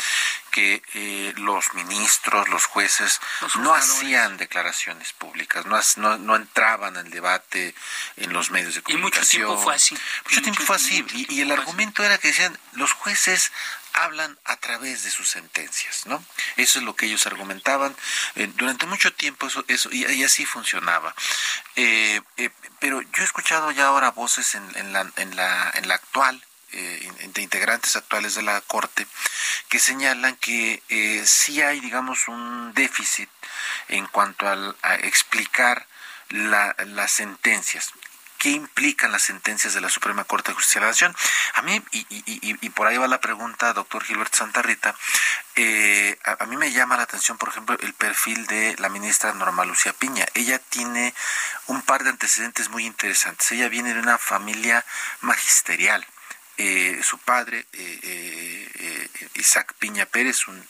que 0.51 0.81
eh, 0.93 1.33
los 1.37 1.73
ministros, 1.73 2.49
los 2.49 2.65
jueces, 2.65 3.19
no 3.55 3.73
hacían 3.73 4.37
declaraciones 4.37 5.13
públicas, 5.13 5.65
no, 5.65 6.17
no, 6.17 6.35
entraban 6.35 6.97
al 6.97 7.09
debate 7.09 7.73
en 8.17 8.33
los 8.33 8.51
medios 8.51 8.75
de 8.75 8.81
comunicación. 8.81 9.41
Y 9.41 9.45
mucho 9.45 9.55
tiempo 9.55 9.63
fue 9.63 9.75
así. 9.75 9.97
Mucho, 10.25 10.41
tiempo 10.41 10.63
fue 10.63 10.75
así. 10.75 11.05
y 11.29 11.41
el 11.41 11.51
argumento 11.51 12.03
era 12.03 12.17
que 12.17 12.29
decían, 12.29 12.57
los 12.73 12.91
jueces 12.93 13.51
hablan 13.93 14.37
a 14.45 14.55
través 14.57 15.03
de 15.03 15.11
sus 15.11 15.29
sentencias, 15.29 16.05
¿no? 16.05 16.23
Eso 16.57 16.79
es 16.79 16.85
lo 16.85 16.95
que 16.95 17.05
ellos 17.05 17.25
argumentaban. 17.25 17.95
Eh, 18.35 18.49
durante 18.55 18.85
mucho 18.85 19.13
tiempo 19.13 19.47
eso, 19.47 19.63
eso 19.67 19.89
y, 19.91 20.23
así 20.23 20.45
funcionaba. 20.45 21.13
Eh, 21.75 22.21
eh, 22.37 22.49
pero 22.79 23.01
yo 23.01 23.21
he 23.21 23.25
escuchado 23.25 23.71
ya 23.71 23.87
ahora 23.87 24.11
voces 24.11 24.55
en, 24.55 24.77
en, 24.77 24.93
la, 24.93 25.11
en, 25.17 25.35
la, 25.35 25.71
en 25.75 25.87
la 25.87 25.95
actual 25.95 26.43
de 26.71 27.41
integrantes 27.41 27.95
actuales 27.95 28.35
de 28.35 28.41
la 28.43 28.61
Corte 28.61 29.07
que 29.69 29.79
señalan 29.79 30.35
que 30.37 30.81
sí 31.25 31.61
hay, 31.61 31.79
digamos, 31.79 32.27
un 32.27 32.73
déficit 32.73 33.29
en 33.87 34.07
cuanto 34.07 34.47
a 34.47 34.95
explicar 34.95 35.87
la, 36.29 36.75
las 36.85 37.11
sentencias 37.11 37.91
qué 38.39 38.51
implican 38.51 39.11
las 39.11 39.23
sentencias 39.23 39.73
de 39.73 39.81
la 39.81 39.89
Suprema 39.89 40.23
Corte 40.23 40.51
de 40.51 40.55
Justicia 40.55 40.79
de 40.79 40.85
la 40.85 40.91
Nación. 40.91 41.15
A 41.55 41.61
mí, 41.61 41.83
y, 41.91 42.05
y, 42.09 42.69
por 42.69 42.87
ahí 42.87 42.97
va 42.97 43.07
la 43.07 43.19
pregunta, 43.19 43.73
doctor 43.73 44.03
Gilbert 44.03 44.33
Santa 44.33 44.61
Rita, 44.61 44.95
eh, 45.55 46.17
a, 46.23 46.45
mí 46.45 46.55
me 46.55 46.71
llama 46.71 46.95
la 46.95 47.03
atención, 47.03 47.37
por 47.37 47.49
ejemplo, 47.49 47.77
el 47.81 47.93
perfil 47.93 48.47
de 48.47 48.75
la 48.79 48.87
ministra 48.87 49.33
Norma 49.33 49.65
Lucía 49.65 49.91
Piña. 49.91 50.25
Ella 50.33 50.57
tiene 50.57 51.13
un 51.67 51.81
par 51.81 52.03
de 52.03 52.11
antecedentes 52.11 52.69
muy 52.69 52.85
interesantes. 52.85 53.51
Ella 53.51 53.67
viene 53.67 53.93
de 53.93 53.99
una 53.99 54.17
familia 54.17 54.85
magisterial. 55.19 56.07
Eh, 56.59 56.99
su 57.03 57.17
padre, 57.17 57.65
eh, 57.73 59.09
Isaac 59.35 59.73
Piña 59.79 60.05
Pérez, 60.05 60.47
un 60.47 60.63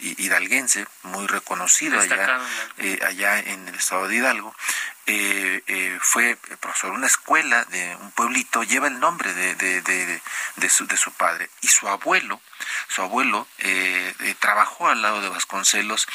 hidalguense 0.00 0.86
muy 1.02 1.26
reconocido 1.26 2.00
allá, 2.00 2.40
allá 3.06 3.38
en 3.38 3.68
el 3.68 3.74
estado 3.74 4.08
de 4.08 4.16
Hidalgo, 4.16 4.54
eh, 5.06 5.62
eh, 5.66 5.98
fue 6.00 6.36
profesor 6.60 6.92
de 6.92 6.96
una 6.96 7.06
escuela 7.06 7.64
de 7.66 7.94
un 7.96 8.10
pueblito, 8.12 8.62
lleva 8.62 8.88
el 8.88 8.98
nombre 9.00 9.34
de, 9.34 9.54
de, 9.54 9.82
de, 9.82 10.22
de 10.56 10.68
su, 10.70 10.86
de 10.86 10.96
su 10.96 11.12
padre. 11.12 11.50
Y 11.60 11.68
su 11.68 11.86
abuelo, 11.88 12.40
su 12.88 13.02
abuelo 13.02 13.46
eh, 13.58 14.14
eh 14.20 14.34
trabajó 14.38 14.88
al 14.88 15.02
lado 15.02 15.20
de 15.20 15.28
Vasconcelos 15.28 16.06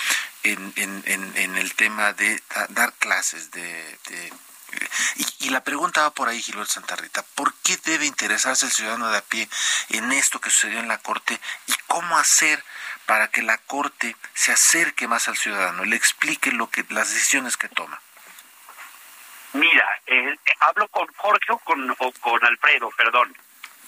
en, 0.42 0.74
en, 0.76 1.04
en, 1.06 1.38
en 1.38 1.56
el 1.58 1.76
tema 1.76 2.14
de 2.14 2.42
dar 2.70 2.94
clases 2.94 3.52
de, 3.52 4.00
y, 5.16 5.46
y, 5.46 5.50
la 5.50 5.64
pregunta 5.64 6.02
va 6.02 6.12
por 6.12 6.30
ahí, 6.30 6.42
Gilberto 6.42 6.74
Santa 6.74 6.96
Rita, 6.96 7.24
¿por 7.36 7.54
qué 7.64 7.78
debe 7.78 8.06
interesarse 8.06 8.66
el 8.66 8.72
ciudadano 8.72 9.10
de 9.10 9.18
a 9.18 9.22
pie 9.22 9.50
en 9.90 10.12
esto 10.12 10.40
que 10.40 10.50
sucedió 10.50 10.80
en 10.80 10.88
la 10.88 10.98
Corte 10.98 11.40
y 11.68 11.74
cómo 11.88 12.18
hacer 12.18 12.64
para 13.06 13.30
que 13.30 13.42
la 13.42 13.58
Corte 13.58 14.16
se 14.34 14.52
acerque 14.52 15.08
más 15.08 15.28
al 15.28 15.38
ciudadano, 15.38 15.84
le 15.84 15.96
explique 15.96 16.52
lo 16.52 16.70
que 16.70 16.86
las 16.90 17.12
decisiones 17.12 17.58
que 17.58 17.68
toma? 17.68 18.00
Mira, 19.54 20.00
eh, 20.06 20.38
hablo 20.60 20.88
con 20.90 21.08
Jorge 21.16 21.52
o 21.52 21.58
con, 21.60 21.90
o 21.90 22.12
con 22.22 22.46
Alfredo, 22.46 22.92
perdón. 22.92 23.36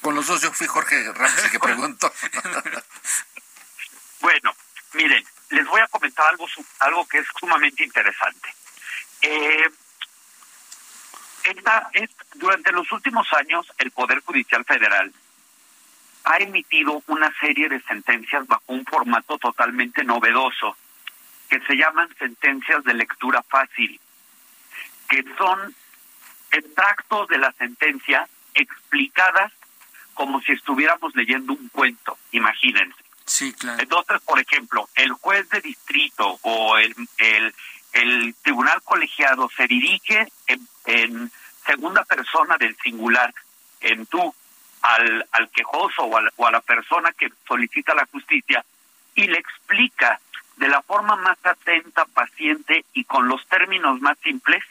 Con 0.01 0.15
los 0.15 0.25
dos, 0.25 0.41
yo 0.41 0.51
fui 0.51 0.65
Jorge 0.65 1.11
Ramos 1.13 1.41
que 1.51 1.59
pregunto. 1.59 2.11
bueno, 4.21 4.55
miren, 4.93 5.23
les 5.49 5.67
voy 5.67 5.81
a 5.81 5.87
comentar 5.87 6.27
algo, 6.27 6.47
algo 6.79 7.07
que 7.07 7.19
es 7.19 7.27
sumamente 7.39 7.83
interesante. 7.83 8.55
Eh, 9.21 9.69
esta, 11.43 11.89
es, 11.93 12.09
durante 12.35 12.71
los 12.71 12.91
últimos 12.91 13.31
años, 13.33 13.71
el 13.77 13.91
Poder 13.91 14.21
Judicial 14.21 14.65
Federal 14.65 15.11
ha 16.23 16.37
emitido 16.37 17.01
una 17.07 17.31
serie 17.39 17.67
de 17.67 17.81
sentencias 17.81 18.45
bajo 18.47 18.63
un 18.67 18.85
formato 18.85 19.37
totalmente 19.37 20.03
novedoso, 20.03 20.77
que 21.49 21.59
se 21.61 21.75
llaman 21.75 22.09
sentencias 22.19 22.83
de 22.83 22.93
lectura 22.93 23.43
fácil 23.43 23.99
que 25.11 25.25
son 25.37 25.75
extractos 26.51 27.27
de 27.27 27.37
la 27.37 27.51
sentencia 27.51 28.27
explicadas 28.53 29.51
como 30.13 30.41
si 30.41 30.53
estuviéramos 30.53 31.13
leyendo 31.15 31.51
un 31.53 31.67
cuento, 31.67 32.17
imagínense. 32.31 33.03
Sí, 33.25 33.51
claro. 33.53 33.81
Entonces, 33.81 34.21
por 34.21 34.39
ejemplo, 34.39 34.87
el 34.95 35.11
juez 35.11 35.49
de 35.49 35.59
distrito 35.61 36.39
o 36.43 36.77
el, 36.77 36.95
el, 37.17 37.53
el 37.91 38.35
tribunal 38.41 38.81
colegiado 38.83 39.49
se 39.55 39.67
dirige 39.67 40.31
en, 40.47 40.65
segunda 41.65 42.03
persona 42.03 42.57
del 42.57 42.75
singular, 42.77 43.33
en 43.81 44.05
tú, 44.05 44.33
al, 44.81 45.27
al 45.31 45.49
quejoso 45.49 46.03
o, 46.03 46.19
o 46.35 46.47
a 46.47 46.51
la 46.51 46.61
persona 46.61 47.11
que 47.11 47.31
solicita 47.47 47.93
la 47.93 48.07
justicia 48.11 48.63
y 49.15 49.27
le 49.27 49.37
explica 49.37 50.19
de 50.57 50.67
la 50.67 50.81
forma 50.81 51.15
más 51.15 51.37
atenta, 51.43 52.05
paciente 52.05 52.85
y 52.93 53.03
con 53.03 53.27
los 53.27 53.45
términos 53.47 53.99
más 54.01 54.17
simples 54.19 54.63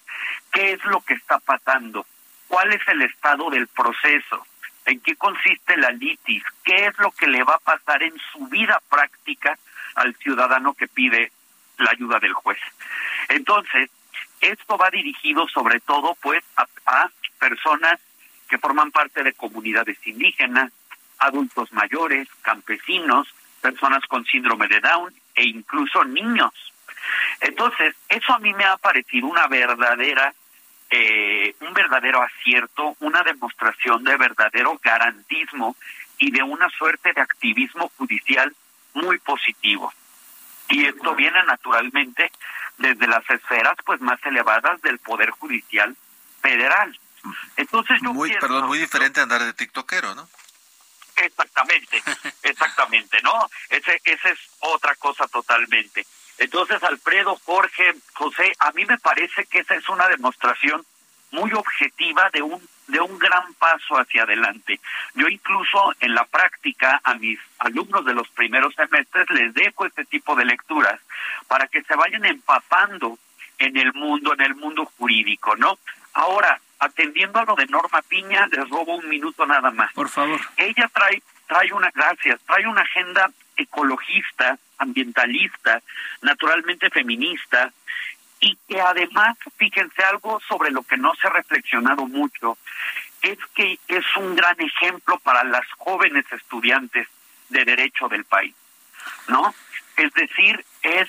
qué 0.53 0.73
es 0.73 0.85
lo 0.85 1.01
que 1.01 1.15
está 1.15 1.39
pasando, 1.39 2.07
cuál 2.49 2.73
es 2.73 2.87
el 2.89 3.03
estado 3.03 3.51
del 3.51 3.67
proceso, 3.69 4.47
en 4.85 5.01
qué 5.01 5.17
consiste 5.17 5.77
la 5.77 5.91
litis, 5.91 6.43
qué 6.65 6.87
es 6.87 6.99
lo 6.99 7.11
que 7.13 7.27
le 7.27 7.43
va 7.43 7.55
a 7.55 7.59
pasar 7.59 8.03
en 8.03 8.15
su 8.33 8.47
vida 8.49 8.81
práctica 8.89 9.59
al 9.95 10.15
ciudadano 10.17 10.75
que 10.75 10.89
pide 10.89 11.33
la 11.79 11.91
ayuda 11.91 12.19
del 12.19 12.35
juez. 12.35 12.59
Entonces, 13.29 13.91
esto 14.41 14.77
va 14.77 14.91
dirigido 14.91 15.49
sobre 15.49 15.81
todo 15.81 16.17
pues 16.21 16.43
a, 16.57 16.67
a 16.87 17.11
personas 17.39 18.01
que 18.49 18.59
forman 18.59 18.91
parte 18.91 19.23
de 19.23 19.33
comunidades 19.33 19.99
indígenas, 20.07 20.73
adultos 21.19 21.73
mayores, 21.73 22.29
campesinos, 22.43 23.29
personas 23.61 24.05
con 24.07 24.25
síndrome 24.25 24.67
de 24.69 24.81
Down 24.81 25.15
e 25.35 25.45
incluso 25.45 26.05
niños. 26.05 26.53
Entonces, 27.41 27.95
eso 28.09 28.33
a 28.33 28.39
mí 28.39 28.53
me 28.55 28.65
ha 28.65 28.77
parecido 28.77 29.29
una 29.29 29.47
verdadera, 29.47 30.35
eh, 30.91 31.55
un 31.61 31.73
verdadero 31.73 32.23
acierto, 32.23 32.97
una 33.01 33.23
demostración 33.23 34.03
de 34.05 34.17
verdadero 34.17 34.79
garantismo 34.83 35.77
y 36.19 36.31
de 36.31 36.43
una 36.43 36.69
suerte 36.71 37.13
de 37.13 37.21
activismo 37.21 37.91
judicial 37.97 38.55
muy 38.95 39.19
positivo. 39.19 39.93
Y 40.69 40.85
esto 40.85 41.15
viene 41.15 41.43
naturalmente 41.45 42.31
desde 42.81 43.07
las 43.07 43.29
esferas 43.31 43.77
pues 43.85 44.01
más 44.01 44.19
elevadas 44.25 44.81
del 44.83 44.99
poder 44.99 45.31
judicial 45.31 45.97
federal. 46.41 46.99
Entonces 47.57 48.01
yo 48.03 48.13
muy, 48.13 48.33
perdón, 48.33 48.67
muy 48.67 48.79
diferente 48.79 49.21
andar 49.21 49.45
de 49.45 49.53
tiktokero, 49.53 50.15
¿no? 50.15 50.29
Exactamente, 51.17 52.03
exactamente, 52.43 53.21
¿no? 53.23 53.49
Ese, 53.69 54.01
esa 54.05 54.31
es 54.31 54.39
otra 54.61 54.95
cosa 54.97 55.29
totalmente. 55.29 56.07
Entonces, 56.39 56.83
Alfredo, 56.83 57.39
Jorge, 57.45 57.95
José, 58.15 58.53
a 58.61 58.73
mí 58.73 58.87
me 58.87 58.97
parece 58.97 59.45
que 59.45 59.59
esa 59.59 59.75
es 59.75 59.87
una 59.91 60.09
demostración 60.09 60.83
muy 61.33 61.53
objetiva 61.53 62.31
de 62.33 62.41
un 62.41 62.67
de 62.91 63.01
un 63.01 63.19
gran 63.19 63.55
paso 63.55 63.97
hacia 63.97 64.25
adelante. 64.25 64.81
Yo 65.15 65.29
incluso 65.29 65.95
en 66.01 66.15
la 66.15 66.25
práctica 66.25 67.01
a 67.03 67.15
mis 67.15 67.39
alumnos 67.59 68.05
de 68.05 68.15
los 68.15 68.29
primeros 68.31 68.75
semestres 68.75 69.29
les 69.31 69.55
dejo 69.55 69.87
este 69.87 70.05
tipo 70.05 70.35
de 70.35 70.45
lecturas 70.45 71.01
para 71.49 71.67
que 71.67 71.83
se 71.83 71.95
vayan 71.95 72.25
empapando 72.25 73.19
en 73.59 73.77
el 73.77 73.93
mundo, 73.93 74.35
en 74.35 74.41
el 74.41 74.55
mundo 74.55 74.91
jurídico, 74.97 75.55
¿no? 75.57 75.79
Ahora, 76.15 76.61
atendiendo 76.79 77.39
a 77.39 77.45
lo 77.45 77.55
de 77.55 77.67
Norma 77.67 78.03
Piña, 78.03 78.47
les 78.49 78.69
robo 78.69 78.97
un 78.97 79.09
minuto 79.09 79.47
nada 79.47 79.71
más. 79.71 79.93
Por 79.93 80.09
favor. 80.09 80.41
Ella 80.57 80.91
trae, 80.93 81.23
trae 81.47 81.73
una, 81.73 81.91
gracias, 81.95 82.41
trae 82.47 82.67
una 82.67 82.83
agenda 82.83 83.31
ecologista, 83.57 84.59
ambientalista, 84.79 85.83
naturalmente 86.23 86.89
feminista, 86.91 87.73
y 88.41 88.57
que 88.69 88.81
además, 88.81 89.37
fíjense 89.57 90.03
algo 90.03 90.41
sobre 90.49 90.71
lo 90.71 90.83
que 90.83 90.97
no 90.97 91.15
se 91.15 91.27
ha 91.27 91.31
reflexionado 91.31 92.07
mucho, 92.07 92.57
es 93.23 93.39
que 93.55 93.79
es 93.87 94.05
un 94.17 94.35
gran 94.35 94.57
ejemplo 94.59 95.19
para 95.19 95.45
las 95.45 95.67
jóvenes 95.77 96.25
estudiantes 96.33 97.07
de 97.51 97.65
derecho 97.65 98.09
del 98.09 98.25
país, 98.25 98.55
¿no? 99.29 99.55
Es 99.97 100.13
decir, 100.15 100.65
es 100.83 101.07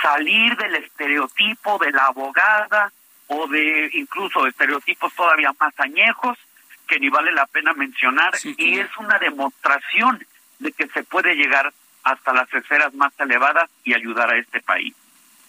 salir 0.00 0.56
del 0.56 0.76
estereotipo 0.76 1.78
de 1.78 1.90
la 1.90 2.06
abogada 2.06 2.92
o 3.26 3.48
de 3.48 3.90
incluso 3.94 4.46
estereotipos 4.46 5.12
todavía 5.14 5.50
más 5.58 5.78
añejos 5.80 6.38
que 6.86 7.00
ni 7.00 7.08
vale 7.08 7.32
la 7.32 7.46
pena 7.46 7.74
mencionar 7.74 8.32
y 8.56 8.78
es 8.78 8.96
una 8.96 9.18
demostración 9.18 10.24
de 10.60 10.72
que 10.72 10.86
se 10.88 11.02
puede 11.02 11.34
llegar 11.34 11.72
hasta 12.04 12.32
las 12.32 12.52
esferas 12.54 12.94
más 12.94 13.12
elevadas 13.18 13.68
y 13.84 13.94
ayudar 13.94 14.30
a 14.30 14.38
este 14.38 14.60
país. 14.62 14.94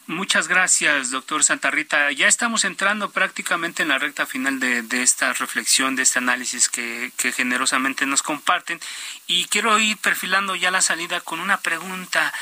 Muchas 0.09 0.47
gracias, 0.47 1.11
doctor 1.11 1.43
Santa 1.43 1.69
Rita. 1.69 2.11
Ya 2.11 2.27
estamos 2.27 2.63
entrando 2.63 3.11
prácticamente 3.11 3.83
en 3.83 3.89
la 3.89 3.99
recta 3.99 4.25
final 4.25 4.59
de, 4.59 5.03
esta 5.03 5.33
reflexión, 5.33 5.95
de 5.95 6.01
este 6.01 6.17
análisis 6.17 6.67
que, 6.67 7.11
que, 7.15 7.31
generosamente 7.31 8.07
nos 8.07 8.23
comparten. 8.23 8.79
Y 9.27 9.45
quiero 9.45 9.77
ir 9.77 9.97
perfilando 9.97 10.55
ya 10.55 10.71
la 10.71 10.81
salida 10.81 11.21
con 11.21 11.39
una 11.39 11.57
pregunta. 11.57 12.33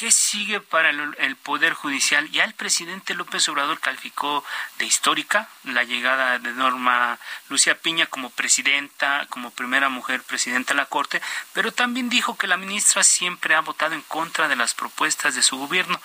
¿Qué 0.00 0.10
sigue 0.10 0.60
para 0.60 0.88
el, 0.88 1.36
Poder 1.36 1.74
Judicial? 1.74 2.30
Ya 2.30 2.44
el 2.44 2.54
presidente 2.54 3.12
López 3.12 3.46
Obrador 3.50 3.80
calificó 3.80 4.42
de 4.78 4.86
histórica 4.86 5.50
la 5.64 5.84
llegada 5.84 6.38
de 6.38 6.52
Norma 6.52 7.18
Lucía 7.50 7.74
Piña 7.78 8.06
como 8.06 8.30
presidenta, 8.30 9.26
como 9.28 9.50
primera 9.50 9.90
mujer 9.90 10.22
presidenta 10.22 10.72
de 10.72 10.78
la 10.78 10.86
Corte, 10.86 11.20
pero 11.52 11.70
también 11.70 12.08
dijo 12.08 12.38
que 12.38 12.46
la 12.46 12.56
ministra 12.56 13.04
siempre 13.04 13.54
ha 13.54 13.60
votado 13.60 13.94
en 13.94 14.00
contra 14.00 14.48
de 14.48 14.56
las 14.56 14.72
propuestas 14.72 15.34
de 15.34 15.42
su 15.42 15.58
gobierno. 15.58 16.00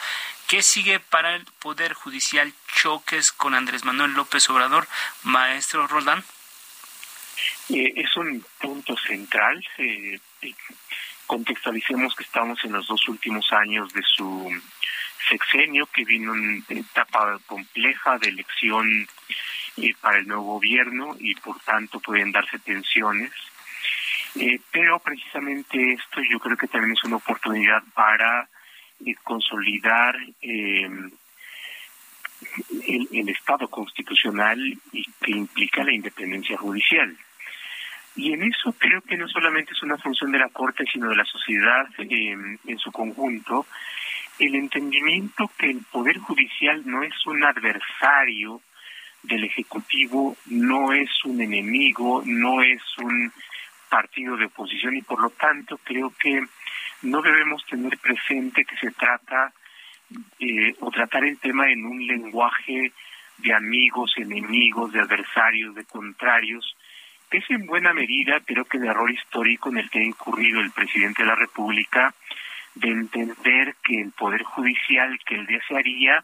¿Qué 0.47 0.61
sigue 0.61 0.99
para 0.99 1.35
el 1.35 1.45
Poder 1.59 1.93
Judicial? 1.93 2.53
¿Choques 2.75 3.31
con 3.31 3.55
Andrés 3.55 3.83
Manuel 3.83 4.13
López 4.13 4.47
Obrador? 4.49 4.87
Maestro 5.23 5.87
Roldán. 5.87 6.23
Eh, 7.69 7.93
es 7.95 8.15
un 8.15 8.45
punto 8.59 8.95
central. 8.95 9.65
Eh, 9.79 10.19
contextualicemos 11.25 12.15
que 12.15 12.23
estamos 12.23 12.63
en 12.63 12.73
los 12.73 12.87
dos 12.87 13.07
últimos 13.07 13.51
años 13.53 13.91
de 13.93 14.03
su 14.03 14.51
sexenio, 15.27 15.87
que 15.87 16.05
vino 16.05 16.31
una 16.31 16.63
etapa 16.69 17.39
compleja 17.47 18.17
de 18.19 18.29
elección 18.29 19.07
eh, 19.77 19.95
para 19.99 20.19
el 20.19 20.27
nuevo 20.27 20.43
gobierno 20.43 21.15
y 21.19 21.35
por 21.35 21.59
tanto 21.61 21.99
pueden 21.99 22.31
darse 22.31 22.59
tensiones. 22.59 23.31
Eh, 24.35 24.59
pero 24.71 24.99
precisamente 24.99 25.93
esto 25.93 26.21
yo 26.29 26.39
creo 26.39 26.57
que 26.57 26.67
también 26.67 26.93
es 26.93 27.03
una 27.03 27.15
oportunidad 27.15 27.81
para 27.93 28.47
eh, 29.03 29.15
consolidar 29.23 30.15
el, 30.41 31.09
el 33.11 33.29
Estado 33.29 33.67
constitucional 33.67 34.59
y 34.91 35.03
que 35.21 35.31
implica 35.31 35.83
la 35.83 35.93
independencia 35.93 36.57
judicial. 36.57 37.17
Y 38.15 38.31
en 38.31 38.43
eso 38.43 38.73
creo 38.77 39.01
que 39.01 39.17
no 39.17 39.27
solamente 39.27 39.73
es 39.73 39.83
una 39.83 39.97
función 39.97 40.31
de 40.31 40.39
la 40.39 40.49
Corte, 40.49 40.85
sino 40.91 41.09
de 41.09 41.17
la 41.17 41.25
sociedad 41.25 41.87
em, 41.97 42.57
en 42.65 42.77
su 42.77 42.91
conjunto, 42.91 43.67
el 44.39 44.55
entendimiento 44.55 45.51
que 45.57 45.69
el 45.69 45.81
Poder 45.91 46.17
Judicial 46.19 46.81
no 46.85 47.03
es 47.03 47.13
un 47.25 47.43
adversario 47.43 48.61
del 49.23 49.43
Ejecutivo, 49.43 50.37
no 50.45 50.93
es 50.93 51.09
un 51.25 51.41
enemigo, 51.41 52.23
no 52.25 52.61
es 52.61 52.81
un 52.99 53.31
partido 53.95 54.35
de 54.35 54.47
oposición 54.47 54.97
y 54.97 55.01
por 55.03 55.21
lo 55.21 55.29
tanto 55.29 55.77
creo 55.77 56.11
que 56.19 56.45
no 57.03 57.21
debemos 57.21 57.65
tener 57.65 57.97
presente 57.97 58.65
que 58.65 58.75
se 58.75 58.91
trata 58.91 59.53
eh, 60.37 60.75
o 60.81 60.91
tratar 60.91 61.23
el 61.23 61.39
tema 61.39 61.71
en 61.71 61.85
un 61.85 62.05
lenguaje 62.05 62.91
de 63.37 63.53
amigos, 63.53 64.11
enemigos, 64.17 64.91
de 64.91 64.99
adversarios, 64.99 65.73
de 65.75 65.85
contrarios, 65.85 66.75
es 67.31 67.49
en 67.49 67.65
buena 67.65 67.93
medida, 67.93 68.41
creo 68.45 68.65
que 68.65 68.79
el 68.79 68.85
error 68.85 69.09
histórico 69.09 69.69
en 69.69 69.77
el 69.77 69.89
que 69.89 69.99
ha 69.99 70.03
incurrido 70.03 70.59
el 70.59 70.71
presidente 70.71 71.23
de 71.23 71.29
la 71.29 71.35
República 71.35 72.13
de 72.75 72.89
entender 72.89 73.75
que 73.81 74.01
el 74.01 74.11
Poder 74.11 74.43
Judicial 74.43 75.17
que 75.25 75.35
él 75.35 75.45
desearía 75.45 76.21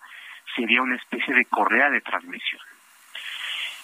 sería 0.58 0.82
una 0.82 0.98
especie 0.98 1.34
de 1.34 1.46
correa 1.46 1.90
de 1.90 2.02
transmisión. 2.02 2.62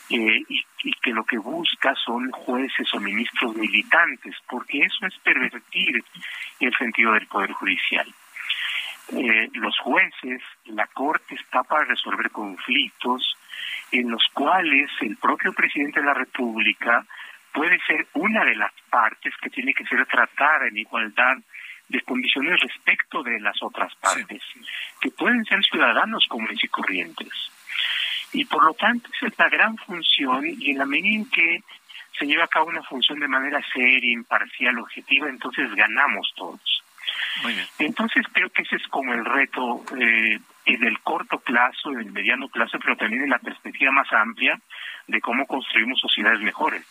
Eh, 0.10 0.42
y, 0.48 0.64
que 1.02 1.12
lo 1.12 1.26
que 1.26 1.38
busca 1.38 1.94
son 1.96 2.32
jueces 2.32 2.94
o 2.94 3.00
ministros 3.00 3.56
militantes, 3.56 4.36
porque 4.50 4.80
eso 4.80 5.06
es 5.06 5.18
pervertir 5.20 6.04
el 6.62 6.74
sentido 6.78 7.12
del 7.12 7.28
Poder 7.28 7.52
Judicial. 7.52 8.08
Eh, 9.14 9.50
los 9.54 9.78
jueces, 9.80 10.42
la 10.66 10.88
Corte 10.88 11.36
está 11.36 11.64
para 11.64 11.86
resolver 11.86 12.30
conflictos 12.32 13.38
en 13.92 14.10
los 14.10 14.24
cuales 14.34 14.90
el 15.02 15.18
propio 15.18 15.54
presidente 15.54 16.00
de 16.00 16.06
la 16.06 16.14
República 16.14 17.06
puede 17.54 17.80
ser 17.86 18.08
una 18.14 18.46
de 18.46 18.56
las 18.56 18.72
partes 18.90 19.34
que 19.42 19.50
tiene 19.50 19.74
que 19.74 19.86
ser 19.86 20.06
tratada 20.06 20.68
en 20.68 20.78
igualdad 20.78 21.38
de 21.88 22.02
condiciones 22.02 22.60
respecto 22.60 23.24
de 23.24 23.40
las 23.40 23.62
otras 23.62 23.94
partes, 23.96 24.44
que 25.00 25.12
pueden 25.12 25.44
ser 25.46 25.64
ciudadanos 25.64 26.28
comunes 26.28 26.62
y 26.64 26.68
corrientes. 26.68 27.52
Y 28.34 28.46
por 28.46 28.64
lo 28.64 28.74
tanto 28.74 29.10
esa 29.16 29.28
es 29.28 29.40
la 29.40 29.50
gran 29.50 29.78
función 29.78 30.44
y 30.46 30.72
en 30.72 30.78
la 30.78 30.86
medida 30.86 31.16
en 31.16 31.30
que 31.30 31.64
se 32.18 32.26
lleva 32.26 32.46
a 32.46 32.48
cabo 32.48 32.68
una 32.68 32.84
función 32.84 33.20
de 33.20 33.28
manera 33.28 33.62
seria, 33.74 34.12
imparcial, 34.12 34.80
objetiva, 34.80 35.30
entonces 35.30 35.74
ganamos 35.76 36.32
todos. 36.36 36.84
Entonces 37.78 38.26
creo 38.34 38.50
que 38.50 38.64
ese 38.64 38.78
es 38.78 38.88
como 38.88 39.14
el 39.14 39.24
reto 39.24 39.84
eh, 40.00 40.40
en 40.66 40.84
el 40.84 41.00
corto 41.02 41.40
plazo, 41.40 41.92
en 41.92 42.00
el 42.00 42.12
mediano 42.12 42.48
plazo, 42.50 42.78
pero 42.80 42.98
también 42.98 43.24
en 43.24 43.30
la 43.30 43.40
perspectiva 43.40 43.92
más 43.92 44.12
amplia 44.12 44.60
de 45.08 45.22
cómo 45.22 45.46
construimos 45.46 46.00
sociedades 46.00 46.42
mejores. 46.42 46.84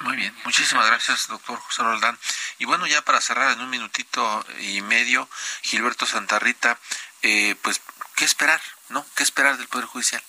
Muy 0.00 0.16
bien, 0.16 0.32
muchísimas 0.44 0.86
gracias, 0.86 1.28
doctor 1.28 1.58
José 1.58 1.82
Roldán. 1.82 2.16
Y 2.58 2.64
bueno, 2.64 2.86
ya 2.86 3.02
para 3.02 3.20
cerrar 3.20 3.52
en 3.52 3.60
un 3.60 3.70
minutito 3.70 4.44
y 4.60 4.80
medio, 4.82 5.28
Gilberto 5.62 6.06
Santarrita, 6.06 6.78
eh, 7.22 7.56
pues, 7.62 7.82
¿qué 8.16 8.24
esperar, 8.24 8.60
no? 8.88 9.04
¿Qué 9.16 9.22
esperar 9.22 9.58
del 9.58 9.68
Poder 9.68 9.86
Judicial? 9.86 10.22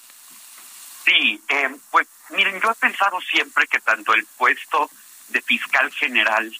Sí, 1.06 1.40
eh, 1.48 1.70
pues 1.92 2.08
miren, 2.32 2.60
yo 2.60 2.72
he 2.72 2.76
pensado 2.76 3.22
siempre 3.22 3.68
que 3.68 3.80
tanto 3.80 4.14
el 4.14 4.26
puesto 4.38 4.90
de 5.30 5.42
fiscal 5.42 5.92
general 5.92 6.52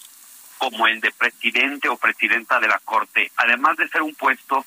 como 0.58 0.88
el 0.88 1.02
de 1.02 1.12
presidente 1.12 1.90
o 1.90 1.98
presidenta 1.98 2.60
de 2.60 2.68
la 2.68 2.80
Corte, 2.80 3.32
además 3.38 3.76
de 3.78 3.88
ser 3.88 4.02
un 4.02 4.16
puesto 4.16 4.66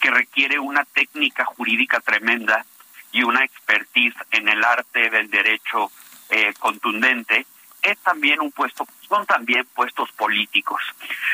que 0.00 0.10
requiere 0.10 0.58
una 0.58 0.84
técnica 0.84 1.44
jurídica 1.44 2.00
tremenda 2.00 2.64
y 3.12 3.22
una 3.22 3.44
expertise 3.44 4.14
en 4.30 4.48
el 4.48 4.64
arte 4.64 5.10
del 5.10 5.30
derecho 5.30 5.90
eh, 6.30 6.52
contundente, 6.58 7.46
es 7.82 7.98
también 7.98 8.40
un 8.40 8.52
puesto, 8.52 8.86
son 9.08 9.24
también 9.26 9.66
puestos 9.74 10.10
políticos. 10.12 10.82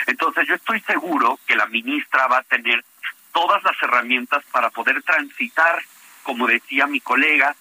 Entonces 0.07 0.47
yo 0.47 0.55
estoy 0.55 0.80
seguro 0.80 1.38
que 1.47 1.57
la 1.57 1.66
ministra 1.66 2.26
va 2.26 2.38
a 2.38 2.42
tener 2.42 2.84
todas 3.32 3.62
las 3.64 3.80
herramientas 3.82 4.45
para 4.53 4.70
poder 4.70 5.03
transitar, 5.03 5.82
como 6.22 6.47
decía 6.47 6.86
mi 6.86 7.01
colega, 7.01 7.57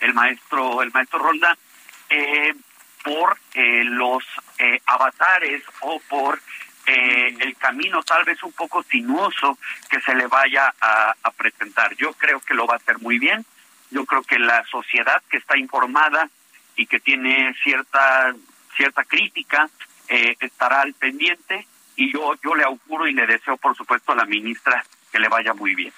el 0.00 0.14
maestro, 0.14 0.82
el 0.82 0.92
maestro 0.92 1.18
Roldán, 1.18 1.56
eh, 2.10 2.54
por 3.04 3.38
eh, 3.54 3.84
los 3.84 4.24
avatares 4.86 5.62
o 5.80 6.00
por 6.08 6.40
eh, 6.86 7.36
el 7.40 7.56
camino 7.56 8.00
tal 8.04 8.24
vez 8.24 8.40
un 8.44 8.52
poco 8.52 8.80
sinuoso 8.84 9.58
que 9.90 10.00
se 10.00 10.14
le 10.14 10.28
vaya 10.28 10.72
a, 10.80 11.14
presentar. 11.36 11.94
Yo 11.96 12.12
creo 12.14 12.40
que 12.40 12.54
lo 12.54 12.66
va 12.66 12.74
a 12.74 12.76
hacer 12.76 12.98
muy 13.00 13.18
bien. 13.18 13.44
Yo 13.90 14.06
creo 14.06 14.22
que 14.22 14.38
la 14.38 14.64
sociedad 14.64 15.22
que 15.28 15.36
está 15.36 15.58
informada 15.58 16.30
y 16.76 16.86
que 16.86 17.00
tiene 17.00 17.54
cierta 17.62 18.34
cierta 18.76 19.04
crítica 19.04 19.68
eh, 20.08 20.36
estará 20.40 20.82
al 20.82 20.94
pendiente 20.94 21.66
y 21.96 22.12
yo 22.12 22.34
yo 22.42 22.54
le 22.54 22.64
auguro 22.64 23.06
y 23.06 23.12
le 23.12 23.26
deseo 23.26 23.56
por 23.56 23.76
supuesto 23.76 24.12
a 24.12 24.16
la 24.16 24.24
ministra 24.24 24.84
que 25.10 25.18
le 25.18 25.28
vaya 25.28 25.54
muy 25.54 25.74
bien. 25.74 25.92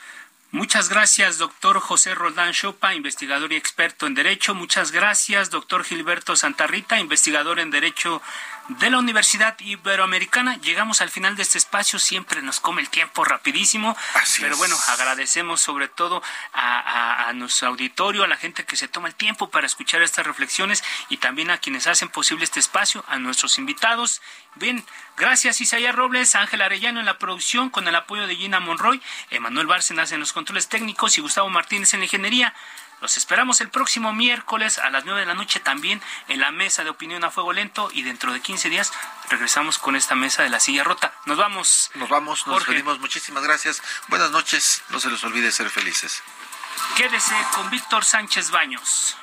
Muchas 0.51 0.89
gracias, 0.89 1.37
doctor 1.37 1.79
José 1.79 2.15
Roldán 2.15 2.55
Chopa, 2.55 2.95
investigador 2.95 3.53
y 3.53 3.57
experto 3.57 4.07
en 4.07 4.15
Derecho. 4.15 4.55
Muchas 4.55 4.93
gracias, 4.93 5.51
doctor 5.51 5.85
Gilberto 5.85 6.37
Santarrita, 6.37 6.99
investigador 6.99 7.61
en 7.61 7.71
Derecho 7.71 8.23
de 8.69 8.91
la 8.91 8.99
Universidad 8.99 9.59
Iberoamericana. 9.61 10.57
Llegamos 10.59 11.01
al 11.01 11.11
final 11.11 11.37
de 11.37 11.43
este 11.43 11.59
espacio, 11.59 11.99
siempre 11.99 12.43
nos 12.43 12.61
come 12.61 12.83
el 12.83 12.91
tiempo 12.91 13.25
rapidísimo, 13.25 13.97
pero 14.41 14.57
bueno, 14.57 14.77
agradecemos 14.89 15.61
sobre 15.61 15.89
todo 15.89 16.23
a, 16.53 17.33
nuestro 17.35 17.69
auditorio, 17.69 18.25
a 18.25 18.29
la 18.29 18.37
gente 18.37 18.65
que 18.65 18.77
se 18.77 18.89
toma 18.89 19.09
el 19.09 19.15
tiempo 19.15 19.49
para 19.51 19.67
escuchar 19.67 20.03
estas 20.03 20.27
reflexiones 20.27 20.83
y 21.09 21.17
también 21.19 21.51
a 21.51 21.59
quienes 21.59 21.87
hacen 21.87 22.09
posible 22.09 22.45
este 22.45 22.61
espacio, 22.61 23.05
a 23.09 23.19
nuestros 23.19 23.59
invitados. 23.59 24.21
Bien, 24.55 24.85
gracias 25.17 25.61
Isaiah 25.61 25.93
Robles, 25.93 26.35
Ángel 26.35 26.63
Arellano 26.63 27.01
en 27.01 27.07
la 27.07 27.19
producción 27.19 27.71
con 27.71 27.89
el 27.89 27.95
apoyo 27.95 28.27
de 28.27 28.37
Gina 28.37 28.61
Monroy, 28.61 29.01
Emanuel 29.31 29.67
Bárcenas 29.67 30.13
en 30.13 30.21
los 30.21 30.33
controles 30.33 30.69
técnicos 30.69 31.17
y 31.17 31.21
Gustavo 31.21 31.49
Martínez 31.49 31.95
en 31.95 32.01
la 32.01 32.07
ingeniería. 32.07 32.55
Los 33.01 33.17
esperamos 33.17 33.61
el 33.61 33.69
próximo 33.69 34.13
miércoles 34.13 34.79
a 34.79 34.91
las 34.91 35.05
9 35.05 35.21
de 35.21 35.27
la 35.27 35.35
noche 35.35 35.61
también 35.61 36.03
en 36.29 36.41
la 36.41 36.51
mesa 36.51 36.85
de 36.85 36.91
opinión 36.91 37.25
a 37.25 37.31
fuego 37.31 37.53
lento 37.53 37.91
y 37.93 38.03
dentro 38.03 38.33
de 38.33 38.41
15 38.41 38.69
días 38.71 38.93
regresamos 39.31 39.79
con 39.79 39.97
esta 39.97 40.15
mesa 40.15 40.43
de 40.43 40.49
la 40.49 40.61
silla 40.61 40.85
rota. 40.85 41.13
Nos 41.27 41.39
vamos. 41.39 41.91
Nos 41.95 42.09
vamos, 42.09 42.47
nos 42.47 42.59
despedimos. 42.59 42.99
Muchísimas 42.99 43.43
gracias. 43.43 43.83
Buenas 44.09 44.31
noches. 44.31 44.83
No 44.89 44.99
se 44.99 45.11
les 45.11 45.23
olvide 45.23 45.53
ser 45.53 45.71
felices. 45.71 46.23
Quédese 46.97 47.35
con 47.55 47.71
Víctor 47.71 48.05
Sánchez 48.05 48.51
Baños. 48.51 49.17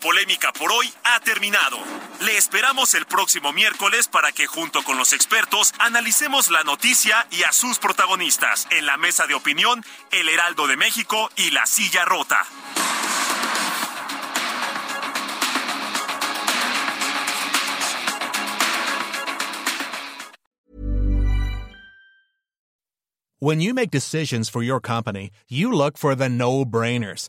Polémica 0.00 0.52
por 0.52 0.70
hoy 0.70 0.92
ha 1.04 1.20
terminado. 1.20 1.76
Le 2.20 2.36
esperamos 2.36 2.94
el 2.94 3.04
próximo 3.06 3.52
miércoles 3.52 4.08
para 4.08 4.32
que 4.32 4.46
junto 4.46 4.82
con 4.82 4.96
los 4.96 5.12
expertos 5.12 5.74
analicemos 5.78 6.50
la 6.50 6.62
noticia 6.62 7.26
y 7.30 7.42
a 7.42 7.52
sus 7.52 7.78
protagonistas 7.78 8.66
en 8.70 8.86
la 8.86 8.96
mesa 8.96 9.26
de 9.26 9.34
opinión 9.34 9.84
El 10.12 10.28
Heraldo 10.28 10.66
de 10.66 10.76
México 10.76 11.30
y 11.36 11.50
La 11.50 11.66
Silla 11.66 12.04
Rota. 12.04 12.44
When 23.40 23.60
you 23.60 23.72
make 23.72 23.92
decisions 23.92 24.48
for 24.48 24.64
your 24.64 24.80
company, 24.80 25.30
you 25.48 25.72
look 25.72 25.96
for 25.96 26.16
the 26.16 26.28
no-brainers. 26.28 27.28